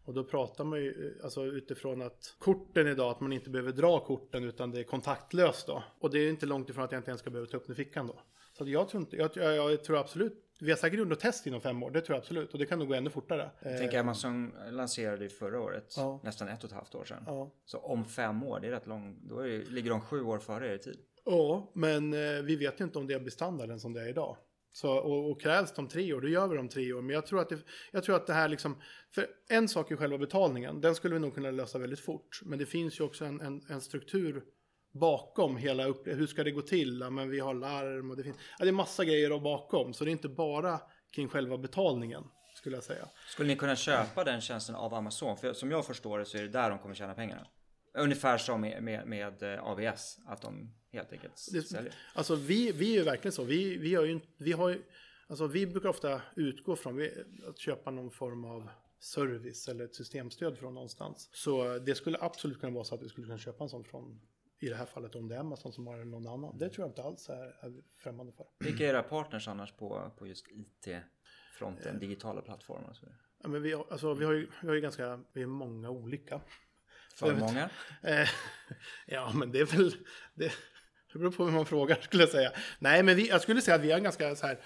Och 0.04 0.14
då 0.14 0.24
pratar 0.24 0.64
man 0.64 0.78
ju 0.78 1.20
alltså, 1.24 1.44
utifrån 1.44 2.02
att 2.02 2.34
korten 2.38 2.86
idag, 2.86 3.10
att 3.10 3.20
man 3.20 3.32
inte 3.32 3.50
behöver 3.50 3.72
dra 3.72 4.00
korten 4.00 4.44
utan 4.44 4.70
det 4.70 4.80
är 4.80 4.84
kontaktlöst 4.84 5.66
då. 5.66 5.82
Och 6.00 6.10
det 6.10 6.18
är 6.18 6.28
inte 6.28 6.46
långt 6.46 6.70
ifrån 6.70 6.84
att 6.84 6.92
jag 6.92 6.98
inte 6.98 7.10
ens 7.10 7.20
ska 7.20 7.30
behöva 7.30 7.50
ta 7.50 7.56
upp 7.56 7.66
den 7.66 7.72
i 7.72 7.76
fickan 7.76 8.06
då. 8.06 8.20
Så 8.58 8.68
jag 8.68 8.88
tror 8.88 9.00
inte, 9.02 9.16
jag, 9.16 9.36
jag, 9.36 9.84
tror 9.84 9.98
absolut, 9.98 10.32
vi 10.60 10.70
har 10.70 10.76
säkert 10.76 11.08
något 11.08 11.20
test 11.20 11.46
inom 11.46 11.60
fem 11.60 11.82
år, 11.82 11.90
det 11.90 12.00
tror 12.00 12.14
jag 12.16 12.20
absolut. 12.20 12.52
Och 12.52 12.58
det 12.58 12.66
kan 12.66 12.78
nog 12.78 12.88
gå 12.88 12.94
ännu 12.94 13.10
fortare. 13.10 13.50
Tänker 13.62 13.98
Amazon 13.98 14.52
lanserade 14.70 15.24
ju 15.24 15.30
förra 15.30 15.60
året, 15.60 15.94
Ja. 15.96 16.20
nästan 16.22 16.48
ett 16.48 16.64
och 16.64 16.70
ett 16.70 16.76
halvt 16.76 16.94
år 16.94 17.04
sedan. 17.04 17.22
Ja. 17.26 17.50
Så 17.64 17.78
om 17.78 18.04
fem 18.04 18.42
år, 18.42 18.60
det 18.60 18.66
är 18.66 18.70
rätt 18.70 18.86
lång, 18.86 19.18
då 19.22 19.38
är 19.38 19.64
ligger 19.64 19.90
de 19.90 20.00
sju 20.00 20.22
år 20.22 20.38
före 20.38 20.74
er 20.74 20.78
tid. 20.78 20.98
Ja, 21.24 21.70
men 21.74 22.12
eh, 22.12 22.42
vi 22.42 22.56
vet 22.56 22.80
ju 22.80 22.84
inte 22.84 22.98
om 22.98 23.06
det 23.06 23.20
blir 23.20 23.30
standarden 23.30 23.80
som 23.80 23.92
det 23.92 24.02
är 24.02 24.08
idag. 24.08 24.36
Så, 24.72 24.92
och, 24.92 25.30
och 25.30 25.40
krävs 25.40 25.72
de 25.72 25.88
tre 25.88 26.12
år, 26.12 26.20
då 26.20 26.28
gör 26.28 26.48
vi 26.48 26.56
de 26.56 26.68
tre 26.68 26.92
år. 26.92 27.02
Men 27.02 27.14
jag 27.14 27.26
tror, 27.26 27.40
att 27.40 27.48
det, 27.48 27.58
jag 27.90 28.04
tror 28.04 28.16
att 28.16 28.26
det 28.26 28.32
här 28.32 28.48
liksom, 28.48 28.82
för 29.10 29.26
en 29.48 29.68
sak 29.68 29.90
är 29.90 29.96
själva 29.96 30.18
betalningen, 30.18 30.80
den 30.80 30.94
skulle 30.94 31.14
vi 31.14 31.20
nog 31.20 31.34
kunna 31.34 31.50
lösa 31.50 31.78
väldigt 31.78 32.00
fort. 32.00 32.40
Men 32.42 32.58
det 32.58 32.66
finns 32.66 33.00
ju 33.00 33.04
också 33.04 33.24
en, 33.24 33.40
en, 33.40 33.62
en 33.68 33.80
struktur 33.80 34.44
bakom 34.92 35.56
hela 35.56 35.86
upp, 35.86 36.06
hur 36.06 36.26
ska 36.26 36.44
det 36.44 36.50
gå 36.50 36.62
till? 36.62 37.00
Ja, 37.00 37.10
men 37.10 37.30
vi 37.30 37.40
har 37.40 37.54
larm 37.54 38.10
och 38.10 38.16
det 38.16 38.22
finns, 38.22 38.36
ja, 38.58 38.64
det 38.64 38.70
är 38.70 38.72
massa 38.72 39.04
grejer 39.04 39.40
bakom. 39.40 39.94
Så 39.94 40.04
det 40.04 40.10
är 40.10 40.12
inte 40.12 40.28
bara 40.28 40.80
kring 41.14 41.28
själva 41.28 41.58
betalningen, 41.58 42.24
skulle 42.54 42.76
jag 42.76 42.84
säga. 42.84 43.08
Skulle 43.28 43.48
ni 43.48 43.56
kunna 43.56 43.76
köpa 43.76 44.24
den 44.24 44.40
tjänsten 44.40 44.74
av 44.74 44.94
Amazon? 44.94 45.36
För 45.36 45.52
som 45.52 45.70
jag 45.70 45.86
förstår 45.86 46.18
det 46.18 46.24
så 46.24 46.38
är 46.38 46.42
det 46.42 46.48
där 46.48 46.70
de 46.70 46.78
kommer 46.78 46.94
tjäna 46.94 47.14
pengarna. 47.14 47.46
Ungefär 47.94 48.38
som 48.38 48.60
med, 48.60 48.82
med, 48.82 49.06
med 49.06 49.42
eh, 49.42 49.64
AVS, 49.64 50.18
att 50.26 50.42
de 50.42 50.74
helt 50.92 51.12
enkelt 51.12 51.48
Det- 51.52 51.62
säljer. 51.62 51.94
Alltså 52.14 52.34
vi, 52.34 52.72
vi 52.72 52.92
är 52.94 52.98
ju 52.98 53.02
verkligen 53.04 53.32
så. 53.32 53.44
Vi, 53.44 53.78
vi, 53.78 53.94
har 53.94 54.04
ju, 54.04 54.20
vi, 54.36 54.52
har 54.52 54.68
ju, 54.68 54.82
alltså 55.26 55.46
vi 55.46 55.66
brukar 55.66 55.88
ofta 55.88 56.22
utgå 56.36 56.76
från 56.76 56.96
vi, 56.96 57.24
att 57.48 57.58
köpa 57.58 57.90
någon 57.90 58.10
form 58.10 58.44
av 58.44 58.68
service 58.98 59.68
eller 59.68 59.84
ett 59.84 59.94
systemstöd 59.94 60.58
från 60.58 60.74
någonstans. 60.74 61.30
Så 61.32 61.78
det 61.78 61.94
skulle 61.94 62.18
absolut 62.20 62.60
kunna 62.60 62.72
vara 62.72 62.84
så 62.84 62.94
att 62.94 63.02
vi 63.02 63.08
skulle 63.08 63.26
kunna 63.26 63.38
köpa 63.38 63.64
en 63.64 63.70
sån 63.70 63.84
från, 63.84 64.20
i 64.60 64.68
det 64.68 64.74
här 64.76 64.86
fallet 64.86 65.14
om 65.14 65.28
det 65.28 65.34
är 65.34 65.38
Amazon 65.40 65.72
som 65.72 65.86
har 65.86 65.98
den 65.98 66.10
någon 66.10 66.26
annan. 66.26 66.58
Det 66.58 66.68
tror 66.68 66.82
jag 66.84 66.90
inte 66.90 67.02
alls 67.02 67.28
är, 67.28 67.66
är 67.66 67.82
främmande 67.98 68.32
för. 68.32 68.46
Vilka 68.58 68.84
är 68.84 68.88
era 68.88 69.02
partners 69.02 69.48
annars 69.48 69.72
på, 69.72 70.10
på 70.18 70.26
just 70.26 70.46
IT-fronten, 70.48 71.98
digitala 71.98 72.40
plattformar 72.42 72.88
och 72.90 72.96
så 72.96 73.06
vidare? 73.06 73.18
Ja, 73.42 73.48
men 73.48 73.62
vi, 73.62 73.72
har, 73.72 73.86
alltså, 73.90 74.14
vi, 74.14 74.24
har 74.24 74.32
ju, 74.32 74.46
vi 74.62 74.68
har 74.68 74.74
ju 74.74 74.80
ganska, 74.80 75.20
vi 75.32 75.42
är 75.42 75.46
många 75.46 75.90
olika. 75.90 76.40
För 77.14 77.34
många? 77.34 77.70
Eh, 78.02 78.28
ja, 79.06 79.32
men 79.34 79.52
det 79.52 79.60
är 79.60 79.64
väl... 79.64 79.94
Det, 80.34 80.52
det 81.12 81.18
beror 81.18 81.30
på 81.30 81.44
hur 81.44 81.52
man 81.52 81.66
frågar 81.66 82.00
skulle 82.00 82.22
jag 82.22 82.30
säga. 82.30 82.52
Nej, 82.78 83.02
men 83.02 83.16
vi, 83.16 83.28
jag 83.28 83.40
skulle 83.40 83.62
säga 83.62 83.74
att 83.74 83.80
vi 83.80 83.90
har 83.90 83.98
en 83.98 84.04
ganska 84.04 84.36
så 84.36 84.46
här... 84.46 84.60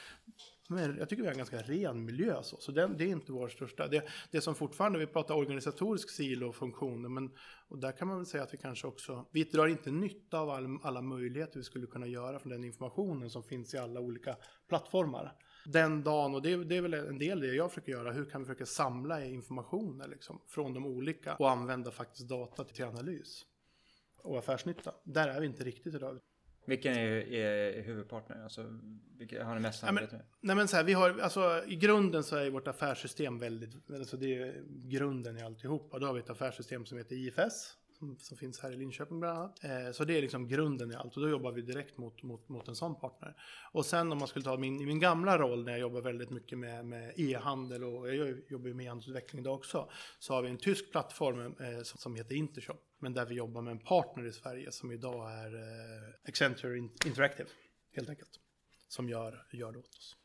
Men 0.69 0.99
jag 0.99 1.09
tycker 1.09 1.23
vi 1.23 1.29
har 1.29 1.33
en 1.33 1.39
ganska 1.39 1.63
ren 1.63 2.05
miljö 2.05 2.43
så, 2.43 2.57
så 2.57 2.73
det, 2.73 2.91
det 2.99 3.05
är 3.05 3.09
inte 3.09 3.33
vår 3.33 3.49
största. 3.49 3.89
Det, 3.89 4.09
det 4.31 4.41
som 4.41 4.55
fortfarande, 4.55 4.99
vi 4.99 5.07
pratar 5.07 5.35
organisatorisk 5.35 6.11
silofunktioner, 6.11 7.09
men 7.09 7.31
och 7.69 7.79
där 7.79 7.93
kan 7.93 8.09
man 8.09 8.17
väl 8.17 8.27
säga 8.27 8.43
att 8.43 8.55
vi 8.55 8.59
kanske 8.59 8.87
också, 8.87 9.27
vi 9.33 9.45
drar 9.45 9.67
inte 9.67 9.91
nytta 9.91 10.39
av 10.39 10.51
all, 10.51 10.79
alla 10.83 11.03
möjligheter 11.03 11.59
vi 11.59 11.65
skulle 11.65 11.87
kunna 11.87 12.07
göra 12.07 12.39
från 12.39 12.53
den 12.53 12.65
informationen 12.65 13.31
som 13.31 13.43
finns 13.43 13.75
i 13.75 13.79
alla 13.79 14.01
olika 14.01 14.37
plattformar. 14.69 15.33
Den 15.67 16.03
dagen, 16.03 16.35
och 16.35 16.43
det, 16.43 16.65
det 16.65 16.77
är 16.77 16.83
väl 16.83 16.95
en 16.95 17.19
del 17.19 17.41
det 17.41 17.47
jag 17.47 17.71
försöker 17.71 17.93
göra, 17.93 18.13
hur 18.13 18.25
kan 18.25 18.41
vi 18.41 18.47
försöka 18.47 18.67
samla 18.67 19.25
informationer 19.25 20.09
liksom, 20.09 20.41
från 20.47 20.75
de 20.75 20.87
olika 20.87 21.35
och 21.35 21.51
använda 21.51 21.91
faktiskt 21.91 22.29
data 22.29 22.65
till 22.65 22.85
analys 22.85 23.47
och 24.23 24.39
affärsnytta. 24.39 24.95
Där 25.05 25.29
är 25.29 25.41
vi 25.41 25.47
inte 25.47 25.65
riktigt 25.65 25.95
idag. 25.95 26.19
Vilken 26.67 26.95
är, 26.95 27.33
är 27.33 27.83
huvudpartner? 27.83 28.43
Alltså, 28.43 28.81
vilka 29.19 29.45
har 29.45 29.55
ni 29.55 29.61
mest 29.61 29.81
samarbete 29.81 30.17
med? 30.17 30.25
Nej 30.41 30.57
men 30.57 30.69
så 30.69 30.77
här, 30.77 30.85
vi 30.85 30.93
har, 30.93 31.19
alltså 31.19 31.65
i 31.67 31.77
grunden 31.77 32.25
så 32.25 32.37
är 32.37 32.51
vårt 32.51 32.69
affärssystem 32.69 33.39
väldigt, 33.39 33.91
alltså 33.91 34.17
det 34.17 34.35
är 34.35 34.63
grunden 34.67 35.39
i 35.39 35.43
alltihopa. 35.43 35.99
Då 35.99 36.07
har 36.07 36.15
vi 36.15 36.21
ett 36.21 36.31
affärssystem 36.31 36.87
som 36.87 36.99
heter 36.99 37.17
IFS. 37.17 37.77
Som, 37.99 38.37
finns 38.37 38.61
här 38.61 38.73
i 38.73 38.77
Linköping 38.77 39.21
bland 39.21 39.39
annat. 39.39 39.65
Eh, 39.65 39.93
så 39.93 40.05
det 40.05 40.19
är 40.19 40.23
liksom 40.23 40.49
grunden 40.49 40.93
i 40.93 40.95
allt 40.95 41.17
och 41.17 41.23
då 41.23 41.29
jobbar 41.29 41.53
vi 41.53 41.63
direkt 41.63 41.99
mot, 41.99 42.23
mot, 42.23 42.49
mot 42.49 42.69
en 42.69 42.77
sån 42.77 43.01
partner. 43.01 43.37
Och 43.73 43.87
sen 43.87 44.13
om 44.13 44.19
man 44.19 44.29
skulle 44.29 44.45
ta 44.45 44.57
min, 44.57 44.87
min 44.87 45.01
gamla 45.01 45.39
roll 45.39 45.65
när 45.65 45.73
jag 45.73 45.81
jobbar 45.81 46.01
väldigt 46.01 46.31
mycket 46.31 46.59
med, 46.59 46.87
med 46.87 47.13
e-handel 47.17 47.85
och 47.85 48.15
jag 48.15 48.39
jobbar 48.49 48.69
ju 48.69 48.75
med 48.75 48.87
e-handelsutveckling 48.87 49.41
idag 49.41 49.55
också. 49.55 49.91
Så 50.19 50.35
har 50.35 50.43
vi 50.43 50.51
en 50.51 50.59
tysk 50.59 50.91
plattform 50.91 51.41
eh, 51.41 51.83
som, 51.83 51.99
som 51.99 52.15
heter 52.15 52.35
Intershop. 52.35 52.83
Men 52.99 53.15
där 53.15 53.27
vi 53.27 53.35
jobbar 53.35 53.63
med 53.63 53.71
en 53.71 53.79
partner 53.79 54.27
i 54.27 54.33
Sverige 54.33 54.73
som 54.73 54.93
idag 54.93 55.33
är 55.33 55.55
eh, 55.55 56.29
Accenture 56.29 56.79
Interactive. 56.79 57.49
Helt 57.93 58.09
enkelt. 58.09 58.41
Som 58.89 59.09
gör, 59.09 59.47
gör 59.53 59.73
det 59.73 59.79
åt 59.79 59.95
oss. 59.95 60.17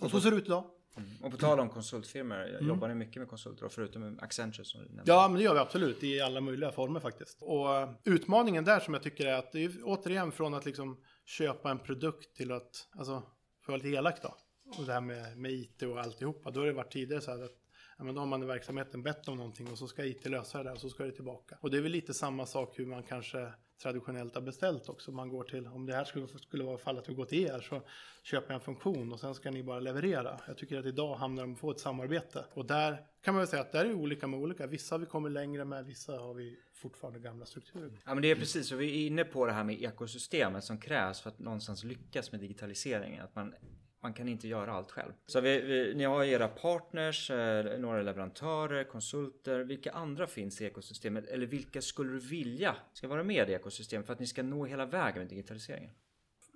Och 0.00 0.10
så 0.10 0.20
ser 0.20 0.30
det 0.30 0.36
ut 0.36 0.46
idag. 0.46 0.64
Mm. 0.96 1.08
Och 1.22 1.30
på 1.30 1.36
tal 1.36 1.60
om 1.60 1.68
konsultfirmor, 1.68 2.58
jobbar 2.60 2.88
ni 2.88 2.94
mycket 2.94 3.16
med 3.16 3.28
konsulter? 3.28 3.68
Förutom 3.68 4.02
med 4.02 4.22
Accenture 4.22 4.64
som 4.64 4.80
du 4.80 4.86
nämnde? 4.86 5.02
Ja, 5.06 5.28
men 5.28 5.38
det 5.38 5.44
gör 5.44 5.54
vi 5.54 5.60
absolut 5.60 6.02
i 6.02 6.20
alla 6.20 6.40
möjliga 6.40 6.72
former 6.72 7.00
faktiskt. 7.00 7.42
Och 7.42 7.76
eh, 7.76 7.90
utmaningen 8.04 8.64
där 8.64 8.80
som 8.80 8.94
jag 8.94 9.02
tycker 9.02 9.26
är 9.26 9.34
att 9.34 9.52
det 9.52 9.64
är 9.64 9.72
återigen 9.82 10.32
från 10.32 10.54
att 10.54 10.64
liksom 10.64 11.00
köpa 11.24 11.70
en 11.70 11.78
produkt 11.78 12.36
till 12.36 12.52
att, 12.52 12.88
alltså, 12.98 13.12
för 13.12 13.22
att 13.22 13.68
vara 13.68 13.76
lite 13.76 13.88
elak 13.88 14.22
då, 14.22 14.36
och 14.78 14.86
det 14.86 14.92
här 14.92 15.00
med, 15.00 15.38
med 15.38 15.52
IT 15.52 15.82
och 15.82 16.00
alltihopa, 16.00 16.50
då 16.50 16.60
har 16.60 16.66
det 16.66 16.72
varit 16.72 16.92
tidigare 16.92 17.22
så 17.22 17.30
här 17.30 17.44
att 17.44 17.58
Ja, 17.98 18.04
men 18.04 18.14
då 18.14 18.20
har 18.20 18.26
man 18.26 18.42
i 18.42 18.46
verksamheten 18.46 19.02
bett 19.02 19.28
om 19.28 19.36
någonting 19.36 19.70
och 19.70 19.78
så 19.78 19.88
ska 19.88 20.04
IT 20.04 20.26
lösa 20.26 20.58
det 20.58 20.64
där 20.64 20.72
och 20.72 20.80
så 20.80 20.88
ska 20.88 21.04
det 21.04 21.12
tillbaka. 21.12 21.58
Och 21.60 21.70
det 21.70 21.76
är 21.76 21.82
väl 21.82 21.92
lite 21.92 22.14
samma 22.14 22.46
sak 22.46 22.78
hur 22.78 22.86
man 22.86 23.02
kanske 23.02 23.52
traditionellt 23.82 24.34
har 24.34 24.42
beställt 24.42 24.88
också. 24.88 25.12
Man 25.12 25.28
går 25.28 25.44
till, 25.44 25.66
om 25.66 25.86
det 25.86 25.94
här 25.94 26.04
skulle, 26.04 26.26
skulle 26.28 26.64
vara 26.64 26.78
fallet 26.78 27.08
att 27.08 27.16
gå 27.16 27.24
till 27.24 27.44
er 27.44 27.60
så 27.60 27.82
köper 28.22 28.48
jag 28.48 28.54
en 28.54 28.60
funktion 28.60 29.12
och 29.12 29.20
sen 29.20 29.34
ska 29.34 29.50
ni 29.50 29.62
bara 29.62 29.80
leverera. 29.80 30.40
Jag 30.46 30.58
tycker 30.58 30.78
att 30.78 30.86
idag 30.86 31.14
hamnar 31.14 31.42
de 31.42 31.56
på 31.56 31.70
ett 31.70 31.80
samarbete. 31.80 32.44
Och 32.54 32.66
där 32.66 33.06
kan 33.22 33.34
man 33.34 33.40
väl 33.40 33.48
säga 33.48 33.62
att 33.62 33.72
där 33.72 33.84
är 33.84 33.94
olika 33.94 34.26
med 34.26 34.40
olika. 34.40 34.66
Vissa 34.66 34.94
har 34.94 35.00
vi 35.00 35.06
kommit 35.06 35.32
längre 35.32 35.64
med, 35.64 35.86
vissa 35.86 36.18
har 36.18 36.34
vi 36.34 36.56
fortfarande 36.74 37.20
gamla 37.20 37.46
strukturer. 37.46 38.00
Ja 38.06 38.14
men 38.14 38.22
det 38.22 38.30
är 38.30 38.34
precis 38.34 38.68
så. 38.68 38.76
Vi 38.76 39.02
är 39.02 39.06
inne 39.06 39.24
på 39.24 39.46
det 39.46 39.52
här 39.52 39.64
med 39.64 39.82
ekosystemet 39.82 40.64
som 40.64 40.78
krävs 40.78 41.20
för 41.20 41.30
att 41.30 41.38
någonstans 41.38 41.84
lyckas 41.84 42.32
med 42.32 42.40
digitaliseringen. 42.40 43.24
Att 43.24 43.34
man, 43.34 43.54
man 44.02 44.14
kan 44.14 44.28
inte 44.28 44.48
göra 44.48 44.72
allt 44.72 44.90
själv. 44.90 45.12
Så 45.26 45.40
vi, 45.40 45.60
vi, 45.60 45.94
ni 45.94 46.04
har 46.04 46.24
era 46.24 46.48
partners, 46.48 47.30
eh, 47.30 47.78
några 47.78 48.02
leverantörer, 48.02 48.84
konsulter. 48.84 49.60
Vilka 49.60 49.92
andra 49.92 50.26
finns 50.26 50.60
i 50.60 50.64
ekosystemet? 50.64 51.26
Eller 51.26 51.46
vilka 51.46 51.82
skulle 51.82 52.12
du 52.12 52.18
vilja 52.18 52.76
ska 52.92 53.08
vara 53.08 53.22
med 53.22 53.50
i 53.50 53.52
ekosystemet 53.52 54.06
för 54.06 54.12
att 54.12 54.20
ni 54.20 54.26
ska 54.26 54.42
nå 54.42 54.64
hela 54.64 54.86
vägen 54.86 55.18
med 55.18 55.28
digitaliseringen? 55.28 55.94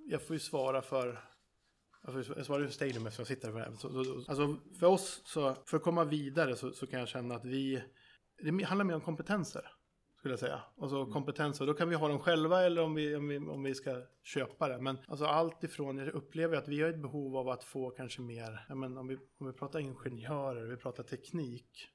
Jag 0.07 0.23
får 0.23 0.37
ju 0.37 0.41
svara 0.41 0.83
för 0.83 1.21
jag 2.37 2.47
svarar 2.47 2.61
ju 2.61 2.67
för 2.67 2.75
Stadium 2.75 3.07
eftersom 3.07 3.23
jag 3.23 3.27
sitter 3.27 3.53
för 3.53 3.59
det 3.59 3.65
här. 3.65 3.73
Alltså 4.29 4.57
för 4.79 4.87
oss, 4.87 5.23
så, 5.25 5.57
för 5.67 5.77
att 5.77 5.83
komma 5.83 6.05
vidare 6.05 6.57
så, 6.57 6.73
så 6.73 6.87
kan 6.87 7.01
jag 7.01 7.09
känna 7.09 7.35
att 7.35 7.45
vi, 7.45 7.83
det 8.43 8.65
handlar 8.65 8.85
mer 8.85 8.95
om 8.95 9.01
kompetenser. 9.01 9.71
Skulle 10.19 10.33
jag 10.33 10.39
säga. 10.39 10.61
Alltså 10.81 11.07
kompetenser, 11.07 11.67
då 11.67 11.75
kan 11.75 11.89
vi 11.89 11.95
ha 11.95 12.09
dem 12.09 12.19
själva 12.19 12.63
eller 12.63 12.83
om 12.83 12.95
vi, 12.95 13.17
om 13.17 13.29
vi, 13.29 13.39
om 13.39 13.63
vi 13.63 13.75
ska 13.75 14.03
köpa 14.23 14.69
det. 14.69 14.79
Men 14.79 14.99
alltså 15.09 15.25
allt 15.25 15.65
ifrån, 15.65 15.99
jag 15.99 16.09
upplever 16.09 16.57
att 16.57 16.69
vi 16.69 16.83
har 16.83 16.89
ett 16.89 17.03
behov 17.03 17.37
av 17.37 17.49
att 17.49 17.65
få 17.65 17.91
kanske 17.91 18.21
mer, 18.21 18.75
men 18.75 18.99
om, 18.99 19.07
vi, 19.09 19.19
om 19.39 19.47
vi 19.47 19.53
pratar 19.53 19.81
ingenjörer, 19.81 20.65
vi 20.65 20.77
pratar 20.77 21.03
teknik. 21.03 21.89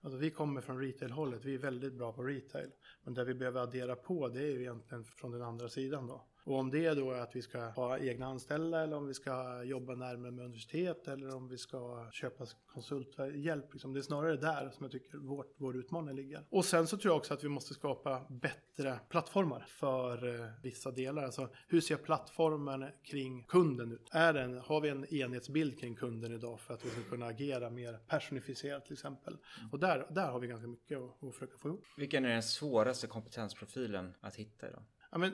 Alltså 0.00 0.18
vi 0.18 0.30
kommer 0.30 0.60
från 0.60 0.80
retail-hållet, 0.80 1.44
vi 1.44 1.54
är 1.54 1.58
väldigt 1.58 1.94
bra 1.94 2.12
på 2.12 2.22
retail. 2.22 2.70
Men 3.02 3.14
det 3.14 3.24
vi 3.24 3.34
behöver 3.34 3.60
addera 3.60 3.96
på 3.96 4.28
det 4.28 4.40
är 4.40 4.50
ju 4.50 4.60
egentligen 4.60 5.04
från 5.04 5.32
den 5.32 5.42
andra 5.42 5.68
sidan 5.68 6.06
då. 6.06 6.26
Och 6.46 6.58
om 6.58 6.70
det 6.70 6.94
då 6.94 7.10
är 7.10 7.20
att 7.20 7.36
vi 7.36 7.42
ska 7.42 7.58
ha 7.58 7.98
egna 7.98 8.26
anställda 8.26 8.82
eller 8.82 8.96
om 8.96 9.06
vi 9.06 9.14
ska 9.14 9.62
jobba 9.62 9.94
närmare 9.94 10.30
med 10.30 10.44
universitet 10.44 11.08
eller 11.08 11.34
om 11.34 11.48
vi 11.48 11.58
ska 11.58 12.10
köpa 12.12 12.46
konsulthjälp. 12.66 13.72
Liksom. 13.72 13.92
Det 13.92 14.00
är 14.00 14.02
snarare 14.02 14.36
där 14.36 14.70
som 14.70 14.84
jag 14.84 14.92
tycker 14.92 15.18
vårt, 15.18 15.54
vår 15.56 15.76
utmaning 15.76 16.16
ligger. 16.16 16.44
Och 16.50 16.64
sen 16.64 16.86
så 16.86 16.96
tror 16.96 17.12
jag 17.12 17.18
också 17.18 17.34
att 17.34 17.44
vi 17.44 17.48
måste 17.48 17.74
skapa 17.74 18.26
bättre 18.28 19.00
plattformar 19.08 19.64
för 19.68 20.40
eh, 20.40 20.46
vissa 20.62 20.90
delar. 20.90 21.24
Alltså 21.24 21.48
hur 21.68 21.80
ser 21.80 21.96
plattformen 21.96 22.86
kring 23.02 23.44
kunden 23.44 23.92
ut? 23.92 24.08
Är 24.10 24.32
den, 24.32 24.58
har 24.58 24.80
vi 24.80 24.88
en 24.88 25.14
enhetsbild 25.14 25.78
kring 25.78 25.96
kunden 25.96 26.32
idag 26.32 26.60
för 26.60 26.74
att 26.74 26.84
vi 26.84 26.90
ska 26.90 27.02
kunna 27.02 27.26
agera 27.26 27.70
mer 27.70 27.98
personifierat 28.06 28.84
till 28.84 28.92
exempel? 28.92 29.36
Och 29.72 29.78
där, 29.78 30.06
där 30.10 30.30
har 30.30 30.40
vi 30.40 30.46
ganska 30.46 30.68
mycket 30.68 30.98
att, 30.98 31.24
att 31.24 31.34
försöka 31.34 31.58
få 31.58 31.68
ihop. 31.68 31.84
Vilken 31.96 32.24
är 32.24 32.28
den 32.28 32.42
svåraste 32.42 33.06
kompetensprofilen 33.06 34.14
att 34.20 34.36
hitta 34.36 34.68
idag? 34.68 34.82
Ja, 35.10 35.18
men, 35.18 35.32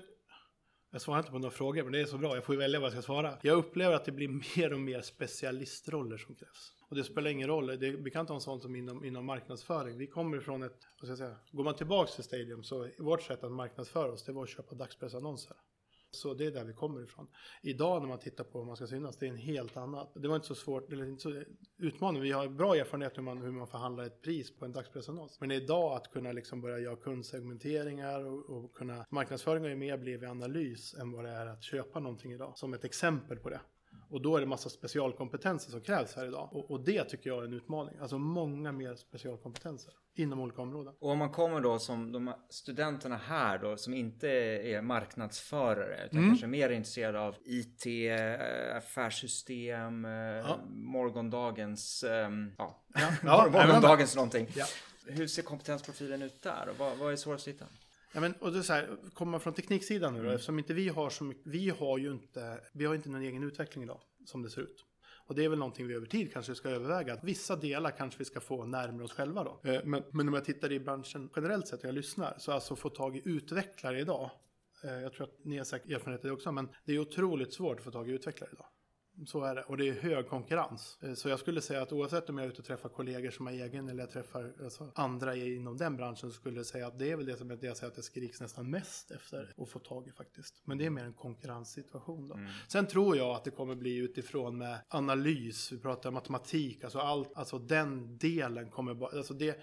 jag 0.92 1.00
svarar 1.00 1.18
inte 1.18 1.30
på 1.30 1.38
några 1.38 1.50
frågor, 1.50 1.82
men 1.82 1.92
det 1.92 2.00
är 2.00 2.06
så 2.06 2.18
bra. 2.18 2.34
Jag 2.34 2.44
får 2.44 2.54
ju 2.54 2.58
välja 2.58 2.80
vad 2.80 2.86
jag 2.86 2.92
ska 2.92 3.02
svara. 3.02 3.38
Jag 3.42 3.58
upplever 3.58 3.94
att 3.94 4.04
det 4.04 4.12
blir 4.12 4.28
mer 4.28 4.72
och 4.72 4.80
mer 4.80 5.00
specialistroller 5.00 6.16
som 6.16 6.34
krävs. 6.34 6.72
Och 6.88 6.96
det 6.96 7.04
spelar 7.04 7.30
ingen 7.30 7.48
roll. 7.48 7.66
Det, 7.66 7.76
vi 7.76 8.10
kan 8.10 8.20
inte 8.20 8.32
ha 8.32 8.36
en 8.36 8.40
sån 8.40 8.60
som 8.60 8.76
inom, 8.76 9.04
inom 9.04 9.24
marknadsföring. 9.26 9.98
Vi 9.98 10.06
kommer 10.06 10.36
ifrån 10.36 10.62
ett, 10.62 10.72
vad 10.72 10.98
ska 10.98 11.08
jag 11.08 11.18
säga, 11.18 11.36
går 11.50 11.64
man 11.64 11.74
tillbaks 11.74 12.14
till 12.14 12.24
Stadium 12.24 12.62
så 12.62 12.88
vårt 12.98 13.22
sätt 13.22 13.44
att 13.44 13.52
marknadsföra 13.52 14.12
oss, 14.12 14.24
det 14.24 14.32
var 14.32 14.42
att 14.42 14.48
köpa 14.48 14.74
dagspressannonser. 14.74 15.56
Så 16.14 16.34
det 16.34 16.46
är 16.46 16.50
där 16.50 16.64
vi 16.64 16.72
kommer 16.72 17.04
ifrån. 17.04 17.28
Idag 17.62 18.02
när 18.02 18.08
man 18.08 18.18
tittar 18.18 18.44
på 18.44 18.58
hur 18.58 18.66
man 18.66 18.76
ska 18.76 18.86
synas, 18.86 19.16
det 19.16 19.26
är 19.26 19.30
en 19.30 19.36
helt 19.36 19.76
annat. 19.76 20.12
Det 20.14 20.28
var 20.28 20.36
inte 20.36 20.46
så 20.46 20.54
svårt, 20.54 20.92
eller 20.92 21.04
inte 21.04 21.22
så 21.22 21.42
utmanande. 21.78 22.20
Vi 22.20 22.32
har 22.32 22.48
bra 22.48 22.74
erfarenhet 22.76 23.18
hur 23.18 23.22
man, 23.22 23.38
hur 23.38 23.50
man 23.50 23.66
förhandlar 23.66 24.04
ett 24.04 24.22
pris 24.22 24.56
på 24.56 24.64
en 24.64 24.72
dagspressannons. 24.72 25.40
Men 25.40 25.50
idag 25.50 25.96
att 25.96 26.12
kunna 26.12 26.32
liksom 26.32 26.60
börja 26.60 26.78
göra 26.78 26.96
kundsegmenteringar 26.96 28.24
och, 28.24 28.50
och 28.50 28.74
kunna, 28.74 29.06
marknadsföring 29.10 29.62
har 29.62 29.70
ju 29.70 29.76
mer 29.76 29.98
blivit 29.98 30.28
analys 30.28 30.94
än 30.94 31.12
vad 31.12 31.24
det 31.24 31.30
är 31.30 31.46
att 31.46 31.62
köpa 31.62 32.00
någonting 32.00 32.32
idag. 32.32 32.52
Som 32.58 32.74
ett 32.74 32.84
exempel 32.84 33.38
på 33.38 33.50
det. 33.50 33.60
Och 34.12 34.22
då 34.22 34.36
är 34.36 34.40
det 34.40 34.46
massa 34.46 34.70
specialkompetenser 34.70 35.70
som 35.70 35.80
krävs 35.80 36.16
här 36.16 36.26
idag. 36.26 36.48
Och, 36.52 36.70
och 36.70 36.84
det 36.84 37.04
tycker 37.04 37.30
jag 37.30 37.38
är 37.38 37.46
en 37.46 37.52
utmaning. 37.52 37.94
Alltså 38.00 38.18
många 38.18 38.72
mer 38.72 38.94
specialkompetenser 38.94 39.92
inom 40.14 40.40
olika 40.40 40.62
områden. 40.62 40.94
Och 41.00 41.10
om 41.10 41.18
man 41.18 41.30
kommer 41.30 41.60
då 41.60 41.78
som 41.78 42.12
de 42.12 42.32
studenterna 42.50 43.16
här 43.16 43.58
då 43.58 43.76
som 43.76 43.94
inte 43.94 44.28
är 44.28 44.82
marknadsförare 44.82 46.06
utan 46.06 46.28
kanske 46.28 46.46
mer 46.46 46.70
intresserade 46.70 47.20
av 47.20 47.36
IT, 47.44 47.86
eh, 47.86 48.76
affärssystem, 48.76 50.04
eh, 50.04 50.56
morgondagens, 50.68 52.04
ehm, 52.04 52.52
ja, 52.58 52.84
Ja, 52.94 53.48
morgondagens 53.52 54.16
någonting. 54.16 54.46
Ja. 54.54 54.66
Hur 55.06 55.26
ser 55.26 55.42
kompetensprofilen 55.42 56.22
ut 56.22 56.42
där 56.42 56.68
och 56.70 56.78
vad, 56.78 56.98
vad 56.98 57.12
är 57.12 57.16
svårast 57.16 57.48
att 57.48 57.54
hitta? 57.54 57.66
Ja, 58.14 58.20
men, 58.20 58.32
och 58.32 58.52
det 58.52 58.62
så 58.62 58.72
här, 58.72 58.96
kommer 59.14 59.30
man 59.30 59.40
från 59.40 59.54
tekniksidan 59.54 60.14
nu 60.14 60.24
då, 60.24 60.30
eftersom 60.30 60.58
inte 60.58 60.74
vi 60.74 60.88
har 60.88 61.10
så 61.10 61.24
mycket, 61.24 61.46
vi 61.46 61.70
har 61.70 61.98
ju 61.98 62.12
inte, 62.12 62.60
vi 62.72 62.84
har 62.84 62.94
inte 62.94 63.08
någon 63.08 63.22
egen 63.22 63.42
utveckling 63.42 63.84
idag 63.84 64.00
som 64.26 64.42
det 64.42 64.50
ser 64.50 64.60
ut. 64.62 64.84
Och 65.26 65.34
det 65.34 65.44
är 65.44 65.48
väl 65.48 65.58
någonting 65.58 65.86
vi 65.86 65.94
över 65.94 66.06
tid 66.06 66.32
kanske 66.32 66.54
ska 66.54 66.68
överväga. 66.68 67.12
Att 67.14 67.24
vissa 67.24 67.56
delar 67.56 67.90
kanske 67.90 68.18
vi 68.18 68.24
ska 68.24 68.40
få 68.40 68.64
närmare 68.64 69.04
oss 69.04 69.12
själva 69.12 69.44
då. 69.44 69.70
Eh, 69.70 69.80
Men, 69.84 70.02
men 70.10 70.28
om 70.28 70.34
jag 70.34 70.44
tittar 70.44 70.72
i 70.72 70.80
branschen 70.80 71.30
generellt 71.36 71.68
sett 71.68 71.80
och 71.80 71.84
jag 71.88 71.94
lyssnar, 71.94 72.34
så 72.38 72.52
alltså 72.52 72.76
få 72.76 72.88
tag 72.88 73.16
i 73.16 73.22
utvecklare 73.24 74.00
idag. 74.00 74.30
eh, 74.84 74.90
Jag 75.00 75.12
tror 75.12 75.26
att 75.26 75.44
ni 75.44 75.58
har 75.58 75.64
säkert 75.64 75.90
erfarenhet 75.90 76.24
av 76.24 76.28
det 76.28 76.34
också, 76.34 76.52
men 76.52 76.68
det 76.84 76.92
är 76.92 76.98
otroligt 76.98 77.52
svårt 77.54 77.78
att 77.78 77.84
få 77.84 77.90
tag 77.90 78.08
i 78.08 78.12
utvecklare 78.12 78.50
idag. 78.52 78.66
Så 79.26 79.44
är 79.44 79.54
det. 79.54 79.62
Och 79.62 79.76
det 79.76 79.88
är 79.88 79.92
hög 79.92 80.28
konkurrens. 80.28 80.98
Eh, 81.02 81.14
Så 81.14 81.28
jag 81.28 81.38
skulle 81.38 81.60
säga 81.60 81.82
att 81.82 81.92
oavsett 81.92 82.30
om 82.30 82.38
jag 82.38 82.44
är 82.44 82.50
ute 82.50 82.58
och 82.58 82.64
träffar 82.64 82.88
kollegor 82.88 83.30
som 83.30 83.46
har 83.46 83.52
egen 83.52 83.88
eller 83.88 84.02
jag 84.02 84.10
träffar 84.10 84.52
alltså, 84.62 84.92
andra 84.94 85.36
inom 85.36 85.76
den 85.76 85.96
branschen 85.96 86.30
så 86.30 86.30
skulle 86.30 86.56
jag 86.56 86.66
säga 86.66 86.86
att 86.86 86.98
det 86.98 87.10
är 87.10 87.16
väl 87.16 87.26
det 87.26 87.36
som 87.36 87.48
det 87.48 87.66
jag 87.66 87.76
säger 87.76 87.90
att 87.90 87.96
det 87.96 88.02
skriks 88.02 88.40
nästan 88.40 88.70
mest 88.70 89.10
efter 89.10 89.54
att 89.56 89.68
få 89.68 89.78
tag 89.78 90.08
i 90.08 90.12
faktiskt. 90.12 90.62
Men 90.64 90.78
det 90.78 90.86
är 90.86 90.90
mer 90.90 91.04
en 91.04 91.12
konkurrenssituation 91.12 92.28
då. 92.28 92.34
Sen 92.68 92.86
tror 92.86 93.16
jag 93.16 93.30
att 93.30 93.44
det 93.44 93.50
kommer 93.50 93.74
bli 93.74 93.96
utifrån 93.96 94.58
med 94.58 94.78
analys, 94.88 95.72
vi 95.72 95.78
pratar 95.78 96.10
matematik, 96.10 96.84
alltså 96.84 96.98
allt, 96.98 97.32
alltså 97.34 97.58
den 97.58 98.18
delen 98.18 98.70
kommer 98.70 98.94
bara, 98.94 99.16
alltså 99.16 99.34
det, 99.34 99.60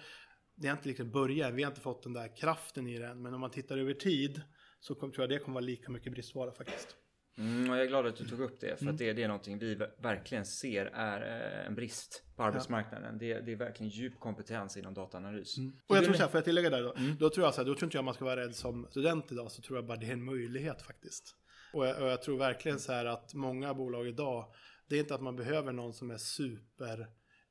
det 0.54 0.68
är 0.68 0.72
inte 0.72 0.88
liksom 0.88 1.10
början, 1.10 1.54
vi 1.54 1.62
har 1.62 1.70
inte 1.70 1.80
fått 1.80 2.02
den 2.02 2.12
där 2.12 2.36
kraften 2.36 2.86
i 2.86 2.98
den, 2.98 3.22
men 3.22 3.34
om 3.34 3.40
man 3.40 3.50
tittar 3.50 3.78
över 3.78 3.94
tid 3.94 4.42
så 4.80 4.94
tror 4.94 5.14
jag 5.16 5.28
det 5.28 5.38
kommer 5.38 5.54
vara 5.54 5.64
lika 5.64 5.90
mycket 5.90 6.12
bristvara 6.12 6.52
faktiskt. 6.52 6.96
Mm, 7.40 7.70
och 7.70 7.76
jag 7.76 7.84
är 7.84 7.88
glad 7.88 8.06
att 8.06 8.16
du 8.16 8.24
tog 8.28 8.40
upp 8.40 8.60
det 8.60 8.78
för 8.78 8.86
att 8.86 8.98
det, 8.98 9.12
det 9.12 9.22
är 9.22 9.28
någonting 9.28 9.58
vi 9.58 9.74
ver- 9.74 9.90
verkligen 10.02 10.44
ser 10.44 10.86
är 10.86 11.20
eh, 11.60 11.66
en 11.66 11.74
brist 11.74 12.22
på 12.36 12.42
arbetsmarknaden. 12.42 13.18
Det, 13.18 13.40
det 13.40 13.52
är 13.52 13.56
verkligen 13.56 13.90
djup 13.90 14.20
kompetens 14.20 14.76
inom 14.76 14.94
dataanalys. 14.94 15.56
Och 15.86 15.96
jag 15.96 16.04
tror 16.04 16.14
så 16.14 16.22
här, 16.22 16.28
får 16.28 16.38
jag 16.38 16.44
tillägga 16.44 16.70
där 16.70 16.82
då? 16.82 16.94
Då 17.18 17.30
tror 17.30 17.46
jag 17.46 17.54
så 17.54 17.60
här, 17.60 17.66
då 17.66 17.74
tror 17.74 17.84
inte 17.86 17.96
jag 17.96 18.04
man 18.04 18.14
ska 18.14 18.24
vara 18.24 18.40
rädd 18.40 18.54
som 18.54 18.86
student 18.90 19.32
idag, 19.32 19.50
så 19.52 19.62
tror 19.62 19.78
jag 19.78 19.86
bara 19.86 19.98
det 19.98 20.06
är 20.06 20.12
en 20.12 20.24
möjlighet 20.24 20.82
faktiskt. 20.82 21.36
Och 21.72 21.86
jag, 21.86 22.02
och 22.02 22.08
jag 22.08 22.22
tror 22.22 22.38
verkligen 22.38 22.78
så 22.78 22.92
här 22.92 23.04
att 23.04 23.34
många 23.34 23.74
bolag 23.74 24.08
idag, 24.08 24.52
det 24.88 24.96
är 24.96 25.00
inte 25.00 25.14
att 25.14 25.22
man 25.22 25.36
behöver 25.36 25.72
någon 25.72 25.92
som 25.92 26.10
är 26.10 26.16
super 26.18 27.06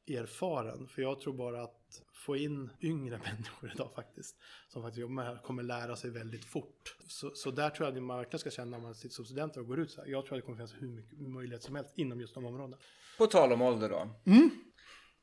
erfaren. 0.10 0.88
För 0.88 1.02
jag 1.02 1.20
tror 1.22 1.34
bara 1.34 1.64
att 1.64 2.02
få 2.14 2.38
in 2.38 2.70
yngre 2.82 3.18
människor 3.24 3.72
idag 3.74 3.90
faktiskt, 3.96 4.36
som 4.68 4.82
faktiskt 4.82 5.02
jobbar 5.02 5.14
med 5.14 5.26
det 5.26 5.30
här, 5.30 5.42
kommer 5.44 5.64
lära 5.64 5.96
sig 5.96 6.10
väldigt 6.10 6.46
fort. 6.46 6.98
Så, 7.08 7.32
så 7.36 7.52
där 7.52 7.70
tror 7.70 7.88
jag 7.88 7.98
att 7.98 8.04
man 8.04 8.18
verkligen 8.18 8.40
ska 8.40 8.50
känna 8.50 8.78
när 8.78 8.84
man 8.84 8.96
sitter 8.96 9.16
som 9.16 9.26
student 9.26 9.58
och 9.58 9.68
går 9.68 9.80
ut 9.80 9.92
så 9.92 10.02
här. 10.02 10.08
Jag 10.10 10.26
tror 10.26 10.38
att 10.38 10.42
det 10.42 10.46
kommer 10.46 10.58
finnas 10.58 10.76
hur 10.82 10.88
mycket 10.88 11.20
möjlighet 11.20 11.64
som 11.64 11.76
helst 11.76 11.94
inom 11.96 12.22
just 12.22 12.34
de 12.34 12.46
områdena. 12.46 12.78
På 13.18 13.28
tal 13.28 13.54
om 13.54 13.62
ålder 13.62 13.90
då. 13.90 14.10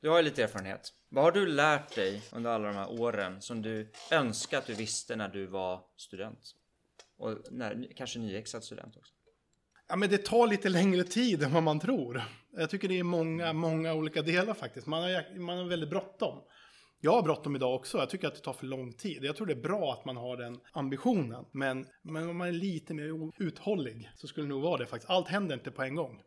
Du 0.01 0.09
har 0.09 0.17
ju 0.17 0.23
lite 0.23 0.43
erfarenhet. 0.43 0.93
Vad 1.09 1.25
har 1.25 1.33
du 1.33 1.47
lärt 1.47 1.95
dig 1.95 2.23
under 2.33 2.51
alla 2.51 2.67
de 2.67 2.75
här 2.75 3.01
åren 3.01 3.43
som 3.43 3.63
du 3.63 3.93
önskar 4.11 4.59
att 4.59 4.67
du 4.67 4.75
visste 4.75 5.17
när 5.17 5.29
du 5.29 5.47
var 5.47 5.85
student? 5.97 6.55
Och 7.17 7.39
när, 7.51 7.89
kanske 7.97 8.19
nyexad 8.19 8.65
student 8.65 8.97
också. 8.97 9.15
Ja, 9.89 9.97
men 9.97 10.11
det 10.11 10.19
tar 10.19 10.47
lite 10.47 10.69
längre 10.69 11.05
tid 11.05 11.43
än 11.43 11.53
vad 11.53 11.63
man 11.63 11.81
tror. 11.81 12.23
Jag 12.57 12.71
tycker 12.71 12.89
det 12.89 12.99
är 12.99 13.05
många, 13.05 13.53
många 13.53 13.95
olika 13.95 14.23
delar 14.23 14.55
faktiskt. 14.55 14.87
Man 14.87 15.03
har, 15.03 15.39
man 15.39 15.59
har 15.59 15.65
väldigt 15.65 15.91
bråttom. 15.91 16.39
Jag 17.01 17.13
har 17.13 17.23
bråttom 17.23 17.57
idag 17.57 17.75
också. 17.75 17.99
Jag 17.99 18.11
tycker 18.11 18.29
att 18.29 18.35
det 18.35 18.41
tar 18.41 18.53
för 18.53 18.67
lång 18.67 18.93
tid. 18.93 19.25
Jag 19.25 19.37
tror 19.37 19.47
det 19.47 19.53
är 19.53 19.63
bra 19.63 19.93
att 19.93 20.05
man 20.05 20.17
har 20.17 20.37
den 20.37 20.61
ambitionen. 20.73 21.45
Men, 21.53 21.87
men 22.03 22.29
om 22.29 22.37
man 22.37 22.49
är 22.49 22.53
lite 22.53 22.95
mer 22.95 23.33
uthållig 23.43 24.11
så 24.15 24.27
skulle 24.27 24.47
det 24.47 24.49
nog 24.49 24.63
vara 24.63 24.79
det 24.79 24.87
faktiskt. 24.87 25.11
Allt 25.11 25.29
händer 25.29 25.55
inte 25.55 25.71
på 25.71 25.83
en 25.83 25.95
gång. 25.95 26.23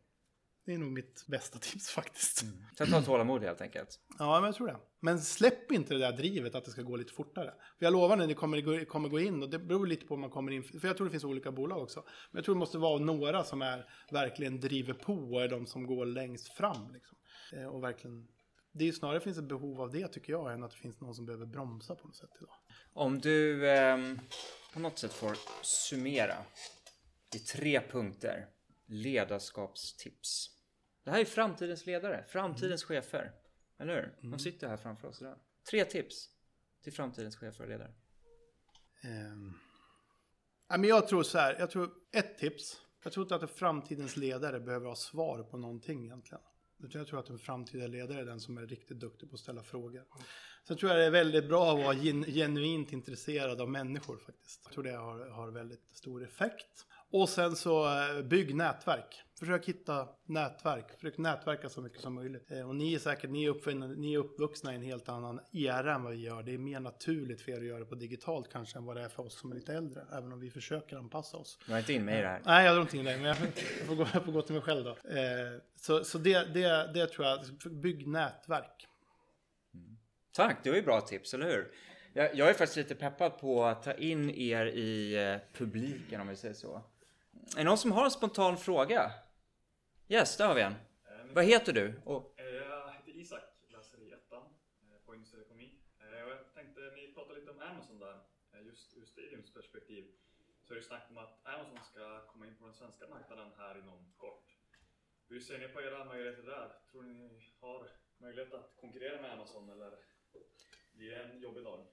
Det 0.70 0.74
är 0.74 0.78
nog 0.78 0.92
mitt 0.92 1.26
bästa 1.28 1.60
tips 1.60 1.90
faktiskt. 1.96 2.46
Så 2.78 2.86
ta 2.86 3.02
tålamod 3.02 3.44
helt 3.44 3.62
enkelt. 3.62 4.00
Ja, 4.20 4.40
men 4.40 4.44
jag 4.48 4.56
tror 4.56 4.68
det. 4.68 4.80
Men 5.00 5.20
släpp 5.20 5.72
inte 5.72 5.94
det 5.94 6.00
där 6.00 6.12
drivet 6.12 6.56
att 6.56 6.66
det 6.66 6.72
ska 6.72 6.82
gå 6.82 6.96
lite 6.96 7.14
fortare. 7.14 7.54
För 7.80 7.86
jag 7.86 7.94
lovar 7.94 8.18
när 8.18 8.28
det 8.28 8.34
kommer, 8.34 8.86
kommer 8.86 9.10
gå 9.10 9.20
in, 9.20 9.44
och 9.44 9.50
det 9.50 9.60
beror 9.60 9.88
lite 9.88 10.06
på 10.06 10.14
om 10.14 10.22
man 10.22 10.30
kommer 10.30 10.52
in, 10.52 10.64
för 10.64 10.88
jag 10.88 10.98
tror 10.98 11.08
det 11.08 11.12
finns 11.12 11.24
olika 11.24 11.52
bolag 11.52 11.84
också. 11.84 12.04
Men 12.32 12.38
jag 12.38 12.46
tror 12.46 12.56
det 12.56 12.60
måste 12.60 12.78
vara 12.78 13.00
några 13.00 13.44
som 13.44 13.62
är, 13.62 13.86
verkligen 14.12 14.60
driver 14.60 14.94
på 14.94 15.14
och 15.14 15.44
är 15.44 15.48
de 15.48 15.66
som 15.66 15.86
går 15.88 16.06
längst 16.06 16.54
fram. 16.54 16.94
Liksom. 16.94 17.18
Eh, 17.54 17.66
Och 17.66 17.84
verkligen, 17.84 18.28
det 18.72 18.84
är 18.84 18.88
ju 18.88 18.94
snarare 18.94 19.20
finns 19.20 19.38
ett 19.38 19.50
behov 19.50 19.82
av 19.82 19.92
det 19.92 20.08
tycker 20.08 20.34
jag, 20.34 20.54
än 20.54 20.64
att 20.64 20.72
det 20.72 20.78
finns 20.78 21.02
någon 21.02 21.16
som 21.16 21.26
behöver 21.26 21.46
bromsa 21.46 21.96
på 21.96 22.08
något 22.08 22.18
sätt 22.18 22.30
idag. 22.42 22.56
Om 22.94 23.20
du 23.20 23.70
ehm, 23.70 24.20
på 24.74 24.80
något 24.80 24.98
sätt 24.98 25.14
får 25.14 25.36
summera 25.64 26.36
i 27.36 27.40
tre 27.40 27.82
punkter 27.82 28.48
ledarskapstips. 28.88 30.59
Det 31.10 31.14
här 31.14 31.22
är 31.22 31.26
framtidens 31.26 31.86
ledare, 31.86 32.24
framtidens 32.28 32.84
chefer. 32.84 33.32
Eller 33.80 33.96
hur? 33.96 34.30
De 34.30 34.40
sitter 34.40 34.68
här 34.68 34.78
framför 34.78 35.08
oss 35.08 35.22
idag. 35.22 35.36
Tre 35.70 35.86
tips 35.86 36.30
till 36.84 36.94
framtidens 36.94 37.38
chefer 37.38 37.64
och 37.64 37.70
ledare. 37.70 37.94
Ja, 40.68 40.78
men 40.78 40.84
jag 40.84 41.08
tror 41.08 41.24
så 41.24 41.38
här, 41.38 41.56
jag 41.60 41.72
tror 41.72 41.92
ett 42.12 42.38
tips. 42.38 42.82
Jag 43.04 43.14
tror 43.14 43.24
inte 43.24 43.36
att 43.36 43.42
en 43.42 43.48
framtidens 43.48 44.18
ledare 44.18 44.60
behöver 44.60 44.88
ha 44.88 44.96
svar 44.96 45.44
på 45.44 45.58
någonting 45.58 46.06
egentligen. 46.06 46.44
Utan 46.84 47.00
Jag 47.00 47.08
tror 47.08 47.20
att 47.20 47.30
en 47.30 47.40
framtida 47.40 47.88
ledare 47.88 48.20
är 48.22 48.26
den 48.26 48.40
som 48.40 48.58
är 48.58 48.68
riktigt 48.68 49.00
duktig 49.00 49.30
på 49.30 49.34
att 49.34 49.40
ställa 49.40 49.64
frågor. 49.64 50.06
Sen 50.68 50.78
tror 50.78 50.92
jag 50.92 51.00
det 51.00 51.06
är 51.06 51.12
väldigt 51.12 51.48
bra 51.48 51.72
att 51.72 51.84
vara 51.86 51.94
gen 51.94 52.24
genuint 52.24 52.92
intresserad 52.92 53.62
av 53.62 53.70
människor 53.70 54.18
faktiskt. 54.18 54.62
Jag 54.64 54.74
tror 54.74 54.84
det 54.84 54.92
har, 54.92 55.30
har 55.30 55.52
väldigt 55.52 55.90
stor 55.90 56.24
effekt. 56.24 56.86
Och 57.12 57.30
sen 57.30 57.56
så 57.56 57.86
eh, 57.86 58.22
bygg 58.24 58.56
nätverk. 58.56 59.22
Försök 59.40 59.66
hitta 59.66 60.08
nätverk. 60.26 60.92
Försök 60.96 61.18
nätverka 61.18 61.70
så 61.70 61.82
mycket 61.82 62.02
som 62.02 62.14
möjligt. 62.14 62.52
Eh, 62.52 62.68
Och 62.70 62.76
ni 62.76 62.94
är 62.94 63.00
säkert 63.00 63.30
ni 63.30 63.46
är, 63.46 63.96
ni 63.96 64.14
är 64.14 64.18
uppvuxna 64.18 64.72
i 64.72 64.76
en 64.76 64.82
helt 64.82 65.10
annan 65.10 65.40
era 65.52 65.96
än 65.96 66.04
vad 66.04 66.12
vi 66.14 66.20
gör. 66.20 66.44
Det 66.44 66.54
är 66.54 66.58
mer 66.58 66.80
naturligt 66.80 67.42
för 67.42 67.52
er 67.52 67.58
att 67.58 67.64
göra 67.66 67.80
det 67.80 67.86
på 67.86 67.96
digitalt 67.96 68.52
kanske 68.52 68.78
än 68.78 68.86
vad 68.86 68.96
det 68.96 69.02
är 69.02 69.10
för 69.10 69.24
oss 69.26 69.40
som 69.40 69.52
är 69.52 69.56
lite 69.56 69.74
äldre. 69.74 70.06
Även 70.12 70.32
om 70.34 70.40
vi 70.40 70.50
försöker 70.50 70.98
anpassa 70.98 71.38
oss. 71.38 71.60
Du 71.66 71.72
har 71.72 71.80
inte 71.80 71.94
in 71.94 72.06
mig 72.06 72.20
i 72.20 72.22
det 72.22 72.28
här. 72.28 72.42
Nej, 72.46 72.66
jag 72.66 72.76
drar 72.76 72.82
inte 72.82 72.98
in 72.98 73.06
dig, 73.06 73.18
men 73.18 73.26
jag 73.26 73.38
får 73.88 73.96
gå, 73.96 74.08
jag 74.14 74.26
får 74.26 74.32
gå 74.32 74.42
till 74.42 74.54
mig 74.54 74.62
själv 74.64 74.84
då. 74.84 74.90
Eh, 74.92 75.60
så 75.76 76.04
så 76.04 76.18
det, 76.18 76.54
det, 76.54 76.92
det 76.94 77.08
tror 77.08 77.28
jag, 77.28 77.40
bygg 77.72 78.08
nätverk. 78.08 78.88
Tack, 80.32 80.64
det 80.64 80.70
var 80.70 80.78
ju 80.78 80.84
bra 80.84 81.02
tips, 81.02 81.34
eller 81.34 81.46
hur? 81.46 81.72
Jag, 82.14 82.36
jag 82.36 82.50
är 82.50 82.54
faktiskt 82.54 82.78
lite 82.78 82.96
peppad 82.96 83.40
på 83.40 83.64
att 83.64 83.84
ta 83.84 83.94
in 83.94 84.30
er 84.30 84.66
i 84.66 85.40
publiken 85.54 86.22
om 86.22 86.28
vi 86.28 86.36
säger 86.36 86.54
så. 86.54 86.82
Är 87.54 87.58
det 87.58 87.64
någon 87.64 87.78
som 87.78 87.92
har 87.92 88.06
en 88.06 88.12
spontan 88.12 88.58
fråga? 88.58 89.12
Yes, 90.08 90.38
där 90.38 90.48
har 90.48 90.56
vi 90.56 90.62
en. 90.62 90.76
Vad 91.34 91.46
heter 91.46 91.74
du? 91.74 92.02
Och, 92.06 92.40
Eh, 92.40 92.46
Jag 92.46 92.94
heter 92.94 93.12
Isak, 93.18 93.44
läser 93.68 94.02
i 94.02 94.12
ettan 94.12 94.42
eh, 94.42 95.06
på 95.06 95.16
industriekonomi. 95.16 95.80
Eh, 96.00 96.24
Och 96.24 96.30
jag 96.32 96.54
tänkte, 96.54 96.82
ni 96.96 97.14
pratade 97.14 97.40
lite 97.40 97.52
om 97.52 97.60
Amazon 97.62 98.00
där, 98.00 98.20
just 98.66 98.98
ur 98.98 99.06
Stadiums 99.06 99.54
perspektiv. 99.54 100.06
Så 100.64 100.74
är 100.74 100.78
det 100.78 100.84
snack 100.84 101.04
om 101.10 101.18
att 101.18 101.40
Amazon 101.48 101.78
ska 101.92 102.26
komma 102.28 102.48
in 102.48 102.56
på 102.60 102.66
den 102.66 102.74
svenska 102.74 103.08
marknaden 103.08 103.52
här 103.58 103.78
inom 103.80 104.14
kort. 104.18 104.46
Hur 105.30 105.40
ser 105.40 105.60
ni 105.60 105.68
på 105.68 105.82
era 105.82 106.06
möjligheter 106.06 106.44
där? 106.44 106.72
Tror 106.92 107.04
ni 107.04 107.14
ni 107.14 107.54
har 107.60 107.88
möjlighet 108.18 108.54
att 108.54 108.76
konkurrera 108.82 109.22
med 109.22 109.32
Amazon 109.34 109.70
eller 109.70 109.94
blir 110.94 111.10
det 111.12 111.24
en 111.24 111.40
jobbig 111.42 111.64
dag? 111.64 111.86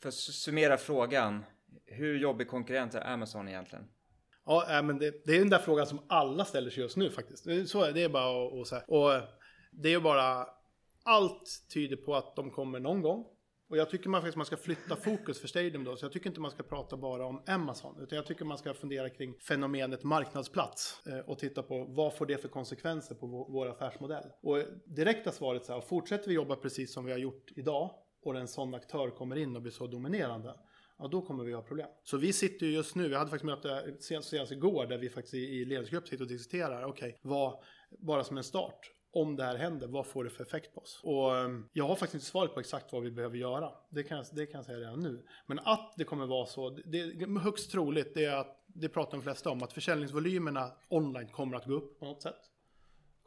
För 0.00 0.08
att 0.08 0.14
summera 0.14 0.76
frågan. 0.76 1.44
Hur 1.86 2.18
jobbig 2.18 2.48
konkurrent 2.48 2.94
är 2.94 3.00
Amazon 3.12 3.48
egentligen? 3.48 3.88
Ja, 4.48 4.78
äh, 4.78 4.82
men 4.82 4.98
det, 4.98 5.24
det 5.24 5.34
är 5.34 5.38
den 5.38 5.50
där 5.50 5.58
frågan 5.58 5.86
som 5.86 6.00
alla 6.06 6.44
ställer 6.44 6.70
sig 6.70 6.82
just 6.82 6.96
nu 6.96 7.10
faktiskt. 7.10 7.70
Så, 7.70 7.82
är 7.82 7.92
det 7.92 8.02
är 8.02 8.08
bara 8.08 8.46
att, 8.46 8.52
så 8.52 8.64
säga. 8.64 8.82
Och 8.88 9.14
äh, 9.14 9.22
det 9.70 9.94
är 9.94 10.00
bara, 10.00 10.46
allt 11.02 11.66
tyder 11.74 11.96
på 11.96 12.16
att 12.16 12.36
de 12.36 12.50
kommer 12.50 12.80
någon 12.80 13.02
gång. 13.02 13.26
Och 13.70 13.76
jag 13.76 13.90
tycker 13.90 14.08
man 14.08 14.20
faktiskt 14.20 14.36
man 14.36 14.46
ska 14.46 14.56
flytta 14.56 14.96
fokus 14.96 15.40
för 15.40 15.48
Stadium 15.48 15.84
då. 15.84 15.96
Så 15.96 16.04
jag 16.04 16.12
tycker 16.12 16.28
inte 16.28 16.40
man 16.40 16.50
ska 16.50 16.62
prata 16.62 16.96
bara 16.96 17.26
om 17.26 17.42
Amazon. 17.46 18.02
Utan 18.02 18.16
jag 18.16 18.26
tycker 18.26 18.44
man 18.44 18.58
ska 18.58 18.74
fundera 18.74 19.10
kring 19.10 19.34
fenomenet 19.34 20.04
marknadsplats. 20.04 21.02
Äh, 21.06 21.18
och 21.18 21.38
titta 21.38 21.62
på 21.62 21.84
vad 21.84 22.14
får 22.14 22.26
det 22.26 22.38
för 22.38 22.48
konsekvenser 22.48 23.14
på 23.14 23.26
vår 23.26 23.68
affärsmodell. 23.68 24.24
Och 24.42 24.58
direkta 24.86 25.32
svaret 25.32 25.64
så 25.64 25.72
här, 25.72 25.80
fortsätter 25.80 26.28
vi 26.28 26.34
jobba 26.34 26.56
precis 26.56 26.92
som 26.92 27.04
vi 27.04 27.12
har 27.12 27.18
gjort 27.18 27.52
idag. 27.56 27.90
Och 28.22 28.36
en 28.36 28.48
sån 28.48 28.74
aktör 28.74 29.10
kommer 29.10 29.36
in 29.36 29.56
och 29.56 29.62
blir 29.62 29.72
så 29.72 29.86
dominerande. 29.86 30.54
Ja, 30.98 31.08
då 31.08 31.22
kommer 31.22 31.44
vi 31.44 31.52
ha 31.52 31.62
problem. 31.62 31.88
Så 32.04 32.16
vi 32.16 32.32
sitter 32.32 32.66
ju 32.66 32.72
just 32.72 32.94
nu, 32.94 33.08
vi 33.08 33.14
hade 33.14 33.30
faktiskt 33.30 33.44
möte 33.46 33.96
senast, 34.00 34.28
senast 34.28 34.52
igår 34.52 34.86
där 34.86 34.98
vi 34.98 35.08
faktiskt 35.10 35.34
i, 35.34 35.38
i 35.38 35.64
ledningsgrupp 35.64 36.08
sitter 36.08 36.24
och 36.24 36.28
diskuterar, 36.30 36.84
okej, 36.84 37.18
vad, 37.22 37.58
bara 37.90 38.24
som 38.24 38.36
en 38.36 38.44
start, 38.44 38.90
om 39.12 39.36
det 39.36 39.44
här 39.44 39.56
händer, 39.56 39.86
vad 39.86 40.06
får 40.06 40.24
det 40.24 40.30
för 40.30 40.44
effekt 40.44 40.74
på 40.74 40.80
oss? 40.80 41.00
Och 41.02 41.36
ehm, 41.36 41.68
jag 41.72 41.84
har 41.88 41.94
faktiskt 41.94 42.14
inte 42.14 42.26
svaret 42.26 42.54
på 42.54 42.60
exakt 42.60 42.92
vad 42.92 43.02
vi 43.02 43.10
behöver 43.10 43.36
göra. 43.36 43.72
Det 43.90 44.02
kan, 44.02 44.16
jag- 44.16 44.26
det 44.32 44.46
kan 44.46 44.58
jag 44.58 44.64
säga 44.64 44.78
redan 44.78 45.00
nu. 45.00 45.22
Men 45.46 45.58
att 45.58 45.94
det 45.96 46.04
kommer 46.04 46.26
vara 46.26 46.46
så, 46.46 46.70
det, 46.70 46.82
det 46.86 46.98
är 47.00 47.38
högst 47.38 47.70
troligt, 47.70 48.14
det 48.14 48.24
är 48.24 48.36
att, 48.36 48.64
det 48.66 48.88
pratar 48.88 49.12
de 49.12 49.22
flesta 49.22 49.50
om, 49.50 49.62
att 49.62 49.72
försäljningsvolymerna 49.72 50.72
online 50.88 51.28
kommer 51.28 51.56
att 51.56 51.66
gå 51.66 51.72
upp 51.74 51.98
på 51.98 52.04
något 52.04 52.22
sätt. 52.22 52.40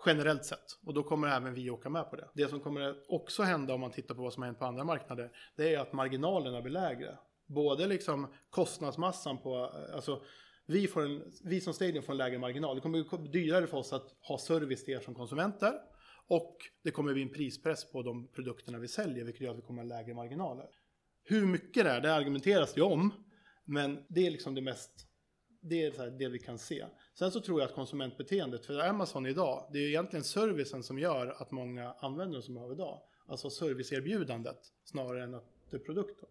Generellt 0.05 0.45
sett. 0.45 0.79
Och 0.86 0.93
då 0.93 1.03
kommer 1.03 1.27
även 1.27 1.53
vi 1.53 1.69
åka 1.69 1.89
med 1.89 2.10
på 2.10 2.15
det. 2.15 2.29
Det 2.34 2.47
som 2.47 2.60
kommer 2.60 2.95
också 3.07 3.43
hända 3.43 3.73
om 3.73 3.81
man 3.81 3.91
tittar 3.91 4.15
på 4.15 4.21
vad 4.21 4.34
som 4.34 4.43
har 4.43 4.47
hänt 4.47 4.60
på 4.60 4.65
andra 4.65 4.84
marknader, 4.84 5.31
det 5.55 5.75
är 5.75 5.79
att 5.79 5.93
marginalerna 5.93 6.62
blir 6.62 6.71
lägre. 6.73 7.17
Både 7.53 7.87
liksom 7.87 8.27
kostnadsmassan 8.49 9.37
på, 9.37 9.55
alltså 9.93 10.23
vi, 10.65 10.87
får 10.87 11.01
en, 11.01 11.31
vi 11.43 11.61
som 11.61 11.73
Stadium 11.73 12.03
får 12.03 12.13
en 12.13 12.17
lägre 12.17 12.39
marginal. 12.39 12.75
Det 12.75 12.81
kommer 12.81 13.17
bli 13.17 13.31
dyrare 13.31 13.67
för 13.67 13.77
oss 13.77 13.93
att 13.93 14.15
ha 14.19 14.37
service 14.37 14.83
till 14.83 14.93
er 14.93 14.99
som 14.99 15.15
konsumenter. 15.15 15.73
Och 16.27 16.57
det 16.83 16.91
kommer 16.91 17.13
bli 17.13 17.21
en 17.21 17.33
prispress 17.33 17.91
på 17.91 18.01
de 18.01 18.27
produkterna 18.27 18.79
vi 18.79 18.87
säljer, 18.87 19.25
vilket 19.25 19.41
gör 19.41 19.51
att 19.51 19.57
vi 19.57 19.61
kommer 19.61 19.81
ha 19.81 19.89
lägre 19.89 20.13
marginaler. 20.13 20.67
Hur 21.23 21.45
mycket 21.45 21.83
det 21.83 21.89
är, 21.89 22.01
det 22.01 22.13
argumenteras 22.13 22.73
det 22.73 22.81
om. 22.81 23.13
Men 23.65 24.03
det 24.07 24.27
är 24.27 24.31
liksom 24.31 24.55
det 24.55 24.61
mest 24.61 25.07
det 25.61 25.83
är 25.85 25.91
så 25.91 26.01
här 26.01 26.09
det 26.09 26.27
vi 26.27 26.39
kan 26.39 26.57
se. 26.57 26.85
Sen 27.13 27.31
så 27.31 27.39
tror 27.39 27.61
jag 27.61 27.69
att 27.69 27.75
konsumentbeteendet 27.75 28.65
för 28.65 28.79
Amazon 28.79 29.25
idag, 29.25 29.69
det 29.71 29.77
är 29.79 29.81
ju 29.81 29.87
egentligen 29.87 30.23
servicen 30.23 30.83
som 30.83 30.99
gör 30.99 31.27
att 31.27 31.51
många 31.51 31.93
använder 31.99 32.37
det 32.37 32.43
som 32.43 32.53
vi 32.53 32.59
har 32.59 32.71
idag. 32.71 33.01
Alltså 33.27 33.49
serviceerbjudandet 33.49 34.59
snarare 34.83 35.23
än 35.23 35.33
att 35.33 35.45
det 35.69 35.77
är 35.77 35.79
produkten. 35.79 36.29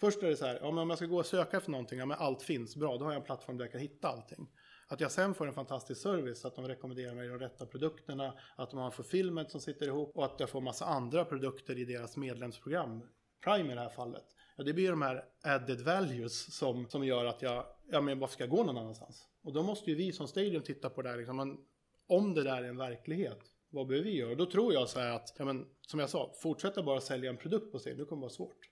Först 0.00 0.22
är 0.22 0.26
det 0.26 0.36
så 0.36 0.46
här, 0.46 0.58
ja, 0.60 0.70
men 0.70 0.78
om 0.78 0.90
jag 0.90 0.98
ska 0.98 1.06
gå 1.06 1.18
och 1.18 1.26
söka 1.26 1.56
efter 1.56 1.70
någonting, 1.70 1.98
ja 1.98 2.06
men 2.06 2.16
allt 2.20 2.42
finns, 2.42 2.76
bra, 2.76 2.96
då 2.96 3.04
har 3.04 3.12
jag 3.12 3.20
en 3.20 3.26
plattform 3.26 3.56
där 3.56 3.64
jag 3.64 3.72
kan 3.72 3.80
hitta 3.80 4.08
allting. 4.08 4.48
Att 4.88 5.00
jag 5.00 5.10
sen 5.10 5.34
får 5.34 5.46
en 5.46 5.54
fantastisk 5.54 6.02
service, 6.02 6.44
att 6.44 6.54
de 6.54 6.68
rekommenderar 6.68 7.14
mig 7.14 7.28
de 7.28 7.38
rätta 7.38 7.66
produkterna, 7.66 8.34
att 8.56 8.70
de 8.70 8.78
har 8.78 8.90
fulfillment 8.90 9.50
som 9.50 9.60
sitter 9.60 9.86
ihop 9.86 10.16
och 10.16 10.24
att 10.24 10.40
jag 10.40 10.50
får 10.50 10.60
massa 10.60 10.84
andra 10.84 11.24
produkter 11.24 11.78
i 11.78 11.84
deras 11.84 12.16
medlemsprogram. 12.16 13.02
Prime 13.44 13.72
i 13.72 13.74
det 13.74 13.80
här 13.80 13.88
fallet. 13.88 14.24
Ja, 14.56 14.64
det 14.64 14.72
blir 14.72 14.90
de 14.90 15.02
här 15.02 15.24
added 15.42 15.80
values 15.80 16.56
som, 16.56 16.88
som 16.88 17.04
gör 17.04 17.24
att 17.24 17.42
jag, 17.42 17.66
ja 17.90 18.00
men 18.00 18.18
varför 18.18 18.32
ska 18.32 18.42
jag 18.42 18.50
gå 18.50 18.64
någon 18.64 18.78
annanstans? 18.78 19.28
Och 19.44 19.52
då 19.52 19.62
måste 19.62 19.90
ju 19.90 19.96
vi 19.96 20.12
som 20.12 20.28
Stadium 20.28 20.62
titta 20.62 20.90
på 20.90 21.02
det 21.02 21.08
här, 21.08 21.16
liksom, 21.16 21.36
men 21.36 21.58
om 22.06 22.34
det 22.34 22.42
där 22.42 22.62
är 22.62 22.68
en 22.68 22.76
verklighet, 22.76 23.40
vad 23.70 23.86
behöver 23.86 24.08
vi 24.08 24.16
göra? 24.16 24.30
Och 24.30 24.36
då 24.36 24.46
tror 24.46 24.72
jag 24.72 24.88
så 24.88 25.00
här 25.00 25.10
att, 25.10 25.34
ja 25.38 25.44
men 25.44 25.66
som 25.80 26.00
jag 26.00 26.10
sa, 26.10 26.32
fortsätta 26.42 26.82
bara 26.82 27.00
sälja 27.00 27.30
en 27.30 27.36
produkt 27.36 27.72
på 27.72 27.78
Stadium, 27.78 27.98
det 27.98 28.04
kommer 28.04 28.20
vara 28.20 28.30
svårt. 28.30 28.71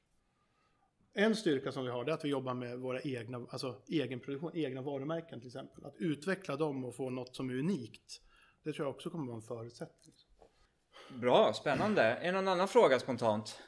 En 1.12 1.36
styrka 1.36 1.72
som 1.72 1.84
vi 1.84 1.90
har 1.90 2.04
är 2.04 2.12
att 2.12 2.24
vi 2.24 2.28
jobbar 2.28 2.54
med 2.54 2.78
våra 2.78 3.00
egna, 3.00 3.46
alltså 3.50 3.82
egen 3.88 4.20
produktion, 4.20 4.50
egna 4.54 4.82
varumärken 4.82 5.40
till 5.40 5.46
exempel. 5.46 5.84
Att 5.84 5.96
utveckla 5.96 6.56
dem 6.56 6.84
och 6.84 6.96
få 6.96 7.10
något 7.10 7.36
som 7.36 7.50
är 7.50 7.54
unikt. 7.54 8.20
Det 8.64 8.72
tror 8.72 8.86
jag 8.86 8.94
också 8.94 9.10
kommer 9.10 9.26
vara 9.26 9.36
en 9.36 9.42
förutsättning. 9.42 10.14
Bra, 11.20 11.52
spännande. 11.52 12.02
Är 12.02 12.24
det 12.24 12.32
någon 12.32 12.48
annan 12.48 12.68
fråga 12.68 12.98
spontant? 12.98 13.62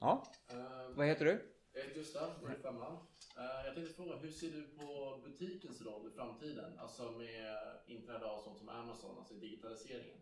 Ja, 0.00 0.32
Uh, 0.52 0.96
vad 0.96 1.06
heter 1.06 1.24
du? 1.24 1.54
jag 1.72 1.80
heter 1.80 1.94
Gustav, 1.94 2.30
jag 2.42 2.50
är 2.50 2.58
femman. 2.58 2.92
Uh, 2.92 3.66
jag 3.66 3.74
tänkte 3.74 3.94
fråga, 3.94 4.16
hur 4.16 4.30
ser 4.30 4.50
du 4.50 4.62
på 4.62 5.20
butikens 5.24 5.82
roll 5.82 6.08
i 6.08 6.10
framtiden? 6.10 6.78
Alltså 6.78 7.10
med 7.10 7.56
inträde 7.86 8.26
av 8.26 8.38
sånt 8.38 8.58
som 8.58 8.68
Amazon, 8.68 9.18
alltså 9.18 9.34
i 9.34 9.38
digitaliseringen. 9.38 10.16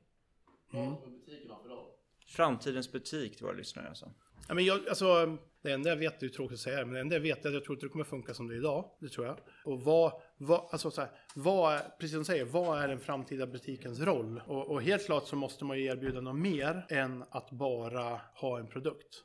Mm. 0.72 0.90
Vad 0.90 1.00
kommer 1.02 1.18
butiken 1.18 1.50
ha 1.50 1.62
för 1.62 1.68
roll? 1.68 1.90
Framtidens 2.26 2.92
butik 2.92 3.36
till 3.36 3.46
våra 3.46 3.56
lyssnare 3.56 3.88
alltså. 3.88 4.12
Ja, 4.48 4.54
men 4.54 4.64
jag, 4.64 4.88
alltså, 4.88 5.38
det 5.62 5.72
enda 5.72 5.90
jag 5.90 5.96
vet, 5.96 6.20
det 6.20 6.26
är 6.26 6.30
tråkigt 6.30 6.54
att 6.54 6.60
säga, 6.60 6.84
men 6.84 6.94
det 6.94 7.00
enda 7.00 7.14
jag 7.14 7.20
vet 7.20 7.44
är 7.44 7.48
att 7.48 7.54
jag 7.54 7.64
tror 7.64 7.76
inte 7.76 7.86
det 7.86 7.90
kommer 7.90 8.04
funka 8.04 8.34
som 8.34 8.48
det 8.48 8.54
är 8.54 8.58
idag. 8.58 8.84
Det 9.00 9.08
tror 9.08 9.26
jag. 9.26 9.38
Och 9.64 9.80
vad, 9.80 10.12
vad, 10.36 10.68
alltså 10.72 10.90
så 10.90 11.00
här, 11.00 11.10
vad 11.34 11.74
är, 11.74 11.80
precis 11.80 12.10
som 12.10 12.18
du 12.18 12.24
säger, 12.24 12.44
vad 12.44 12.82
är 12.82 12.88
den 12.88 13.00
framtida 13.00 13.46
butikens 13.46 14.00
roll? 14.00 14.42
Och, 14.46 14.70
och 14.70 14.82
helt 14.82 15.06
klart 15.06 15.26
så 15.26 15.36
måste 15.36 15.64
man 15.64 15.78
ju 15.78 15.84
erbjuda 15.84 16.20
något 16.20 16.36
mer 16.36 16.86
än 16.88 17.24
att 17.30 17.50
bara 17.50 18.20
ha 18.34 18.58
en 18.58 18.66
produkt. 18.66 19.22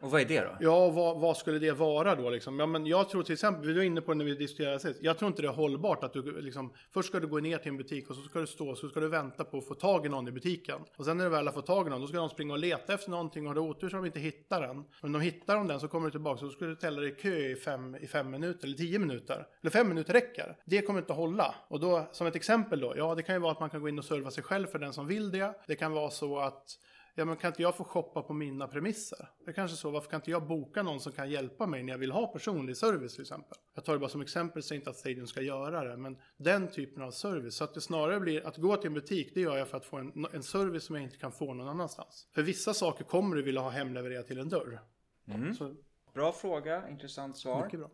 Och 0.00 0.10
vad 0.10 0.20
är 0.20 0.24
det 0.24 0.40
då? 0.40 0.56
Ja, 0.60 0.90
vad, 0.90 1.20
vad 1.20 1.36
skulle 1.36 1.58
det 1.58 1.72
vara 1.72 2.14
då 2.14 2.30
liksom? 2.30 2.58
Ja, 2.58 2.66
men 2.66 2.86
jag 2.86 3.08
tror 3.08 3.22
till 3.22 3.32
exempel, 3.32 3.66
vi 3.66 3.74
var 3.74 3.82
inne 3.82 4.00
på 4.00 4.12
det 4.12 4.18
när 4.18 4.24
vi 4.24 4.34
diskuterade 4.34 4.78
sist. 4.78 4.98
Jag 5.02 5.18
tror 5.18 5.28
inte 5.28 5.42
det 5.42 5.48
är 5.48 5.52
hållbart 5.52 6.04
att 6.04 6.12
du 6.12 6.40
liksom, 6.40 6.72
först 6.90 7.08
ska 7.08 7.20
du 7.20 7.26
gå 7.26 7.38
ner 7.38 7.58
till 7.58 7.68
en 7.68 7.76
butik 7.76 8.10
och 8.10 8.16
så 8.16 8.22
ska 8.22 8.40
du 8.40 8.46
stå, 8.46 8.74
så 8.74 8.88
ska 8.88 9.00
du 9.00 9.08
vänta 9.08 9.44
på 9.44 9.58
att 9.58 9.66
få 9.66 9.74
tag 9.74 10.06
i 10.06 10.08
någon 10.08 10.28
i 10.28 10.30
butiken. 10.30 10.80
Och 10.96 11.04
sen 11.04 11.16
när 11.16 11.24
du 11.24 11.30
väl 11.30 11.46
har 11.46 11.52
fått 11.52 11.66
tag 11.66 11.86
i 11.86 11.90
någon, 11.90 12.00
då 12.00 12.06
ska 12.06 12.16
de 12.16 12.28
springa 12.28 12.52
och 12.52 12.58
leta 12.58 12.94
efter 12.94 13.10
någonting 13.10 13.42
och 13.42 13.48
har 13.48 13.54
du 13.54 13.60
otur 13.60 13.88
så 13.88 13.96
de 13.96 14.04
inte 14.04 14.20
hittar 14.20 14.60
den. 14.60 14.84
Men 15.02 15.12
de 15.12 15.22
hittar 15.22 15.54
de 15.54 15.66
den 15.66 15.80
så 15.80 15.88
kommer 15.88 16.06
du 16.06 16.10
tillbaka 16.10 16.40
så 16.40 16.48
ska 16.48 16.64
du 16.64 16.76
ställa 16.76 17.00
dig 17.00 17.10
i 17.10 17.14
kö 17.14 17.36
i 17.36 17.56
fem, 17.56 17.96
i 18.00 18.06
fem 18.06 18.30
minuter 18.30 18.66
eller 18.66 18.76
tio 18.76 18.98
minuter. 18.98 19.46
Eller 19.60 19.70
fem 19.70 19.88
minuter 19.88 20.12
räcker. 20.12 20.56
Det 20.64 20.82
kommer 20.82 21.00
inte 21.00 21.12
att 21.12 21.18
hålla. 21.18 21.54
Och 21.68 21.80
då, 21.80 22.08
som 22.12 22.26
ett 22.26 22.36
exempel 22.36 22.80
då, 22.80 22.94
ja 22.96 23.14
det 23.14 23.22
kan 23.22 23.34
ju 23.34 23.40
vara 23.40 23.52
att 23.52 23.60
man 23.60 23.70
kan 23.70 23.80
gå 23.80 23.88
in 23.88 23.98
och 23.98 24.04
serva 24.04 24.30
sig 24.30 24.44
själv 24.44 24.66
för 24.66 24.78
den 24.78 24.92
som 24.92 25.06
vill 25.06 25.30
det. 25.30 25.54
Det 25.66 25.76
kan 25.76 25.92
vara 25.92 26.10
så 26.10 26.38
att 26.38 26.78
Ja 27.18 27.24
men 27.24 27.36
kan 27.36 27.48
inte 27.48 27.62
jag 27.62 27.76
få 27.76 27.84
shoppa 27.84 28.22
på 28.22 28.32
mina 28.32 28.68
premisser? 28.68 29.28
Det 29.44 29.50
är 29.50 29.54
kanske 29.54 29.76
så, 29.76 29.90
varför 29.90 30.10
kan 30.10 30.20
inte 30.20 30.30
jag 30.30 30.46
boka 30.46 30.82
någon 30.82 31.00
som 31.00 31.12
kan 31.12 31.30
hjälpa 31.30 31.66
mig 31.66 31.82
när 31.82 31.92
jag 31.92 31.98
vill 31.98 32.12
ha 32.12 32.26
personlig 32.26 32.76
service 32.76 33.12
till 33.14 33.22
exempel? 33.22 33.58
Jag 33.74 33.84
tar 33.84 33.92
det 33.92 33.98
bara 33.98 34.10
som 34.10 34.20
exempel, 34.20 34.62
säger 34.62 34.80
inte 34.80 34.90
att 34.90 34.96
Stadium 34.96 35.26
ska 35.26 35.42
göra 35.42 35.84
det, 35.84 35.96
men 35.96 36.18
den 36.36 36.70
typen 36.70 37.02
av 37.02 37.10
service. 37.10 37.54
Så 37.54 37.64
att 37.64 37.74
det 37.74 37.80
snarare 37.80 38.20
blir, 38.20 38.46
att 38.46 38.56
gå 38.56 38.76
till 38.76 38.86
en 38.86 38.94
butik, 38.94 39.30
det 39.34 39.40
gör 39.40 39.56
jag 39.56 39.68
för 39.68 39.76
att 39.76 39.84
få 39.84 39.96
en, 39.96 40.26
en 40.32 40.42
service 40.42 40.84
som 40.84 40.94
jag 40.94 41.04
inte 41.04 41.16
kan 41.16 41.32
få 41.32 41.54
någon 41.54 41.68
annanstans. 41.68 42.28
För 42.32 42.42
vissa 42.42 42.74
saker 42.74 43.04
kommer 43.04 43.36
du 43.36 43.42
vilja 43.42 43.60
ha 43.60 43.70
hemlevererat 43.70 44.26
till 44.26 44.38
en 44.38 44.48
dörr. 44.48 44.80
Mm. 45.26 45.54
Så, 45.54 45.74
Bra 46.14 46.32
fråga, 46.32 46.88
intressant 46.88 47.36
svar. 47.36 47.64
mycket 47.64 47.80
bra. 47.80 47.90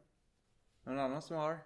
Någon 0.84 0.98
annan 0.98 1.22
som 1.22 1.36
har? 1.36 1.58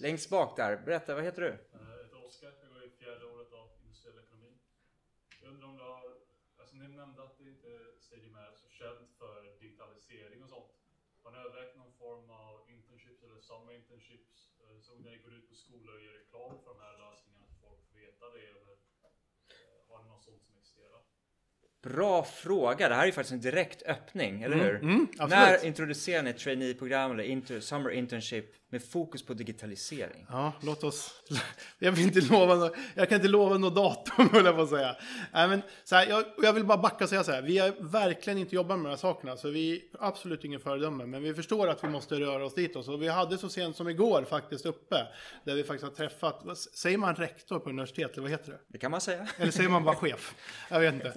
Längst 0.00 0.30
bak 0.30 0.56
där, 0.56 0.76
berätta, 0.84 1.14
vad 1.14 1.24
heter 1.24 1.42
du? 1.42 1.48
Jag 1.48 1.78
heter 2.04 2.26
Oskar, 2.26 2.52
jag 2.62 2.70
går 2.74 2.84
i 2.84 2.90
fjärde 2.90 3.24
året 3.26 3.52
av 3.52 3.66
industriell 3.82 4.18
ekonomi. 4.18 4.52
Jag 5.42 5.50
undrar 5.52 5.68
om 5.68 5.76
du 5.76 5.82
har, 5.82 6.02
alltså 6.60 6.76
ni 6.76 6.88
nämnde 6.88 7.22
att 7.22 7.38
det 7.38 7.44
inte 7.54 7.68
Stadium 8.00 8.34
är 8.34 8.52
så 8.62 8.68
känt 8.68 9.10
för 9.18 9.60
digitalisering 9.60 10.42
och 10.42 10.48
sånt. 10.48 10.70
Har 11.22 11.30
ni 11.30 11.33
övervägt 11.46 11.76
någon 11.76 11.92
form 12.04 12.30
av 12.30 12.54
internships 12.76 13.20
eller 13.24 13.38
summer 13.50 13.72
internships? 13.80 14.32
eh, 14.62 14.78
Så 14.86 14.90
när 14.94 15.10
ni 15.10 15.18
går 15.24 15.32
ut 15.38 15.48
på 15.48 15.54
skolor 15.54 15.94
och 15.96 16.02
gör 16.06 16.12
reklam 16.22 16.52
för 16.62 16.68
de 16.74 16.78
här 16.86 16.94
lösningarna 17.04 17.44
så 17.50 17.54
folk 17.66 17.78
får 17.88 17.94
veta 18.04 18.24
det 18.36 18.44
eller 18.60 18.72
eh, 18.72 19.88
har 19.88 20.02
ni 20.02 20.08
något 20.08 20.22
sånt 20.28 20.42
som 20.46 20.54
existerar? 20.58 21.00
Bra 21.82 22.24
fråga, 22.24 22.88
det 22.88 22.94
här 22.94 23.02
är 23.02 23.06
ju 23.06 23.12
faktiskt 23.12 23.32
en 23.32 23.40
direkt 23.40 23.82
öppning, 23.82 24.42
eller 24.42 24.56
hur? 24.56 24.76
mm. 24.82 25.08
När 25.18 25.64
introducerar 25.64 26.22
ni 26.22 26.30
ett 26.30 26.38
trainee-program 26.38 27.10
eller 27.10 27.24
inter, 27.24 27.60
summer 27.60 27.90
internship 27.90 28.46
med 28.74 28.84
fokus 28.88 29.22
på 29.26 29.34
digitalisering? 29.34 30.26
Ja, 30.28 30.52
låt 30.62 30.84
oss... 30.84 31.10
Jag, 31.78 31.92
vill 31.92 32.04
inte 32.04 32.20
lova 32.20 32.54
nå- 32.54 32.74
jag 32.94 33.08
kan 33.08 33.16
inte 33.16 33.28
lova 33.28 33.58
något 33.58 33.74
datum, 33.74 34.28
höll 34.32 34.44
jag 34.44 34.56
på 34.56 34.62
att 34.62 34.68
säga. 34.68 34.96
Nej, 35.32 35.48
men, 35.48 35.62
så 35.84 35.96
här, 35.96 36.06
jag, 36.06 36.24
jag 36.42 36.52
vill 36.52 36.64
bara 36.64 36.78
backa 36.78 37.04
och 37.04 37.10
säga 37.10 37.24
så 37.24 37.32
här. 37.32 37.42
Vi 37.42 37.58
har 37.58 37.72
verkligen 37.80 38.38
inte 38.38 38.54
jobbat 38.54 38.78
med 38.78 38.84
de 38.86 38.90
här 38.90 38.96
sakerna, 38.96 39.36
så 39.36 39.50
vi 39.50 39.72
är 39.76 39.80
absolut 40.00 40.44
ingen 40.44 40.60
föredöme. 40.60 41.06
Men 41.06 41.22
vi 41.22 41.34
förstår 41.34 41.68
att 41.68 41.84
vi 41.84 41.88
måste 41.88 42.14
röra 42.20 42.44
oss 42.44 42.54
ditåt. 42.54 42.88
Och 42.88 43.02
vi 43.02 43.08
hade 43.08 43.38
så 43.38 43.48
sent 43.48 43.76
som 43.76 43.88
igår 43.88 44.24
faktiskt 44.24 44.66
uppe, 44.66 45.06
där 45.44 45.54
vi 45.54 45.64
faktiskt 45.64 45.84
har 45.84 45.90
träffat, 46.08 46.58
säger 46.58 46.98
man 46.98 47.14
rektor 47.14 47.58
på 47.58 47.68
universitet, 47.70 48.12
eller 48.12 48.22
vad 48.22 48.30
heter 48.30 48.50
det? 48.52 48.58
Det 48.68 48.78
kan 48.78 48.90
man 48.90 49.00
säga. 49.00 49.28
Eller 49.38 49.52
säger 49.52 49.68
man 49.68 49.84
bara 49.84 49.96
chef? 49.96 50.34
Jag 50.70 50.80
vet 50.80 50.94
inte. 50.94 51.12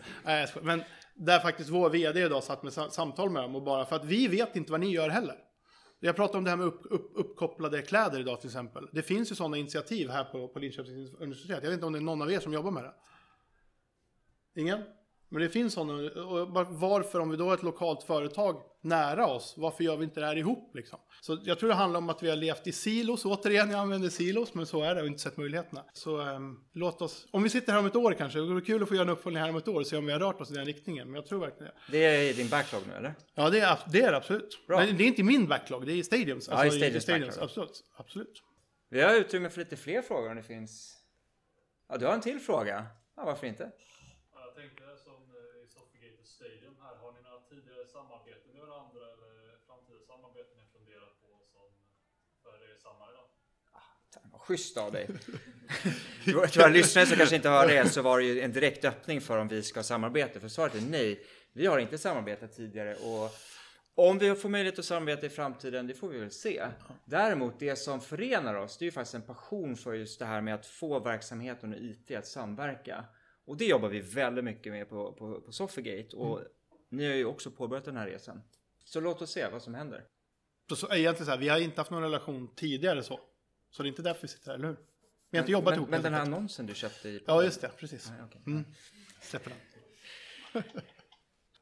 Men 0.61 0.83
där 1.15 1.39
faktiskt 1.39 1.69
vår 1.69 1.89
vd 1.89 2.19
idag 2.21 2.43
satt 2.43 2.63
med 2.63 2.73
sa- 2.73 2.89
samtal 2.89 3.29
med 3.29 3.43
dem 3.43 3.55
och 3.55 3.63
bara 3.63 3.85
för 3.85 3.95
att 3.95 4.05
vi 4.05 4.27
vet 4.27 4.55
inte 4.55 4.71
vad 4.71 4.81
ni 4.81 4.91
gör 4.91 5.09
heller. 5.09 5.35
Jag 5.99 6.15
pratade 6.15 6.37
om 6.37 6.43
det 6.43 6.49
här 6.49 6.57
med 6.57 6.67
upp, 6.67 6.81
upp, 6.89 7.11
uppkopplade 7.15 7.81
kläder 7.81 8.19
idag 8.19 8.41
till 8.41 8.49
exempel. 8.49 8.89
Det 8.91 9.01
finns 9.01 9.31
ju 9.31 9.35
sådana 9.35 9.57
initiativ 9.57 10.09
här 10.09 10.23
på, 10.23 10.47
på 10.47 10.59
Linköpings 10.59 11.13
universitet. 11.13 11.59
Jag 11.63 11.69
vet 11.69 11.73
inte 11.73 11.85
om 11.85 11.93
det 11.93 11.99
är 11.99 12.03
någon 12.03 12.21
av 12.21 12.31
er 12.31 12.39
som 12.39 12.53
jobbar 12.53 12.71
med 12.71 12.83
det. 12.83 12.93
Ingen? 14.61 14.83
Men 15.29 15.41
det 15.41 15.49
finns 15.49 15.73
sådana. 15.73 15.93
Varför, 16.69 17.19
om 17.19 17.29
vi 17.29 17.37
då 17.37 17.45
har 17.45 17.53
ett 17.53 17.63
lokalt 17.63 18.03
företag 18.03 18.61
nära 18.81 19.27
oss, 19.27 19.53
varför 19.57 19.83
gör 19.83 19.97
vi 19.97 20.03
inte 20.03 20.19
det 20.19 20.25
här 20.25 20.35
ihop 20.35 20.75
liksom? 20.75 20.99
Så 21.21 21.37
jag 21.43 21.59
tror 21.59 21.69
det 21.69 21.75
handlar 21.75 21.97
om 21.97 22.09
att 22.09 22.23
vi 22.23 22.29
har 22.29 22.35
levt 22.35 22.67
i 22.67 22.71
silos. 22.71 23.25
Återigen, 23.25 23.71
jag 23.71 23.79
använder 23.79 24.09
silos, 24.09 24.53
men 24.53 24.65
så 24.65 24.83
är 24.83 24.95
det 24.95 25.01
och 25.01 25.07
inte 25.07 25.19
sett 25.19 25.37
möjligheterna. 25.37 25.83
Så 25.93 26.21
ehm, 26.21 26.55
låt 26.73 27.01
oss, 27.01 27.27
om 27.31 27.43
vi 27.43 27.49
sitter 27.49 27.71
här 27.71 27.79
om 27.79 27.85
ett 27.85 27.95
år 27.95 28.13
kanske, 28.13 28.39
det 28.39 28.45
vore 28.45 28.61
kul 28.61 28.83
att 28.83 28.89
få 28.89 28.95
göra 28.95 29.03
en 29.03 29.09
uppföljning 29.09 29.43
här 29.43 29.49
om 29.49 29.55
ett 29.55 29.67
år 29.67 29.79
och 29.79 29.87
se 29.87 29.97
om 29.97 30.05
vi 30.05 30.11
har 30.11 30.19
rört 30.19 30.41
oss 30.41 30.51
i 30.51 30.53
den 30.53 30.65
riktningen. 30.65 31.07
Men 31.07 31.15
jag 31.15 31.25
tror 31.25 31.39
verkligen 31.39 31.71
det. 31.91 31.91
Det 31.91 32.29
är 32.29 32.33
din 32.33 32.49
backlog 32.49 32.81
nu 32.87 32.93
eller? 32.93 33.15
Ja, 33.35 33.49
det 33.49 33.59
är, 33.59 33.79
det 33.91 34.01
är 34.01 34.13
absolut. 34.13 34.67
Bra. 34.67 34.77
Men 34.77 34.97
det 34.97 35.03
är 35.03 35.07
inte 35.07 35.23
min 35.23 35.47
backlog, 35.47 35.85
det 35.85 35.91
är 35.93 35.95
i 35.95 36.03
Stadiums. 36.03 36.47
Ja, 36.51 36.65
i 36.65 36.71
Stadiums 36.71 37.07
backlog. 37.07 37.29
Absolut, 37.41 37.83
absolut. 37.97 38.43
Vi 38.89 39.01
har 39.01 39.15
utrymme 39.15 39.49
för 39.49 39.59
lite 39.59 39.75
fler 39.75 40.01
frågor 40.01 40.29
om 40.29 40.35
det 40.35 40.43
finns. 40.43 40.97
Ja, 41.89 41.97
du 41.97 42.05
har 42.05 42.13
en 42.13 42.21
till 42.21 42.39
fråga. 42.39 42.85
Ja, 43.15 43.25
varför 43.25 43.47
inte? 43.47 43.71
Tänkte 44.57 44.83
som 45.07 45.21
eh, 45.39 45.63
i 45.63 45.67
Soffigate 45.67 46.23
Stadium 46.23 46.75
här, 46.83 46.95
har 47.03 47.11
ni 47.11 47.21
några 47.27 47.41
tidigare 47.49 47.85
samarbeten 47.85 48.49
med 48.53 48.61
varandra 48.67 49.03
eller 49.13 49.31
framtida 49.67 49.99
samarbeten 50.11 50.53
ni 50.61 50.65
funderat 50.77 51.13
på 51.21 51.29
som 51.53 51.67
för 52.43 52.57
er 52.69 52.75
samma 52.85 53.03
idag? 53.11 53.27
Vad 54.31 54.41
schysst 54.41 54.77
av 54.77 54.91
dig. 54.91 55.05
Till 56.23 56.35
våra 56.35 56.67
lyssnare 56.67 57.05
som 57.05 57.17
kanske 57.17 57.35
inte 57.35 57.49
hör 57.49 57.67
det 57.67 57.89
så 57.89 58.01
var 58.01 58.19
det 58.19 58.25
ju 58.25 58.41
en 58.41 58.53
direkt 58.53 58.85
öppning 58.85 59.21
för 59.21 59.37
om 59.37 59.47
vi 59.47 59.63
ska 59.63 59.83
samarbeta. 59.83 60.39
För 60.39 60.47
svaret 60.47 60.75
är 60.75 60.81
nej. 60.81 61.25
Vi 61.53 61.65
har 61.65 61.79
inte 61.79 61.97
samarbetat 61.97 62.55
tidigare 62.55 62.95
och 62.95 63.31
om 63.95 64.17
vi 64.17 64.35
får 64.35 64.49
möjlighet 64.49 64.79
att 64.79 64.85
samarbeta 64.85 65.25
i 65.25 65.29
framtiden, 65.29 65.87
det 65.87 65.93
får 65.93 66.09
vi 66.09 66.19
väl 66.19 66.31
se. 66.31 66.67
Däremot, 67.05 67.59
det 67.59 67.75
som 67.75 68.01
förenar 68.01 68.55
oss, 68.55 68.77
det 68.77 68.83
är 68.83 68.87
ju 68.87 68.91
faktiskt 68.91 69.15
en 69.15 69.21
passion 69.21 69.75
för 69.75 69.93
just 69.93 70.19
det 70.19 70.25
här 70.25 70.41
med 70.41 70.55
att 70.55 70.65
få 70.65 70.99
verksamheten 70.99 71.73
och 71.73 71.79
IT 71.79 72.11
att 72.11 72.27
samverka. 72.27 73.05
Och 73.47 73.57
det 73.57 73.65
jobbar 73.65 73.89
vi 73.89 73.99
väldigt 73.99 74.43
mycket 74.43 74.73
med 74.73 74.89
på, 74.89 75.13
på, 75.13 75.41
på 75.41 75.51
Soffigate 75.51 76.15
och 76.15 76.41
ni 76.89 77.07
har 77.07 77.13
ju 77.13 77.25
också 77.25 77.51
påbörjat 77.51 77.85
den 77.85 77.97
här 77.97 78.07
resan. 78.07 78.41
Så 78.83 78.99
låt 78.99 79.21
oss 79.21 79.31
se 79.31 79.47
vad 79.47 79.61
som 79.61 79.73
händer. 79.73 80.05
Så, 80.69 80.75
så 80.75 80.93
egentligen 80.93 81.25
så 81.25 81.31
här, 81.31 81.37
vi 81.37 81.49
har 81.49 81.59
inte 81.59 81.81
haft 81.81 81.91
någon 81.91 82.01
relation 82.01 82.55
tidigare 82.55 83.03
så. 83.03 83.19
Så 83.69 83.83
det 83.83 83.87
är 83.87 83.89
inte 83.89 84.01
därför 84.01 84.21
vi 84.21 84.27
sitter 84.27 84.47
här, 84.47 84.55
eller 84.55 84.67
hur? 84.67 84.77
Vi 85.29 85.37
har 85.37 85.43
inte 85.43 85.51
jobbat 85.51 85.71
men, 85.71 85.79
ihop. 85.79 85.89
Men 85.89 86.01
den 86.01 86.13
här 86.13 86.21
annonsen 86.21 86.65
du 86.65 86.75
köpte 86.75 87.09
i... 87.09 87.23
Ja, 87.27 87.43
just 87.43 87.61
det, 87.61 87.71
precis. 87.77 88.09
Nej, 88.09 88.19
okej. 88.25 88.41
Mm. 88.47 88.65
Släpper 89.21 89.49
den. 89.49 90.63
En 90.63 90.63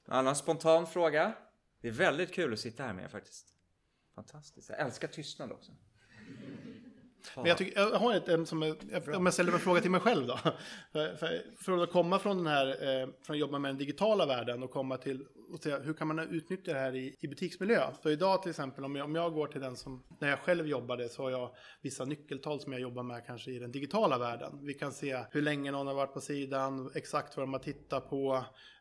annan 0.14 0.36
spontan 0.36 0.88
fråga. 0.88 1.34
Det 1.82 1.88
är 1.88 1.92
väldigt 1.92 2.34
kul 2.34 2.54
att 2.54 2.60
sitta 2.60 2.84
här 2.84 2.94
med 2.94 3.04
er 3.04 3.10
faktiskt. 3.10 3.48
Fantastiskt. 4.16 4.70
Jag 4.70 4.80
älskar 4.80 5.08
tystnad 5.08 5.52
också. 5.52 5.72
Men 7.36 7.46
jag, 7.46 7.58
tycker, 7.58 7.80
jag 7.80 7.90
har 8.00 8.14
ett, 8.14 8.48
som 8.48 8.64
är, 8.64 8.76
jag- 8.92 9.16
om 9.16 9.26
jag 9.26 9.34
ställer 9.34 9.54
en 9.54 9.60
fråga 9.60 9.82
till 9.82 9.92
mig 9.92 10.00
själv 10.02 10.28
då. 10.28 10.38
För, 10.92 11.16
för, 11.16 11.42
för 11.64 11.84
att 11.84 11.92
komma 11.92 12.20
från 12.20 12.38
den 12.38 12.48
här, 12.48 12.68
eh, 12.68 13.08
från 13.24 13.34
att 13.36 13.40
jobba 13.40 13.60
med 13.60 13.70
den 13.70 13.78
digitala 13.78 14.26
världen 14.26 14.64
och 14.64 14.72
komma 14.72 14.98
till 14.98 15.26
och 15.54 15.60
se 15.64 15.78
hur 15.78 15.94
kan 15.94 16.08
man 16.08 16.20
utnyttja 16.20 16.74
det 16.74 16.80
här 16.80 16.96
i, 16.96 17.16
i 17.20 17.28
butiksmiljö. 17.28 17.88
Så 18.04 18.10
idag 18.10 18.42
till 18.42 18.50
exempel 18.50 18.86
om 18.86 18.96
jag, 18.96 19.06
om 19.06 19.16
jag 19.16 19.34
går 19.34 19.48
till 19.48 19.62
den 19.62 19.76
som, 19.76 20.04
när 20.20 20.30
jag 20.30 20.40
själv 20.40 20.68
jobbade 20.68 21.10
så 21.10 21.24
har 21.24 21.32
jag 21.32 21.56
vissa 21.82 22.06
nyckeltal 22.06 22.60
som 22.60 22.72
jag 22.72 22.82
jobbar 22.82 23.04
med 23.04 23.26
kanske 23.26 23.52
i 23.52 23.60
den 23.60 23.72
digitala 23.72 24.18
världen. 24.18 24.60
Vi 24.62 24.74
kan 24.74 24.92
se 24.92 25.20
hur 25.32 25.42
länge 25.42 25.72
någon 25.72 25.88
har 25.88 25.94
varit 25.94 26.14
på 26.14 26.22
sidan, 26.22 26.92
exakt 26.96 27.38
vad 27.38 27.44
de 27.44 27.54
har 27.54 27.60
tittat 27.60 28.10
på, 28.10 28.34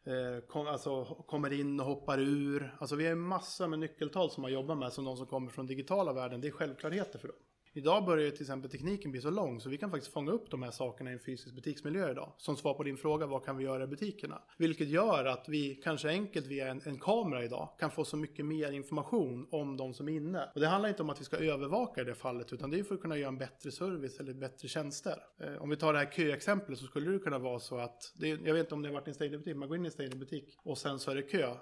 eh, 0.06 0.46
kom, 0.48 0.66
alltså 0.66 1.04
kommer 1.04 1.52
in 1.52 1.80
och 1.80 1.86
hoppar 1.86 2.18
ur. 2.18 2.76
Alltså 2.78 2.96
vi 2.96 3.04
har 3.04 3.10
ju 3.10 3.16
massor 3.16 3.66
med 3.68 3.78
nyckeltal 3.78 4.30
som 4.30 4.42
man 4.42 4.52
jobbar 4.52 4.74
med 4.74 4.92
som 4.92 5.04
de 5.04 5.16
som 5.16 5.26
kommer 5.26 5.50
från 5.50 5.66
digitala 5.66 6.12
världen. 6.12 6.40
Det 6.40 6.48
är 6.48 6.52
självklarheter 6.52 7.18
för 7.18 7.28
dem. 7.28 7.36
Idag 7.76 8.04
börjar 8.04 8.24
ju 8.24 8.30
till 8.30 8.42
exempel 8.42 8.70
tekniken 8.70 9.10
bli 9.10 9.20
så 9.20 9.30
lång 9.30 9.60
så 9.60 9.68
vi 9.68 9.78
kan 9.78 9.90
faktiskt 9.90 10.12
fånga 10.12 10.32
upp 10.32 10.50
de 10.50 10.62
här 10.62 10.70
sakerna 10.70 11.10
i 11.10 11.12
en 11.12 11.18
fysisk 11.18 11.54
butiksmiljö 11.54 12.10
idag. 12.10 12.32
Som 12.38 12.56
svar 12.56 12.74
på 12.74 12.82
din 12.82 12.96
fråga, 12.96 13.26
vad 13.26 13.44
kan 13.44 13.56
vi 13.56 13.64
göra 13.64 13.84
i 13.84 13.86
butikerna? 13.86 14.42
Vilket 14.58 14.88
gör 14.88 15.24
att 15.24 15.48
vi 15.48 15.74
kanske 15.74 16.08
enkelt 16.08 16.46
via 16.46 16.68
en, 16.68 16.82
en 16.84 16.98
kamera 16.98 17.44
idag 17.44 17.68
kan 17.78 17.90
få 17.90 18.04
så 18.04 18.16
mycket 18.16 18.46
mer 18.46 18.72
information 18.72 19.48
om 19.50 19.76
de 19.76 19.94
som 19.94 20.08
är 20.08 20.12
inne. 20.12 20.50
Och 20.54 20.60
det 20.60 20.66
handlar 20.66 20.88
inte 20.88 21.02
om 21.02 21.10
att 21.10 21.20
vi 21.20 21.24
ska 21.24 21.36
övervaka 21.36 22.00
i 22.00 22.04
det 22.04 22.14
fallet 22.14 22.52
utan 22.52 22.70
det 22.70 22.78
är 22.78 22.82
för 22.82 22.94
att 22.94 23.00
kunna 23.00 23.16
göra 23.16 23.28
en 23.28 23.38
bättre 23.38 23.70
service 23.70 24.20
eller 24.20 24.34
bättre 24.34 24.68
tjänster. 24.68 25.18
Eh, 25.40 25.62
om 25.62 25.70
vi 25.70 25.76
tar 25.76 25.92
det 25.92 25.98
här 25.98 26.10
köexemplet 26.10 26.78
så 26.78 26.84
skulle 26.84 27.10
det 27.10 27.18
kunna 27.18 27.38
vara 27.38 27.58
så 27.58 27.78
att, 27.78 28.12
det, 28.14 28.28
jag 28.28 28.54
vet 28.54 28.60
inte 28.60 28.74
om 28.74 28.82
det 28.82 28.88
har 28.88 28.94
varit 28.94 29.08
en 29.08 29.14
stängd 29.14 29.32
butik, 29.32 29.56
man 29.56 29.68
går 29.68 29.76
in 29.76 29.84
i 29.84 29.86
en 29.86 29.92
stängd 29.92 30.18
butik 30.18 30.54
och 30.58 30.78
sen 30.78 30.98
så 30.98 31.10
är 31.10 31.14
det 31.14 31.22
kö. 31.22 31.54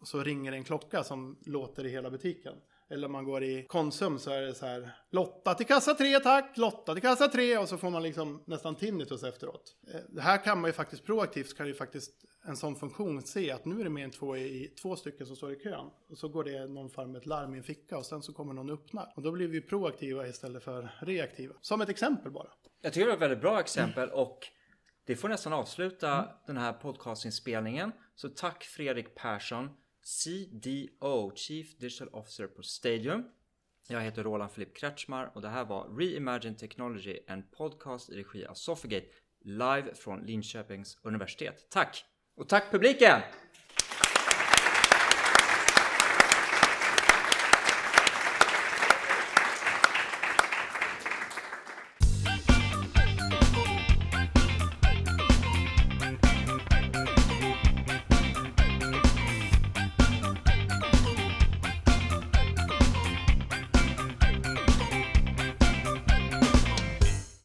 Och 0.00 0.08
så 0.08 0.22
ringer 0.22 0.50
det 0.50 0.56
en 0.56 0.64
klocka 0.64 1.04
som 1.04 1.38
låter 1.46 1.86
i 1.86 1.90
hela 1.90 2.10
butiken. 2.10 2.54
Eller 2.90 3.06
om 3.06 3.12
man 3.12 3.24
går 3.24 3.44
i 3.44 3.66
Konsum 3.68 4.18
så 4.18 4.30
är 4.30 4.42
det 4.42 4.54
så 4.54 4.66
här 4.66 4.96
Lotta 5.10 5.54
till 5.54 5.66
kassa 5.66 5.94
3 5.94 6.20
tack, 6.20 6.56
Lotta 6.56 6.92
till 6.92 7.02
kassa 7.02 7.28
3 7.28 7.58
och 7.58 7.68
så 7.68 7.78
får 7.78 7.90
man 7.90 8.02
liksom 8.02 8.42
nästan 8.46 8.74
tinnitus 8.74 9.22
efteråt. 9.22 9.76
Eh, 9.94 10.00
det 10.08 10.20
här 10.20 10.44
kan 10.44 10.60
man 10.60 10.68
ju 10.68 10.72
faktiskt 10.72 11.04
proaktivt 11.04 11.56
kan 11.56 11.66
ju 11.66 11.74
faktiskt 11.74 12.12
en 12.44 12.56
sån 12.56 12.76
funktion 12.76 13.22
se 13.22 13.50
att 13.50 13.64
nu 13.64 13.80
är 13.80 13.84
det 13.84 13.90
mer 13.90 14.04
än 14.04 14.10
två, 14.10 14.36
i, 14.36 14.74
två 14.82 14.96
stycken 14.96 15.26
som 15.26 15.36
står 15.36 15.52
i 15.52 15.56
kön. 15.56 15.90
Och 16.10 16.18
så 16.18 16.28
går 16.28 16.44
det 16.44 16.66
någon 16.66 16.90
form 16.90 17.10
av 17.10 17.16
ett 17.16 17.26
larm 17.26 17.54
i 17.54 17.58
en 17.58 17.64
ficka 17.64 17.98
och 17.98 18.06
sen 18.06 18.22
så 18.22 18.32
kommer 18.32 18.54
någon 18.54 18.70
öppna. 18.70 19.08
Och 19.16 19.22
då 19.22 19.32
blir 19.32 19.48
vi 19.48 19.60
proaktiva 19.60 20.28
istället 20.28 20.62
för 20.62 20.90
reaktiva. 21.00 21.54
Som 21.60 21.80
ett 21.80 21.88
exempel 21.88 22.32
bara. 22.32 22.48
Jag 22.82 22.92
tycker 22.92 23.06
det 23.06 23.10
var 23.10 23.16
ett 23.16 23.22
väldigt 23.22 23.40
bra 23.40 23.60
exempel 23.60 24.10
och 24.10 24.38
det 25.06 25.16
får 25.16 25.28
nästan 25.28 25.52
avsluta 25.52 26.28
den 26.46 26.56
här 26.56 26.72
podcastinspelningen. 26.72 27.92
Så 28.14 28.28
tack 28.28 28.64
Fredrik 28.64 29.14
Persson, 29.14 29.68
CDO, 30.02 31.32
Chief 31.34 31.78
Digital 31.78 32.08
Officer 32.08 32.46
på 32.46 32.62
Stadium. 32.62 33.24
Jag 33.88 34.00
heter 34.00 34.22
Roland 34.22 34.52
Filipp 34.52 34.76
Kretschmar 34.76 35.30
och 35.34 35.42
det 35.42 35.48
här 35.48 35.64
var 35.64 35.96
Reimagine 35.98 36.56
Technology, 36.56 37.18
en 37.26 37.42
podcast 37.42 38.10
i 38.10 38.14
regi 38.14 38.46
av 38.46 38.54
Sofigate 38.54 39.06
live 39.44 39.94
från 39.94 40.20
Linköpings 40.26 40.98
universitet. 41.02 41.66
Tack! 41.70 42.04
Och 42.36 42.48
tack 42.48 42.70
publiken! 42.70 43.20